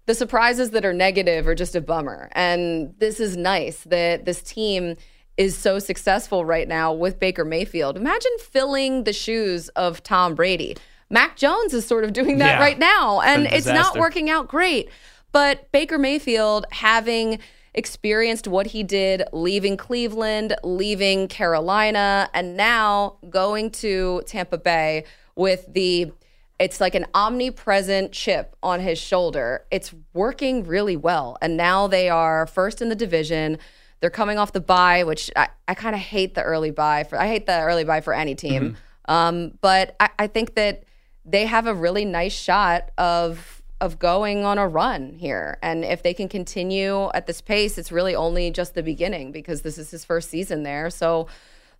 the 0.06 0.14
surprises 0.14 0.70
that 0.70 0.84
are 0.84 0.92
negative 0.92 1.48
are 1.48 1.54
just 1.54 1.74
a 1.74 1.80
bummer. 1.80 2.28
And 2.32 2.94
this 2.98 3.20
is 3.20 3.36
nice 3.36 3.82
that 3.84 4.26
this 4.26 4.42
team 4.42 4.96
is 5.38 5.56
so 5.56 5.78
successful 5.78 6.44
right 6.44 6.68
now 6.68 6.92
with 6.92 7.18
Baker 7.18 7.44
Mayfield. 7.44 7.96
Imagine 7.96 8.32
filling 8.40 9.04
the 9.04 9.12
shoes 9.14 9.68
of 9.70 10.02
Tom 10.02 10.34
Brady. 10.34 10.76
Mac 11.08 11.36
Jones 11.36 11.72
is 11.72 11.86
sort 11.86 12.04
of 12.04 12.12
doing 12.12 12.38
that 12.38 12.58
Yeah. 12.58 12.60
right 12.60 12.78
now, 12.78 13.20
and 13.22 13.46
a 13.46 13.56
it's 13.56 13.66
not 13.66 13.96
working 13.98 14.28
out 14.28 14.48
great. 14.48 14.90
But 15.32 15.70
Baker 15.72 15.96
Mayfield 15.96 16.66
having 16.72 17.38
experienced 17.72 18.48
what 18.48 18.66
he 18.66 18.82
did 18.82 19.22
leaving 19.32 19.76
Cleveland, 19.76 20.56
leaving 20.64 21.28
Carolina, 21.28 22.28
and 22.34 22.56
now 22.56 23.16
going 23.30 23.70
to 23.70 24.22
Tampa 24.26 24.58
Bay 24.58 25.04
with 25.36 25.64
the 25.72 26.10
it's 26.58 26.80
like 26.80 26.96
an 26.96 27.06
omnipresent 27.14 28.10
chip 28.10 28.56
on 28.64 28.80
his 28.80 28.98
shoulder. 28.98 29.64
It's 29.70 29.94
working 30.12 30.64
really 30.64 30.96
well. 30.96 31.38
And 31.40 31.56
now 31.56 31.86
they 31.86 32.08
are 32.08 32.48
first 32.48 32.82
in 32.82 32.88
the 32.88 32.96
division. 32.96 33.58
They're 34.00 34.10
coming 34.10 34.38
off 34.38 34.52
the 34.52 34.60
bye, 34.60 35.04
which 35.04 35.30
I, 35.34 35.48
I 35.66 35.74
kind 35.74 35.94
of 35.94 36.00
hate 36.00 36.34
the 36.34 36.42
early 36.42 36.70
bye 36.70 37.04
for 37.04 37.18
I 37.18 37.26
hate 37.26 37.46
the 37.46 37.60
early 37.60 37.84
bye 37.84 38.00
for 38.00 38.14
any 38.14 38.34
team. 38.34 38.76
Um, 39.06 39.52
but 39.60 39.96
I, 39.98 40.10
I 40.18 40.26
think 40.26 40.54
that 40.54 40.84
they 41.24 41.46
have 41.46 41.66
a 41.66 41.74
really 41.74 42.04
nice 42.04 42.32
shot 42.34 42.90
of 42.98 43.62
of 43.80 43.98
going 43.98 44.44
on 44.44 44.58
a 44.58 44.66
run 44.66 45.14
here. 45.14 45.56
And 45.62 45.84
if 45.84 46.02
they 46.02 46.12
can 46.12 46.28
continue 46.28 47.10
at 47.14 47.26
this 47.26 47.40
pace, 47.40 47.78
it's 47.78 47.92
really 47.92 48.14
only 48.14 48.50
just 48.50 48.74
the 48.74 48.82
beginning 48.82 49.30
because 49.30 49.62
this 49.62 49.78
is 49.78 49.90
his 49.90 50.04
first 50.04 50.30
season 50.30 50.64
there. 50.64 50.90
So 50.90 51.28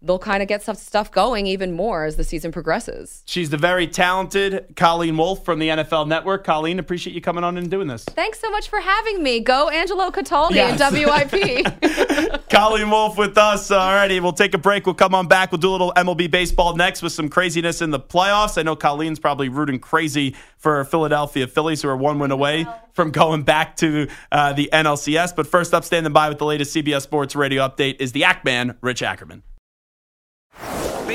they'll 0.00 0.18
kind 0.18 0.42
of 0.42 0.48
get 0.48 0.62
some 0.62 0.76
stuff 0.76 1.10
going 1.10 1.46
even 1.46 1.72
more 1.72 2.04
as 2.04 2.16
the 2.16 2.24
season 2.24 2.52
progresses. 2.52 3.22
She's 3.26 3.50
the 3.50 3.56
very 3.56 3.86
talented 3.86 4.74
Colleen 4.76 5.16
Wolfe 5.16 5.44
from 5.44 5.58
the 5.58 5.68
NFL 5.68 6.06
Network. 6.06 6.44
Colleen, 6.44 6.78
appreciate 6.78 7.14
you 7.14 7.20
coming 7.20 7.44
on 7.44 7.56
and 7.56 7.70
doing 7.70 7.88
this. 7.88 8.04
Thanks 8.04 8.40
so 8.40 8.50
much 8.50 8.68
for 8.68 8.80
having 8.80 9.22
me. 9.22 9.40
Go 9.40 9.68
Angelo 9.68 10.10
Cataldi 10.10 10.54
yes. 10.54 10.80
and 10.80 10.94
WIP. 10.94 12.48
Colleen 12.50 12.90
Wolfe 12.90 13.18
with 13.18 13.36
us. 13.36 13.70
All 13.70 13.92
righty, 13.92 14.20
we'll 14.20 14.32
take 14.32 14.54
a 14.54 14.58
break. 14.58 14.86
We'll 14.86 14.94
come 14.94 15.14
on 15.14 15.26
back. 15.26 15.50
We'll 15.50 15.58
do 15.58 15.70
a 15.70 15.72
little 15.72 15.92
MLB 15.96 16.30
baseball 16.30 16.76
next 16.76 17.02
with 17.02 17.12
some 17.12 17.28
craziness 17.28 17.82
in 17.82 17.90
the 17.90 18.00
playoffs. 18.00 18.56
I 18.56 18.62
know 18.62 18.76
Colleen's 18.76 19.18
probably 19.18 19.48
rooting 19.48 19.78
crazy 19.78 20.36
for 20.58 20.84
Philadelphia 20.84 21.46
Phillies, 21.46 21.82
who 21.82 21.88
are 21.88 21.96
one 21.96 22.18
win 22.18 22.30
away 22.30 22.66
from 22.92 23.10
going 23.10 23.42
back 23.42 23.76
to 23.76 24.08
uh, 24.32 24.52
the 24.52 24.68
NLCS. 24.72 25.34
But 25.34 25.46
first 25.46 25.74
up, 25.74 25.84
standing 25.84 26.12
by 26.12 26.28
with 26.28 26.38
the 26.38 26.44
latest 26.44 26.74
CBS 26.74 27.02
Sports 27.02 27.36
Radio 27.36 27.66
update 27.66 28.00
is 28.00 28.12
the 28.12 28.22
Ackman, 28.22 28.76
Rich 28.80 29.02
Ackerman. 29.02 29.42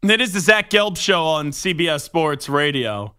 It 0.00 0.20
is 0.20 0.32
the 0.32 0.38
Zach 0.38 0.70
Gelb 0.70 0.96
show 0.96 1.24
on 1.24 1.50
CBS 1.50 2.02
Sports 2.02 2.48
Radio. 2.48 3.16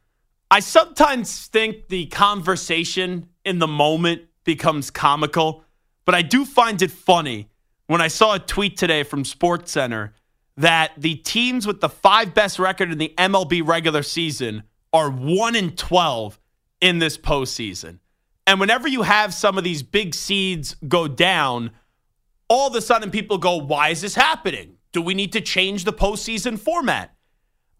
I 0.49 0.61
sometimes 0.61 1.47
think 1.47 1.89
the 1.89 2.05
conversation 2.05 3.27
in 3.43 3.59
the 3.59 3.67
moment 3.67 4.21
becomes 4.45 4.89
comical, 4.89 5.65
but 6.05 6.15
I 6.15 6.21
do 6.21 6.45
find 6.45 6.81
it 6.81 6.89
funny 6.89 7.49
when 7.87 7.99
I 7.99 8.07
saw 8.07 8.35
a 8.35 8.39
tweet 8.39 8.77
today 8.77 9.03
from 9.03 9.23
SportsCenter 9.23 10.11
that 10.55 10.93
the 10.97 11.15
teams 11.15 11.67
with 11.67 11.81
the 11.81 11.89
five 11.89 12.33
best 12.33 12.59
record 12.59 12.93
in 12.93 12.97
the 12.97 13.13
MLB 13.17 13.61
regular 13.67 14.01
season 14.01 14.63
are 14.93 15.11
1 15.11 15.57
in 15.57 15.75
12 15.75 16.39
in 16.79 16.99
this 16.99 17.17
postseason. 17.17 17.99
And 18.47 18.57
whenever 18.57 18.87
you 18.87 19.01
have 19.01 19.33
some 19.33 19.57
of 19.57 19.65
these 19.65 19.83
big 19.83 20.15
seeds 20.15 20.77
go 20.87 21.09
down, 21.09 21.71
all 22.47 22.69
of 22.69 22.75
a 22.75 22.81
sudden 22.81 23.11
people 23.11 23.37
go, 23.37 23.57
why 23.57 23.89
is 23.89 23.99
this 23.99 24.15
happening? 24.15 24.77
Do 24.91 25.01
we 25.01 25.13
need 25.13 25.33
to 25.33 25.41
change 25.41 25.83
the 25.83 25.93
postseason 25.93 26.57
format? 26.59 27.15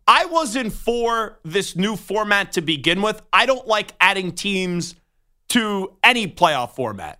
I 0.07 0.25
wasn't 0.25 0.73
for 0.73 1.39
this 1.43 1.75
new 1.75 1.95
format 1.95 2.53
to 2.53 2.61
begin 2.61 3.01
with. 3.01 3.21
I 3.31 3.45
don't 3.45 3.67
like 3.67 3.93
adding 3.99 4.31
teams 4.31 4.95
to 5.49 5.95
any 6.03 6.27
playoff 6.27 6.71
format. 6.71 7.19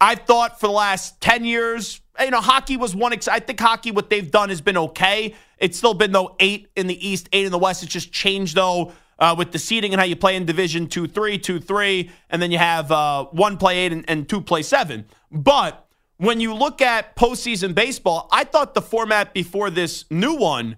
I 0.00 0.14
thought 0.14 0.60
for 0.60 0.66
the 0.66 0.72
last 0.72 1.20
10 1.20 1.44
years, 1.44 2.00
you 2.20 2.30
know, 2.30 2.40
hockey 2.40 2.76
was 2.76 2.94
one. 2.94 3.12
Ex- 3.12 3.28
I 3.28 3.40
think 3.40 3.60
hockey, 3.60 3.90
what 3.90 4.10
they've 4.10 4.30
done 4.30 4.48
has 4.48 4.60
been 4.60 4.76
okay. 4.76 5.34
It's 5.58 5.78
still 5.78 5.94
been, 5.94 6.12
though, 6.12 6.36
eight 6.40 6.68
in 6.76 6.86
the 6.86 7.08
East, 7.08 7.28
eight 7.32 7.46
in 7.46 7.52
the 7.52 7.58
West. 7.58 7.82
It's 7.82 7.92
just 7.92 8.12
changed, 8.12 8.56
though, 8.56 8.92
uh, 9.18 9.34
with 9.36 9.52
the 9.52 9.58
seating 9.58 9.92
and 9.92 10.00
how 10.00 10.06
you 10.06 10.16
play 10.16 10.36
in 10.36 10.44
Division 10.44 10.88
2 10.88 11.06
3, 11.06 11.38
2 11.38 11.60
3, 11.60 12.10
and 12.30 12.42
then 12.42 12.50
you 12.50 12.58
have 12.58 12.92
uh, 12.92 13.24
one 13.26 13.56
play 13.56 13.78
eight 13.78 13.92
and, 13.92 14.04
and 14.08 14.28
two 14.28 14.40
play 14.40 14.62
seven. 14.62 15.06
But 15.30 15.85
when 16.18 16.40
you 16.40 16.54
look 16.54 16.80
at 16.80 17.16
postseason 17.16 17.74
baseball, 17.74 18.28
I 18.32 18.44
thought 18.44 18.74
the 18.74 18.82
format 18.82 19.34
before 19.34 19.70
this 19.70 20.04
new 20.10 20.34
one 20.34 20.76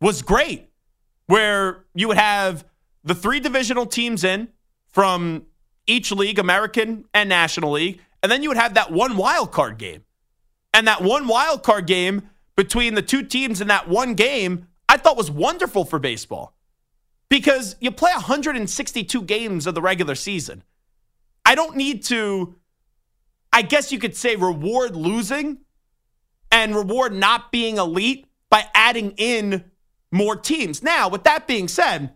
was 0.00 0.22
great, 0.22 0.70
where 1.26 1.84
you 1.94 2.08
would 2.08 2.16
have 2.16 2.64
the 3.04 3.14
three 3.14 3.40
divisional 3.40 3.86
teams 3.86 4.24
in 4.24 4.48
from 4.88 5.46
each 5.86 6.12
league, 6.12 6.38
American 6.38 7.04
and 7.12 7.28
National 7.28 7.72
League, 7.72 8.00
and 8.22 8.30
then 8.30 8.42
you 8.42 8.48
would 8.48 8.58
have 8.58 8.74
that 8.74 8.90
one 8.90 9.16
wild 9.16 9.52
card 9.52 9.78
game. 9.78 10.04
And 10.72 10.86
that 10.86 11.02
one 11.02 11.26
wild 11.26 11.62
card 11.62 11.86
game 11.86 12.28
between 12.56 12.94
the 12.94 13.02
two 13.02 13.22
teams 13.22 13.60
in 13.60 13.68
that 13.68 13.88
one 13.88 14.14
game, 14.14 14.68
I 14.88 14.96
thought 14.96 15.16
was 15.16 15.30
wonderful 15.30 15.84
for 15.84 15.98
baseball 15.98 16.54
because 17.28 17.76
you 17.80 17.90
play 17.90 18.12
162 18.12 19.22
games 19.22 19.66
of 19.66 19.74
the 19.74 19.82
regular 19.82 20.14
season. 20.14 20.62
I 21.44 21.54
don't 21.54 21.76
need 21.76 22.04
to 22.04 22.56
I 23.52 23.62
guess 23.62 23.90
you 23.90 23.98
could 23.98 24.16
say 24.16 24.36
reward 24.36 24.96
losing 24.96 25.58
and 26.52 26.74
reward 26.74 27.12
not 27.12 27.52
being 27.52 27.78
elite 27.78 28.26
by 28.48 28.66
adding 28.74 29.12
in 29.16 29.64
more 30.12 30.36
teams. 30.36 30.82
Now, 30.82 31.08
with 31.08 31.24
that 31.24 31.46
being 31.46 31.68
said, 31.68 32.14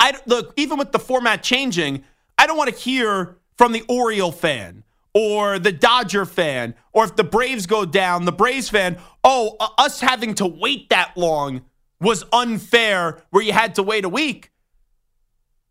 I 0.00 0.18
look 0.26 0.52
even 0.56 0.78
with 0.78 0.92
the 0.92 0.98
format 0.98 1.42
changing, 1.42 2.04
I 2.36 2.46
don't 2.46 2.56
want 2.56 2.70
to 2.70 2.76
hear 2.76 3.38
from 3.56 3.72
the 3.72 3.82
Oriole 3.88 4.32
fan 4.32 4.84
or 5.14 5.58
the 5.58 5.72
Dodger 5.72 6.24
fan 6.24 6.74
or 6.92 7.04
if 7.04 7.16
the 7.16 7.24
Braves 7.24 7.66
go 7.66 7.84
down, 7.84 8.24
the 8.24 8.32
Braves 8.32 8.68
fan, 8.68 8.98
oh, 9.24 9.56
uh, 9.58 9.68
us 9.78 10.00
having 10.00 10.34
to 10.34 10.46
wait 10.46 10.90
that 10.90 11.16
long 11.16 11.62
was 12.00 12.24
unfair 12.32 13.22
where 13.30 13.42
you 13.42 13.52
had 13.52 13.74
to 13.74 13.82
wait 13.82 14.04
a 14.04 14.08
week. 14.08 14.52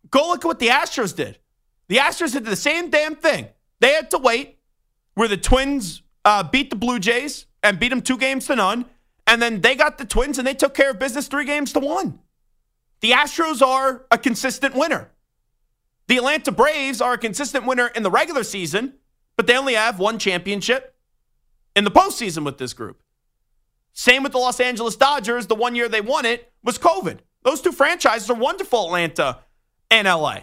Go 0.09 0.27
look 0.29 0.43
at 0.43 0.47
what 0.47 0.59
the 0.59 0.67
Astros 0.67 1.15
did. 1.15 1.37
The 1.87 1.97
Astros 1.97 2.33
did 2.33 2.45
the 2.45 2.55
same 2.55 2.89
damn 2.89 3.15
thing. 3.15 3.47
They 3.79 3.93
had 3.93 4.11
to 4.11 4.17
wait 4.17 4.56
where 5.17 5.27
the 5.27 5.35
Twins 5.35 6.03
uh, 6.25 6.43
beat 6.43 6.69
the 6.69 6.75
Blue 6.75 6.99
Jays 6.99 7.47
and 7.63 7.79
beat 7.79 7.89
them 7.89 8.03
two 8.03 8.19
games 8.19 8.45
to 8.45 8.55
none. 8.55 8.85
And 9.25 9.41
then 9.41 9.61
they 9.61 9.73
got 9.73 9.97
the 9.97 10.05
Twins 10.05 10.37
and 10.37 10.45
they 10.45 10.53
took 10.53 10.75
care 10.75 10.91
of 10.91 10.99
business 10.99 11.27
three 11.27 11.43
games 11.43 11.73
to 11.73 11.79
one. 11.79 12.19
The 13.01 13.11
Astros 13.13 13.65
are 13.65 14.05
a 14.11 14.19
consistent 14.19 14.75
winner. 14.75 15.09
The 16.07 16.17
Atlanta 16.17 16.51
Braves 16.51 17.01
are 17.01 17.13
a 17.13 17.17
consistent 17.17 17.65
winner 17.65 17.87
in 17.87 18.03
the 18.03 18.11
regular 18.11 18.43
season, 18.43 18.93
but 19.35 19.47
they 19.47 19.57
only 19.57 19.73
have 19.73 19.97
one 19.97 20.19
championship 20.19 20.93
in 21.75 21.83
the 21.83 21.89
postseason 21.89 22.45
with 22.45 22.59
this 22.59 22.73
group. 22.73 23.01
Same 23.93 24.21
with 24.21 24.33
the 24.33 24.37
Los 24.37 24.59
Angeles 24.59 24.95
Dodgers. 24.95 25.47
The 25.47 25.55
one 25.55 25.73
year 25.73 25.89
they 25.89 25.99
won 25.99 26.27
it 26.27 26.53
was 26.63 26.77
COVID. 26.77 27.21
Those 27.41 27.61
two 27.61 27.71
franchises 27.71 28.29
are 28.29 28.35
wonderful, 28.35 28.85
Atlanta 28.85 29.39
and 29.89 30.07
LA. 30.07 30.41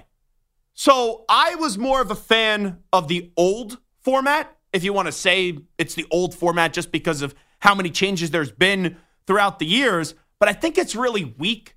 So 0.72 1.24
I 1.28 1.54
was 1.54 1.78
more 1.78 2.00
of 2.00 2.10
a 2.10 2.16
fan 2.16 2.78
of 2.92 3.06
the 3.06 3.30
old 3.36 3.78
format 4.00 4.53
if 4.74 4.84
you 4.84 4.92
want 4.92 5.06
to 5.06 5.12
say 5.12 5.56
it's 5.78 5.94
the 5.94 6.04
old 6.10 6.34
format 6.34 6.72
just 6.72 6.92
because 6.92 7.22
of 7.22 7.34
how 7.60 7.74
many 7.74 7.88
changes 7.90 8.30
there's 8.30 8.50
been 8.50 8.96
throughout 9.26 9.58
the 9.58 9.66
years. 9.66 10.14
But 10.38 10.48
I 10.48 10.52
think 10.52 10.76
it's 10.76 10.94
really 10.96 11.34
weak 11.38 11.76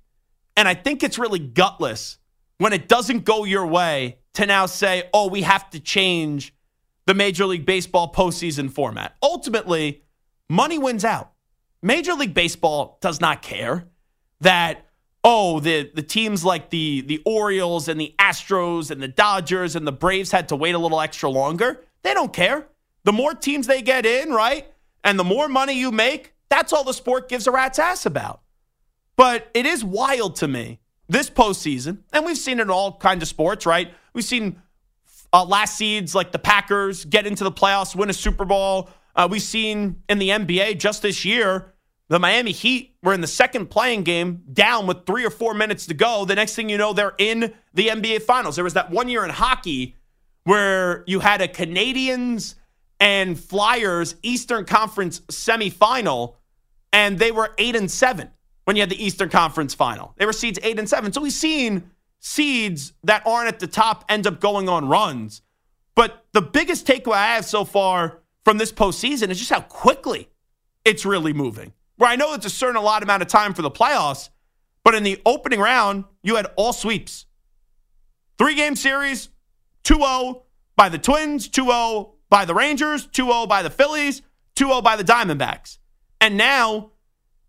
and 0.56 0.66
I 0.66 0.74
think 0.74 1.04
it's 1.04 1.18
really 1.18 1.38
gutless 1.38 2.18
when 2.58 2.72
it 2.72 2.88
doesn't 2.88 3.24
go 3.24 3.44
your 3.44 3.66
way 3.66 4.18
to 4.34 4.44
now 4.44 4.66
say, 4.66 5.08
oh, 5.14 5.28
we 5.28 5.42
have 5.42 5.70
to 5.70 5.80
change 5.80 6.52
the 7.06 7.14
Major 7.14 7.46
League 7.46 7.64
Baseball 7.64 8.12
postseason 8.12 8.70
format. 8.70 9.16
Ultimately, 9.22 10.02
money 10.50 10.76
wins 10.76 11.04
out. 11.04 11.32
Major 11.80 12.14
League 12.14 12.34
Baseball 12.34 12.98
does 13.00 13.20
not 13.20 13.40
care 13.40 13.86
that 14.40 14.86
oh 15.22 15.60
the 15.60 15.90
the 15.94 16.02
teams 16.02 16.44
like 16.44 16.70
the 16.70 17.02
the 17.02 17.22
Orioles 17.24 17.86
and 17.86 18.00
the 18.00 18.14
Astros 18.18 18.90
and 18.90 19.00
the 19.00 19.08
Dodgers 19.08 19.76
and 19.76 19.86
the 19.86 19.92
Braves 19.92 20.32
had 20.32 20.48
to 20.48 20.56
wait 20.56 20.74
a 20.74 20.78
little 20.78 21.00
extra 21.00 21.30
longer. 21.30 21.84
They 22.02 22.14
don't 22.14 22.32
care. 22.32 22.66
The 23.04 23.12
more 23.12 23.34
teams 23.34 23.66
they 23.66 23.82
get 23.82 24.06
in, 24.06 24.30
right? 24.30 24.66
And 25.04 25.18
the 25.18 25.24
more 25.24 25.48
money 25.48 25.74
you 25.74 25.90
make, 25.90 26.34
that's 26.48 26.72
all 26.72 26.84
the 26.84 26.92
sport 26.92 27.28
gives 27.28 27.46
a 27.46 27.50
rat's 27.50 27.78
ass 27.78 28.06
about. 28.06 28.40
But 29.16 29.50
it 29.54 29.66
is 29.66 29.84
wild 29.84 30.36
to 30.36 30.48
me 30.48 30.80
this 31.08 31.30
postseason, 31.30 31.98
and 32.12 32.24
we've 32.24 32.38
seen 32.38 32.58
it 32.58 32.62
in 32.62 32.70
all 32.70 32.98
kinds 32.98 33.22
of 33.22 33.28
sports, 33.28 33.66
right? 33.66 33.92
We've 34.12 34.24
seen 34.24 34.60
uh, 35.32 35.44
last 35.44 35.76
seeds 35.76 36.14
like 36.14 36.32
the 36.32 36.38
Packers 36.38 37.04
get 37.04 37.26
into 37.26 37.44
the 37.44 37.52
playoffs, 37.52 37.96
win 37.96 38.10
a 38.10 38.14
Super 38.14 38.44
Bowl. 38.44 38.90
Uh, 39.16 39.26
we've 39.30 39.42
seen 39.42 40.02
in 40.08 40.18
the 40.18 40.28
NBA 40.28 40.78
just 40.78 41.02
this 41.02 41.24
year, 41.24 41.74
the 42.08 42.18
Miami 42.18 42.52
Heat 42.52 42.96
were 43.02 43.12
in 43.12 43.20
the 43.20 43.26
second 43.26 43.66
playing 43.66 44.02
game 44.02 44.42
down 44.52 44.86
with 44.86 45.04
three 45.04 45.24
or 45.24 45.30
four 45.30 45.52
minutes 45.52 45.86
to 45.86 45.94
go. 45.94 46.24
The 46.24 46.34
next 46.34 46.54
thing 46.54 46.68
you 46.68 46.78
know, 46.78 46.92
they're 46.92 47.14
in 47.18 47.54
the 47.74 47.88
NBA 47.88 48.22
Finals. 48.22 48.54
There 48.54 48.64
was 48.64 48.74
that 48.74 48.90
one 48.90 49.08
year 49.08 49.24
in 49.24 49.30
hockey 49.30 49.96
where 50.44 51.04
you 51.06 51.20
had 51.20 51.42
a 51.42 51.48
Canadiens 51.48 52.54
and 53.00 53.38
Flyers 53.38 54.16
Eastern 54.22 54.64
Conference 54.64 55.20
semifinal, 55.20 56.34
and 56.92 57.18
they 57.18 57.30
were 57.30 57.54
eight 57.58 57.76
and 57.76 57.90
seven 57.90 58.30
when 58.64 58.76
you 58.76 58.82
had 58.82 58.90
the 58.90 59.02
Eastern 59.02 59.28
Conference 59.28 59.74
final. 59.74 60.14
They 60.16 60.26
were 60.26 60.32
seeds 60.32 60.58
eight 60.62 60.78
and 60.78 60.88
seven. 60.88 61.12
So 61.12 61.20
we've 61.20 61.32
seen 61.32 61.90
seeds 62.20 62.92
that 63.04 63.22
aren't 63.26 63.48
at 63.48 63.60
the 63.60 63.66
top 63.66 64.04
end 64.08 64.26
up 64.26 64.40
going 64.40 64.68
on 64.68 64.88
runs. 64.88 65.42
But 65.94 66.26
the 66.32 66.42
biggest 66.42 66.86
takeaway 66.86 67.14
I 67.14 67.34
have 67.34 67.44
so 67.44 67.64
far 67.64 68.20
from 68.44 68.58
this 68.58 68.72
postseason 68.72 69.30
is 69.30 69.38
just 69.38 69.50
how 69.50 69.60
quickly 69.60 70.28
it's 70.84 71.04
really 71.04 71.32
moving. 71.32 71.72
Where 71.96 72.10
I 72.10 72.16
know 72.16 72.34
it's 72.34 72.46
a 72.46 72.50
certain 72.50 72.82
lot 72.82 73.02
amount 73.02 73.22
of 73.22 73.28
time 73.28 73.54
for 73.54 73.62
the 73.62 73.70
playoffs, 73.70 74.28
but 74.84 74.94
in 74.94 75.02
the 75.02 75.20
opening 75.26 75.60
round, 75.60 76.04
you 76.22 76.36
had 76.36 76.46
all 76.56 76.72
sweeps. 76.72 77.26
Three 78.38 78.54
game 78.54 78.76
series, 78.76 79.30
2 79.82 79.96
0 79.96 80.44
by 80.76 80.88
the 80.88 80.98
Twins, 80.98 81.48
2 81.48 81.64
0 81.64 82.14
by 82.30 82.44
the 82.44 82.54
Rangers, 82.54 83.06
2 83.06 83.24
0 83.24 83.46
by 83.46 83.62
the 83.62 83.70
Phillies, 83.70 84.22
2 84.56 84.66
0 84.66 84.82
by 84.82 84.96
the 84.96 85.04
Diamondbacks. 85.04 85.78
And 86.20 86.36
now, 86.36 86.90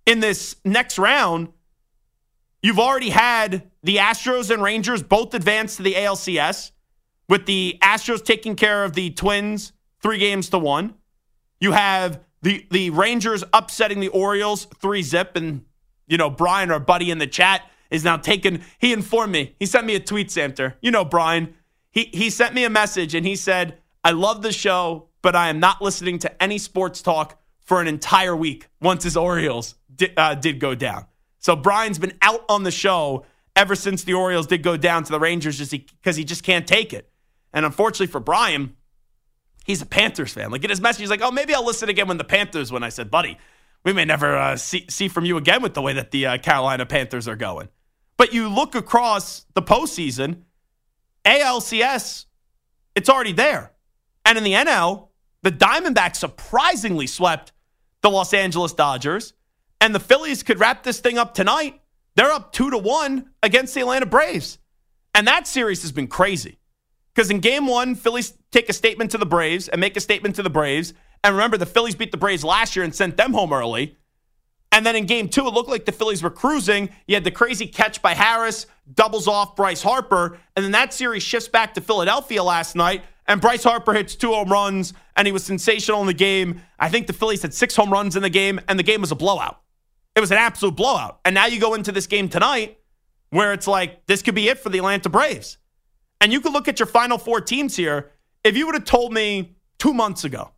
in 0.05 0.19
this 0.19 0.55
next 0.63 0.97
round, 0.97 1.49
you've 2.61 2.79
already 2.79 3.09
had 3.09 3.69
the 3.83 3.97
Astros 3.97 4.51
and 4.51 4.61
Rangers 4.61 5.03
both 5.03 5.33
advance 5.33 5.77
to 5.77 5.83
the 5.83 5.93
ALCS, 5.93 6.71
with 7.27 7.45
the 7.45 7.77
Astros 7.81 8.23
taking 8.23 8.55
care 8.55 8.83
of 8.83 8.93
the 8.93 9.11
Twins 9.11 9.73
three 10.01 10.17
games 10.17 10.49
to 10.49 10.59
one. 10.59 10.95
You 11.59 11.73
have 11.73 12.21
the 12.41 12.65
the 12.71 12.89
Rangers 12.89 13.43
upsetting 13.53 13.99
the 13.99 14.07
Orioles 14.09 14.65
three 14.65 15.01
zip, 15.01 15.35
and 15.35 15.65
you 16.07 16.17
know 16.17 16.29
Brian, 16.29 16.71
our 16.71 16.79
buddy 16.79 17.11
in 17.11 17.17
the 17.17 17.27
chat, 17.27 17.63
is 17.91 18.03
now 18.03 18.17
taking. 18.17 18.63
He 18.79 18.93
informed 18.93 19.33
me. 19.33 19.55
He 19.59 19.65
sent 19.65 19.85
me 19.85 19.95
a 19.95 19.99
tweet, 19.99 20.29
Samter. 20.29 20.75
You 20.81 20.91
know 20.91 21.05
Brian. 21.05 21.53
He 21.91 22.09
he 22.13 22.29
sent 22.29 22.53
me 22.53 22.63
a 22.63 22.69
message 22.69 23.15
and 23.15 23.25
he 23.25 23.35
said, 23.35 23.79
"I 24.03 24.11
love 24.11 24.41
the 24.41 24.51
show, 24.51 25.09
but 25.21 25.35
I 25.35 25.49
am 25.49 25.59
not 25.59 25.81
listening 25.81 26.19
to 26.19 26.43
any 26.43 26.57
sports 26.57 27.01
talk 27.01 27.39
for 27.59 27.81
an 27.81 27.87
entire 27.87 28.35
week 28.35 28.67
once 28.81 29.03
his 29.03 29.17
Orioles 29.17 29.75
did, 29.93 30.13
uh, 30.17 30.35
did 30.35 30.59
go 30.59 30.75
down." 30.75 31.05
So 31.39 31.55
Brian's 31.55 31.99
been 31.99 32.17
out 32.21 32.43
on 32.49 32.63
the 32.63 32.71
show 32.71 33.25
ever 33.55 33.75
since 33.75 34.03
the 34.03 34.13
Orioles 34.13 34.47
did 34.47 34.63
go 34.63 34.77
down 34.77 35.03
to 35.03 35.11
the 35.11 35.19
Rangers 35.19 35.57
just 35.57 35.71
because 35.71 36.15
he 36.15 36.23
just 36.23 36.43
can't 36.43 36.67
take 36.67 36.93
it. 36.93 37.11
And 37.53 37.65
unfortunately 37.65 38.07
for 38.07 38.19
Brian, 38.19 38.75
he's 39.65 39.81
a 39.81 39.85
Panthers 39.85 40.33
fan. 40.33 40.51
Like 40.51 40.63
in 40.63 40.69
his 40.69 40.81
message, 40.81 41.01
he's 41.01 41.09
like, 41.09 41.21
"Oh, 41.21 41.31
maybe 41.31 41.53
I'll 41.53 41.65
listen 41.65 41.89
again 41.89 42.07
when 42.07 42.17
the 42.17 42.23
Panthers 42.23 42.71
win." 42.71 42.83
I 42.83 42.89
said, 42.89 43.11
"Buddy, 43.11 43.37
we 43.83 43.93
may 43.93 44.05
never 44.05 44.35
uh, 44.37 44.55
see 44.55 44.85
see 44.89 45.07
from 45.07 45.25
you 45.25 45.37
again 45.37 45.61
with 45.61 45.73
the 45.73 45.81
way 45.81 45.93
that 45.93 46.11
the 46.11 46.25
uh, 46.25 46.37
Carolina 46.37 46.85
Panthers 46.85 47.27
are 47.27 47.35
going." 47.35 47.69
But 48.17 48.33
you 48.33 48.49
look 48.49 48.75
across 48.75 49.45
the 49.53 49.61
postseason, 49.61 50.41
ALCS, 51.25 52.25
it's 52.95 53.09
already 53.09 53.31
there, 53.31 53.71
and 54.29 54.37
in 54.37 54.43
the 54.43 54.53
NL, 54.53 55.07
the 55.41 55.51
Diamondbacks 55.51 56.17
surprisingly 56.17 57.07
swept 57.07 57.51
the 58.01 58.11
Los 58.11 58.31
Angeles 58.31 58.73
Dodgers, 58.73 59.33
and 59.81 59.93
the 59.93 59.99
Phillies 59.99 60.43
could 60.43 60.59
wrap 60.59 60.83
this 60.83 60.99
thing 60.99 61.17
up 61.17 61.33
tonight. 61.33 61.81
They're 62.15 62.31
up 62.31 62.53
two 62.53 62.69
to 62.69 62.77
one 62.77 63.31
against 63.41 63.73
the 63.73 63.81
Atlanta 63.81 64.05
Braves, 64.05 64.59
and 65.15 65.25
that 65.25 65.47
series 65.47 65.81
has 65.81 65.91
been 65.91 66.05
crazy. 66.05 66.59
Because 67.15 67.31
in 67.31 67.39
game 67.39 67.65
one, 67.65 67.95
Phillies 67.95 68.37
take 68.51 68.69
a 68.69 68.73
statement 68.73 69.09
to 69.11 69.17
the 69.17 69.25
Braves 69.25 69.67
and 69.67 69.81
make 69.81 69.97
a 69.97 69.99
statement 69.99 70.35
to 70.35 70.43
the 70.43 70.49
Braves. 70.49 70.93
And 71.23 71.33
remember, 71.33 71.57
the 71.57 71.65
Phillies 71.65 71.95
beat 71.95 72.11
the 72.11 72.17
Braves 72.17 72.43
last 72.43 72.75
year 72.75 72.85
and 72.85 72.93
sent 72.93 73.17
them 73.17 73.33
home 73.33 73.51
early. 73.51 73.97
And 74.71 74.85
then 74.85 74.95
in 74.95 75.07
game 75.07 75.27
two, 75.27 75.47
it 75.47 75.53
looked 75.55 75.69
like 75.69 75.85
the 75.85 75.91
Phillies 75.91 76.21
were 76.21 76.29
cruising. 76.29 76.89
You 77.07 77.15
had 77.15 77.23
the 77.23 77.31
crazy 77.31 77.65
catch 77.65 78.03
by 78.03 78.13
Harris, 78.13 78.67
doubles 78.93 79.27
off 79.27 79.55
Bryce 79.55 79.81
Harper. 79.81 80.37
And 80.55 80.63
then 80.63 80.71
that 80.73 80.93
series 80.93 81.23
shifts 81.23 81.49
back 81.49 81.73
to 81.73 81.81
Philadelphia 81.81 82.43
last 82.43 82.75
night. 82.75 83.03
And 83.29 83.39
Bryce 83.39 83.63
Harper 83.63 83.93
hits 83.93 84.15
two 84.15 84.33
home 84.33 84.51
runs, 84.51 84.93
and 85.15 85.27
he 85.27 85.31
was 85.31 85.43
sensational 85.43 86.01
in 86.01 86.07
the 86.07 86.13
game. 86.13 86.63
I 86.79 86.89
think 86.89 87.05
the 87.05 87.13
Phillies 87.13 87.43
had 87.43 87.53
six 87.53 87.75
home 87.75 87.91
runs 87.91 88.15
in 88.15 88.23
the 88.23 88.29
game, 88.29 88.59
and 88.67 88.77
the 88.77 88.83
game 88.83 89.01
was 89.01 89.11
a 89.11 89.15
blowout. 89.15 89.61
It 90.15 90.19
was 90.19 90.31
an 90.31 90.37
absolute 90.37 90.75
blowout. 90.75 91.19
And 91.23 91.35
now 91.35 91.45
you 91.45 91.59
go 91.59 91.75
into 91.75 91.91
this 91.91 92.07
game 92.07 92.27
tonight 92.27 92.79
where 93.29 93.53
it's 93.53 93.67
like, 93.67 94.05
this 94.07 94.23
could 94.23 94.33
be 94.33 94.49
it 94.49 94.57
for 94.57 94.69
the 94.69 94.79
Atlanta 94.79 95.09
Braves. 95.09 95.59
And 96.19 96.33
you 96.33 96.41
could 96.41 96.51
look 96.53 96.67
at 96.67 96.79
your 96.79 96.87
final 96.87 97.19
four 97.19 97.39
teams 97.39 97.75
here. 97.75 98.11
If 98.43 98.57
you 98.57 98.65
would 98.65 98.73
have 98.73 98.85
told 98.85 99.13
me 99.13 99.55
two 99.77 99.93
months 99.93 100.23
ago, 100.23 100.49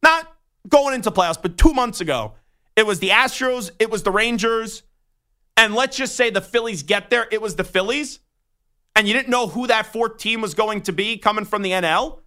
not 0.00 0.32
going 0.68 0.94
into 0.94 1.10
playoffs, 1.10 1.42
but 1.42 1.58
two 1.58 1.74
months 1.74 2.00
ago, 2.00 2.34
it 2.76 2.86
was 2.86 3.00
the 3.00 3.08
Astros, 3.08 3.70
it 3.80 3.90
was 3.90 4.04
the 4.04 4.12
Rangers, 4.12 4.84
and 5.56 5.74
let's 5.74 5.96
just 5.96 6.14
say 6.14 6.30
the 6.30 6.40
Phillies 6.40 6.84
get 6.84 7.10
there, 7.10 7.26
it 7.32 7.42
was 7.42 7.56
the 7.56 7.64
Phillies, 7.64 8.20
and 8.96 9.08
you 9.08 9.14
didn't 9.14 9.28
know 9.28 9.46
who 9.46 9.66
that 9.66 9.86
fourth 9.86 10.18
team 10.18 10.40
was 10.40 10.54
going 10.54 10.82
to 10.82 10.92
be 10.92 11.16
coming 11.16 11.44
from 11.44 11.62
the 11.62 11.70
NL, 11.70 12.20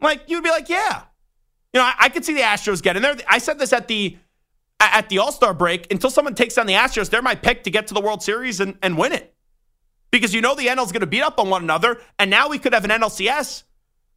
like 0.00 0.22
you'd 0.26 0.44
be 0.44 0.50
like, 0.50 0.68
yeah. 0.68 1.02
You 1.72 1.80
know, 1.80 1.86
I, 1.86 1.94
I 2.00 2.08
could 2.08 2.24
see 2.24 2.34
the 2.34 2.40
Astros 2.40 2.82
getting 2.82 3.02
there. 3.02 3.16
I 3.28 3.38
said 3.38 3.58
this 3.58 3.72
at 3.72 3.88
the 3.88 4.16
at 4.80 5.08
the 5.08 5.18
All 5.18 5.32
Star 5.32 5.54
break. 5.54 5.90
Until 5.90 6.10
someone 6.10 6.34
takes 6.34 6.54
down 6.54 6.66
the 6.66 6.74
Astros, 6.74 7.08
they're 7.10 7.22
my 7.22 7.34
pick 7.34 7.64
to 7.64 7.70
get 7.70 7.86
to 7.88 7.94
the 7.94 8.00
World 8.00 8.22
Series 8.22 8.60
and, 8.60 8.76
and 8.82 8.98
win 8.98 9.12
it 9.12 9.34
because 10.10 10.34
you 10.34 10.40
know 10.40 10.54
the 10.54 10.66
NL 10.66 10.84
is 10.84 10.92
going 10.92 11.00
to 11.00 11.06
beat 11.06 11.22
up 11.22 11.40
on 11.40 11.50
one 11.50 11.62
another. 11.62 12.00
And 12.18 12.30
now 12.30 12.48
we 12.48 12.58
could 12.58 12.74
have 12.74 12.84
an 12.84 12.90
NLCS 12.90 13.64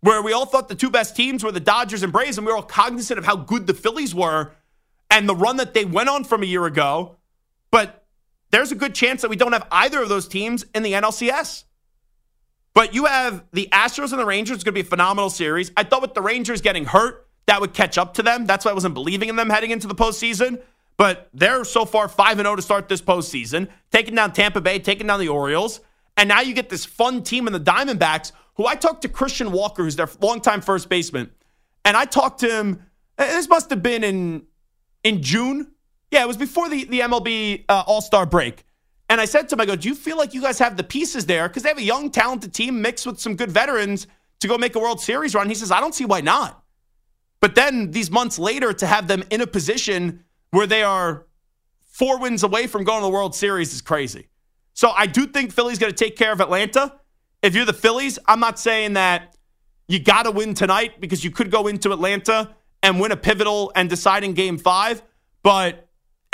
where 0.02 0.22
we 0.22 0.34
all 0.34 0.46
thought 0.46 0.68
the 0.68 0.76
two 0.76 0.92
best 0.92 1.16
teams 1.16 1.44
were 1.44 1.52
the 1.52 1.60
Dodgers 1.60 2.04
and 2.04 2.14
Braves, 2.14 2.38
and 2.38 2.46
we 2.46 2.52
were 2.52 2.58
all 2.58 2.64
cognizant 2.64 3.18
of 3.18 3.26
how 3.26 3.36
good 3.36 3.66
the 3.66 3.74
Phillies 3.74 4.14
were 4.14 4.52
and 5.10 5.28
the 5.28 5.36
run 5.36 5.58
that 5.58 5.74
they 5.74 5.86
went 5.86 6.10
on 6.10 6.24
from 6.24 6.44
a 6.44 6.46
year 6.46 6.66
ago. 6.66 7.16
But 7.72 8.06
there's 8.52 8.72
a 8.72 8.76
good 8.76 8.94
chance 8.94 9.22
that 9.22 9.30
we 9.30 9.36
don't 9.36 9.54
have 9.54 9.68
either 9.72 10.02
of 10.04 10.10
those 10.10 10.28
teams 10.28 10.66
in 10.76 10.84
the 10.84 10.94
NLCS. 10.94 11.64
But 12.76 12.94
you 12.94 13.06
have 13.06 13.44
the 13.54 13.70
Astros 13.72 14.12
and 14.12 14.20
the 14.20 14.26
Rangers. 14.26 14.56
It's 14.56 14.64
going 14.64 14.74
to 14.74 14.84
be 14.84 14.86
a 14.86 14.90
phenomenal 14.90 15.32
series. 15.32 15.72
I 15.76 15.84
thought 15.84 16.02
with 16.02 16.14
the 16.14 16.22
Rangers 16.22 16.62
getting 16.62 16.86
hurt, 16.86 17.26
that 17.48 17.62
would 17.62 17.74
catch 17.74 17.98
up 17.98 18.16
to 18.16 18.24
them. 18.24 18.46
That's 18.46 18.66
why 18.66 18.72
I 18.72 18.74
wasn't 18.74 18.94
believing 18.94 19.30
in 19.30 19.38
them 19.38 19.50
heading 19.50 19.72
into 19.72 19.88
the 19.88 19.96
postseason. 19.96 20.62
But 20.98 21.30
they're 21.34 21.64
so 21.64 21.86
far 21.86 22.08
5 22.08 22.38
0 22.38 22.56
to 22.56 22.62
start 22.62 22.90
this 22.90 23.02
postseason, 23.02 23.70
taking 23.92 24.14
down 24.16 24.34
Tampa 24.34 24.62
Bay, 24.62 24.80
taking 24.80 25.08
down 25.08 25.20
the 25.20 25.30
Orioles. 25.30 25.80
And 26.18 26.30
now 26.30 26.42
you 26.42 26.54
get 26.54 26.70
this 26.70 26.86
fun 26.86 27.24
team 27.24 27.48
in 27.48 27.54
the 27.54 27.60
Diamondbacks, 27.60 28.34
who 28.56 28.66
I 28.66 28.76
talked 28.76 29.02
to 29.04 29.10
Christian 29.10 29.52
Walker, 29.52 29.84
who's 29.84 29.96
their 29.96 30.10
longtime 30.22 30.62
first 30.62 30.90
baseman. 30.90 31.32
And 31.86 31.96
I 31.96 32.06
talked 32.06 32.42
to 32.42 32.50
him, 32.50 32.82
this 33.18 33.48
must 33.48 33.70
have 33.70 33.84
been 33.84 34.04
in, 34.04 34.44
in 35.04 35.22
June. 35.22 35.72
Yeah, 36.12 36.24
it 36.24 36.28
was 36.28 36.38
before 36.38 36.70
the, 36.70 36.84
the 36.86 37.02
MLB 37.02 37.66
uh, 37.70 37.84
All 37.88 38.02
Star 38.02 38.26
break. 38.26 38.66
And 39.10 39.22
I 39.22 39.26
said 39.26 39.48
to 39.50 39.56
him, 39.56 39.62
I 39.62 39.66
go, 39.66 39.76
Do 39.76 39.88
you 39.88 39.96
feel 39.96 40.18
like 40.18 40.34
you 40.34 40.42
guys 40.42 40.60
have 40.60 40.78
the 40.78 40.84
pieces 40.84 41.26
there? 41.26 41.48
Because 41.48 41.64
they 41.64 41.70
have 41.70 41.78
a 41.78 41.84
young, 41.84 42.10
talented 42.10 42.54
team 42.54 42.82
mixed 42.82 43.06
with 43.06 43.20
some 43.20 43.36
good 43.36 43.52
veterans 43.52 44.08
to 44.40 44.48
go 44.48 44.58
make 44.58 44.76
a 44.76 44.80
World 44.80 45.00
Series 45.00 45.36
run. 45.36 45.48
He 45.50 45.56
says, 45.56 45.72
I 45.72 45.80
don't 45.80 45.96
see 45.96 46.06
why 46.06 46.22
not. 46.22 46.64
But 47.40 47.56
then 47.56 47.92
these 47.92 48.10
months 48.10 48.40
later, 48.40 48.74
to 48.74 48.88
have 48.88 49.08
them 49.08 49.24
in 49.30 49.42
a 49.42 49.48
position 49.48 50.24
where 50.52 50.66
they 50.66 50.84
are 50.84 51.28
four 51.86 52.20
wins 52.20 52.44
away 52.44 52.68
from 52.68 52.84
going 52.84 53.02
to 53.02 53.06
the 53.06 53.12
World 53.12 53.36
Series 53.36 53.74
is 53.74 53.82
crazy. 53.82 54.30
So 54.74 54.90
I 54.90 55.06
do 55.06 55.26
think 55.28 55.54
Philly's 55.54 55.80
going 55.80 55.94
to 55.94 55.98
take 55.98 56.18
care 56.18 56.34
of 56.34 56.42
Atlanta. 56.42 57.00
If 57.42 57.56
you're 57.56 57.66
the 57.66 57.74
Phillies, 57.74 58.20
I'm 58.28 58.40
not 58.40 58.60
saying 58.60 58.94
that 58.94 59.36
you 59.88 60.00
got 60.00 60.24
to 60.24 60.32
win 60.32 60.54
tonight 60.54 61.00
because 61.00 61.24
you 61.24 61.32
could 61.32 61.52
go 61.52 61.68
into 61.68 61.92
Atlanta 61.92 62.56
and 62.82 63.00
win 63.00 63.12
a 63.12 63.18
pivotal 63.18 63.72
and 63.76 63.90
deciding 63.90 64.34
game 64.34 64.58
five. 64.58 65.02
But 65.44 65.85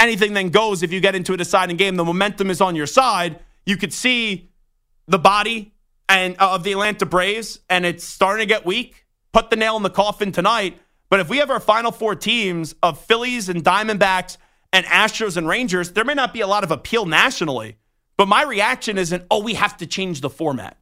anything 0.02 0.34
then 0.34 0.49
goes 0.49 0.84
if 0.84 0.91
you 0.91 0.99
get 0.99 1.16
into 1.16 1.34
a 1.34 1.38
deciding 1.38 1.78
game. 1.78 1.95
The 1.95 2.04
momentum 2.04 2.49
is 2.49 2.60
on 2.60 2.76
your 2.76 2.88
side. 2.88 3.39
You 3.66 3.78
could 3.78 3.93
see 3.93 4.49
the 5.08 5.20
body 5.20 5.74
and 6.10 6.36
uh, 6.39 6.56
of 6.56 6.64
the 6.64 6.74
Atlanta 6.74 7.06
Braves, 7.06 7.60
and 7.70 7.86
it's 7.86 8.04
starting 8.04 8.45
to 8.45 8.54
get 8.54 8.66
weak. 8.66 9.06
Put 9.32 9.49
the 9.49 9.56
nail 9.56 9.78
in 9.78 9.84
the 9.84 9.89
coffin 9.89 10.32
tonight. 10.32 10.78
But 11.10 11.20
if 11.20 11.30
we 11.30 11.38
have 11.38 11.49
our 11.49 11.60
final 11.60 11.91
four 11.91 12.16
teams 12.16 12.76
of 12.82 12.99
Phillies 12.99 13.47
and 13.47 13.64
Diamondbacks 13.64 14.38
and 14.74 14.86
Astros 14.86 15.38
and 15.38 15.47
Rangers, 15.47 15.91
there 15.91 16.04
may 16.04 16.14
not 16.14 16.34
be 16.34 16.41
a 16.41 16.47
lot 16.47 16.64
of 16.64 16.72
appeal 16.72 17.06
nationally. 17.06 17.78
But 18.18 18.28
my 18.28 18.43
reaction 18.43 18.97
isn't, 18.97 19.26
oh, 19.30 19.41
we 19.41 19.54
have 19.56 19.78
to 19.78 19.88
change 19.88 20.22
the 20.22 20.30
format. 20.30 20.78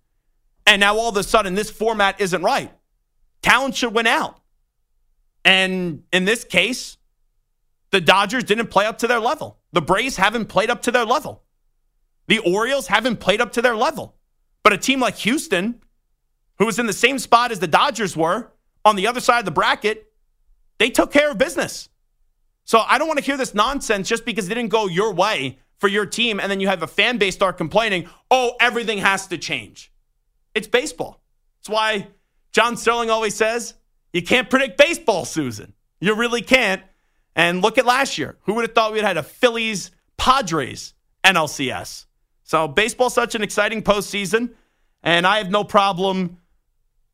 And 0.65 0.79
now 0.79 0.97
all 0.97 1.09
of 1.09 1.17
a 1.17 1.23
sudden, 1.23 1.55
this 1.55 1.71
format 1.71 2.21
isn't 2.21 2.43
right. 2.43 2.71
Talent 3.41 3.75
should 3.75 3.93
win 3.93 4.07
out. 4.07 4.39
And 5.45 6.03
in 6.11 6.25
this 6.25 6.43
case, 6.43 6.97
the 7.91 8.01
Dodgers 8.01 8.43
didn't 8.43 8.67
play 8.67 8.85
up 8.85 8.99
to 8.99 9.07
their 9.07 9.19
level. 9.19 9.57
The 9.71 9.81
Braves 9.81 10.17
haven't 10.17 10.45
played 10.45 10.69
up 10.69 10.81
to 10.83 10.91
their 10.91 11.05
level. 11.05 11.43
The 12.27 12.39
Orioles 12.39 12.87
haven't 12.87 13.17
played 13.17 13.41
up 13.41 13.53
to 13.53 13.61
their 13.61 13.75
level. 13.75 14.15
But 14.63 14.73
a 14.73 14.77
team 14.77 14.99
like 14.99 15.15
Houston, 15.17 15.81
who 16.57 16.65
was 16.65 16.79
in 16.79 16.85
the 16.85 16.93
same 16.93 17.17
spot 17.17 17.51
as 17.51 17.59
the 17.59 17.67
Dodgers 17.67 18.15
were 18.15 18.51
on 18.85 18.95
the 18.95 19.07
other 19.07 19.19
side 19.19 19.39
of 19.39 19.45
the 19.45 19.51
bracket, 19.51 20.11
they 20.77 20.89
took 20.89 21.11
care 21.11 21.31
of 21.31 21.37
business. 21.37 21.89
So 22.65 22.79
I 22.79 22.97
don't 22.97 23.07
want 23.07 23.17
to 23.19 23.25
hear 23.25 23.37
this 23.37 23.55
nonsense 23.55 24.07
just 24.07 24.25
because 24.25 24.45
it 24.45 24.53
didn't 24.53 24.69
go 24.69 24.87
your 24.87 25.13
way 25.13 25.57
for 25.79 25.87
your 25.87 26.05
team. 26.05 26.39
And 26.39 26.51
then 26.51 26.59
you 26.59 26.67
have 26.67 26.83
a 26.83 26.87
fan 26.87 27.17
base 27.17 27.33
start 27.33 27.57
complaining, 27.57 28.07
oh, 28.29 28.53
everything 28.59 28.99
has 28.99 29.27
to 29.27 29.37
change. 29.37 29.91
It's 30.53 30.67
baseball. 30.67 31.21
That's 31.59 31.69
why 31.69 32.07
John 32.51 32.77
Sterling 32.77 33.09
always 33.09 33.35
says, 33.35 33.73
you 34.13 34.21
can't 34.21 34.49
predict 34.49 34.77
baseball, 34.77 35.25
Susan. 35.25 35.73
You 35.99 36.15
really 36.15 36.41
can't. 36.41 36.81
And 37.39 37.61
look 37.61 37.77
at 37.77 37.85
last 37.85 38.17
year. 38.17 38.35
Who 38.41 38.55
would 38.55 38.65
have 38.65 38.75
thought 38.75 38.91
we'd 38.91 39.05
had 39.05 39.15
a 39.15 39.23
Phillies 39.23 39.91
Padres 40.17 40.93
NLCS? 41.23 42.05
So 42.43 42.67
baseball's 42.67 43.13
such 43.13 43.33
an 43.33 43.41
exciting 43.43 43.81
postseason. 43.81 44.55
And 45.03 45.25
I 45.25 45.37
have 45.37 45.49
no 45.49 45.63
problem 45.63 46.39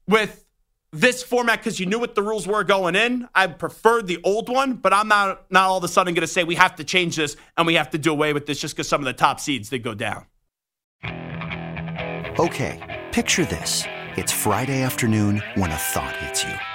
with 0.08 0.44
this 0.92 1.22
format 1.22 1.60
because 1.60 1.80
you 1.80 1.86
knew 1.86 2.00
what 2.00 2.16
the 2.16 2.24
rules 2.24 2.48
were 2.48 2.64
going 2.64 2.96
in. 2.96 3.28
I 3.36 3.46
preferred 3.46 4.08
the 4.08 4.20
old 4.24 4.50
one, 4.50 4.74
but 4.74 4.94
I'm 4.94 5.08
not 5.08 5.46
not 5.52 5.66
all 5.66 5.78
of 5.78 5.84
a 5.84 5.88
sudden 5.88 6.16
going 6.16 6.22
to 6.22 6.28
say 6.28 6.44
we 6.44 6.56
have 6.56 6.76
to 6.78 6.84
change 6.84 7.18
this 7.18 7.38
and 7.56 7.68
we 7.68 7.76
have 7.76 7.92
to 7.92 8.00
do 8.00 8.12
away 8.12 8.34
with 8.34 8.48
this 8.48 8.60
just 8.60 8.76
because 8.76 8.88
some 8.88 9.02
of 9.02 9.06
the 9.06 9.14
top 9.14 9.40
seeds 9.40 9.70
did 9.70 9.84
go 9.84 9.94
down. 9.94 10.26
Okay, 12.40 13.04
picture 13.12 13.46
this: 13.46 13.84
it's 14.18 14.32
Friday 14.32 14.82
afternoon 14.82 15.44
when 15.54 15.70
a 15.70 15.78
thought 15.78 16.16
hits 16.18 16.44
you. 16.44 16.75